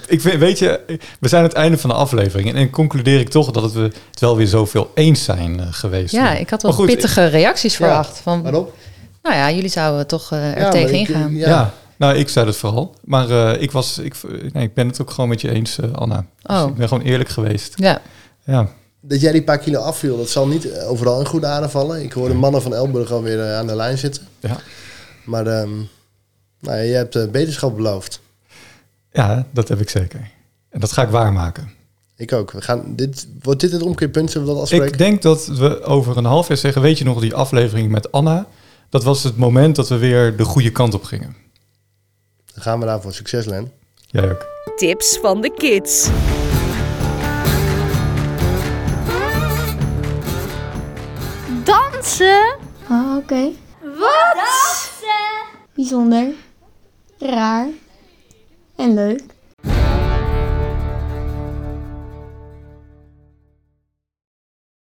Ik 0.07 0.21
weet, 0.21 0.39
weet 0.39 0.59
je, 0.59 0.81
we 1.21 1.29
zijn 1.29 1.43
aan 1.43 1.49
het 1.49 1.57
einde 1.57 1.79
van 1.79 1.91
de 1.91 1.97
aflevering 1.97 2.49
en, 2.49 2.55
en 2.57 2.71
concludeer 2.71 3.21
ik 3.21 3.29
toch 3.29 3.51
dat 3.51 3.73
we 3.73 3.81
het 3.81 4.21
wel 4.21 4.37
weer 4.37 4.47
zoveel 4.47 4.91
eens 4.95 5.25
zijn 5.25 5.61
eh, 5.61 5.67
geweest. 5.71 6.13
Ja, 6.13 6.35
ik 6.35 6.51
had 6.51 6.63
wel 6.63 6.73
goed, 6.73 6.87
pittige 6.87 7.27
reacties 7.27 7.77
verwacht. 7.77 8.19
Van, 8.19 8.43
Waarom? 8.43 8.69
Nou 9.29 9.39
ja, 9.39 9.51
jullie 9.55 9.71
zouden 9.71 10.07
toch 10.07 10.33
eh, 10.33 10.51
er 10.51 10.57
Ja, 10.57 10.63
maar 10.63 10.71
tegenin 10.71 11.01
ik- 11.01 11.09
gaan. 11.09 11.35
Ja. 11.37 11.49
Ja. 11.49 11.73
nou, 11.97 12.15
ik 12.17 12.29
zei 12.29 12.47
het 12.47 12.57
vooral. 12.57 12.95
Maar 13.05 13.31
eh, 13.31 13.63
ik, 13.63 13.71
was, 13.73 13.99
ik, 13.99 14.15
nee, 14.53 14.65
ik 14.65 14.75
ben 14.75 14.87
het 14.89 15.01
ook 15.01 15.11
gewoon 15.11 15.29
met 15.29 15.41
je 15.41 15.51
eens, 15.51 15.79
eh, 15.79 15.93
Anna. 15.93 16.27
Dus 16.43 16.57
Oh. 16.61 16.69
ik 16.69 16.75
ben 16.75 16.89
gewoon 16.89 17.03
eerlijk 17.05 17.29
geweest. 17.29 17.73
Ja, 17.77 18.01
Ja, 18.45 18.69
Dat 19.01 19.21
jij 19.21 19.33
die 19.33 19.43
paar 19.43 19.59
kilo 19.59 19.81
afviel, 19.81 20.17
dat 20.17 20.29
zal 20.29 20.47
niet 20.47 20.73
overal 20.81 21.21
in 21.21 21.27
goede 21.27 21.47
aarde 21.47 21.69
vallen. 21.69 22.03
Ik 22.03 22.13
hoor 22.13 22.29
de 22.29 22.35
mannen 22.35 22.63
van 22.63 22.75
Elburg 22.75 23.11
alweer 23.13 23.55
aan 23.55 23.67
de 23.67 23.77
lijn 23.77 23.99
zitten. 23.99 24.23
ja. 24.41 24.57
Maar 25.25 25.47
ehm 25.47 25.71
nou, 26.61 26.77
ja, 26.77 26.83
je 26.83 26.95
hebt 26.95 27.31
beterschap 27.33 27.77
beloofd. 27.77 28.21
ja, 29.13 29.47
dat 29.53 29.69
heb 29.69 29.81
ik 29.81 29.91
zeker. 29.91 30.31
En 30.71 30.81
dat 30.81 30.93
ga 30.93 31.03
ik 31.03 31.09
waarmaken. 31.09 31.71
Ik 32.17 32.33
ook. 32.33 32.51
We 32.53 32.61
gaan 32.63 32.83
dit, 32.87 33.29
wordt 33.43 33.61
dit 33.61 33.73
het 33.73 33.83
omkeerpunt? 33.83 34.31
Zullen 34.31 34.47
we 34.47 34.53
dat 34.53 34.63
afspreken? 34.63 34.87
Ik 34.89 34.99
denk 34.99 35.23
dat 35.23 35.47
we 35.47 35.83
over 35.83 36.17
een 36.17 36.25
half 36.25 36.49
jaar 36.49 36.57
zeggen, 36.57 36.83
weet 36.83 36.99
je 36.99 37.05
nog 37.05 37.21
die 37.21 37.35
aflevering 37.35 37.91
met 37.91 38.13
Anna? 38.13 38.47
Dat 38.89 39.05
was 39.05 39.23
het 39.23 39.37
moment 39.37 39.77
dat 39.77 39.89
we 39.89 39.97
weer 39.99 40.37
de 40.37 40.45
goede 40.45 40.71
kant 40.71 40.95
op 40.95 41.05
gingen. 41.05 41.37
Dan 42.55 42.63
gaan 42.63 42.81
we 42.81 42.87
daarvoor. 42.87 43.13
Succes, 43.13 43.45
Len. 43.45 43.73
Jij 44.07 44.31
ook. 44.31 44.47
Tips 44.77 45.19
van 45.23 45.41
de 45.41 45.53
kids. 45.55 46.09
Dansen? 51.65 52.57
Oh, 52.91 53.17
oké. 53.17 53.51
Wat? 53.81 54.35
Dansen? 54.35 55.59
Bijzonder. 55.75 56.33
raar 57.19 57.69
en 58.77 58.95
leuk. 58.95 59.23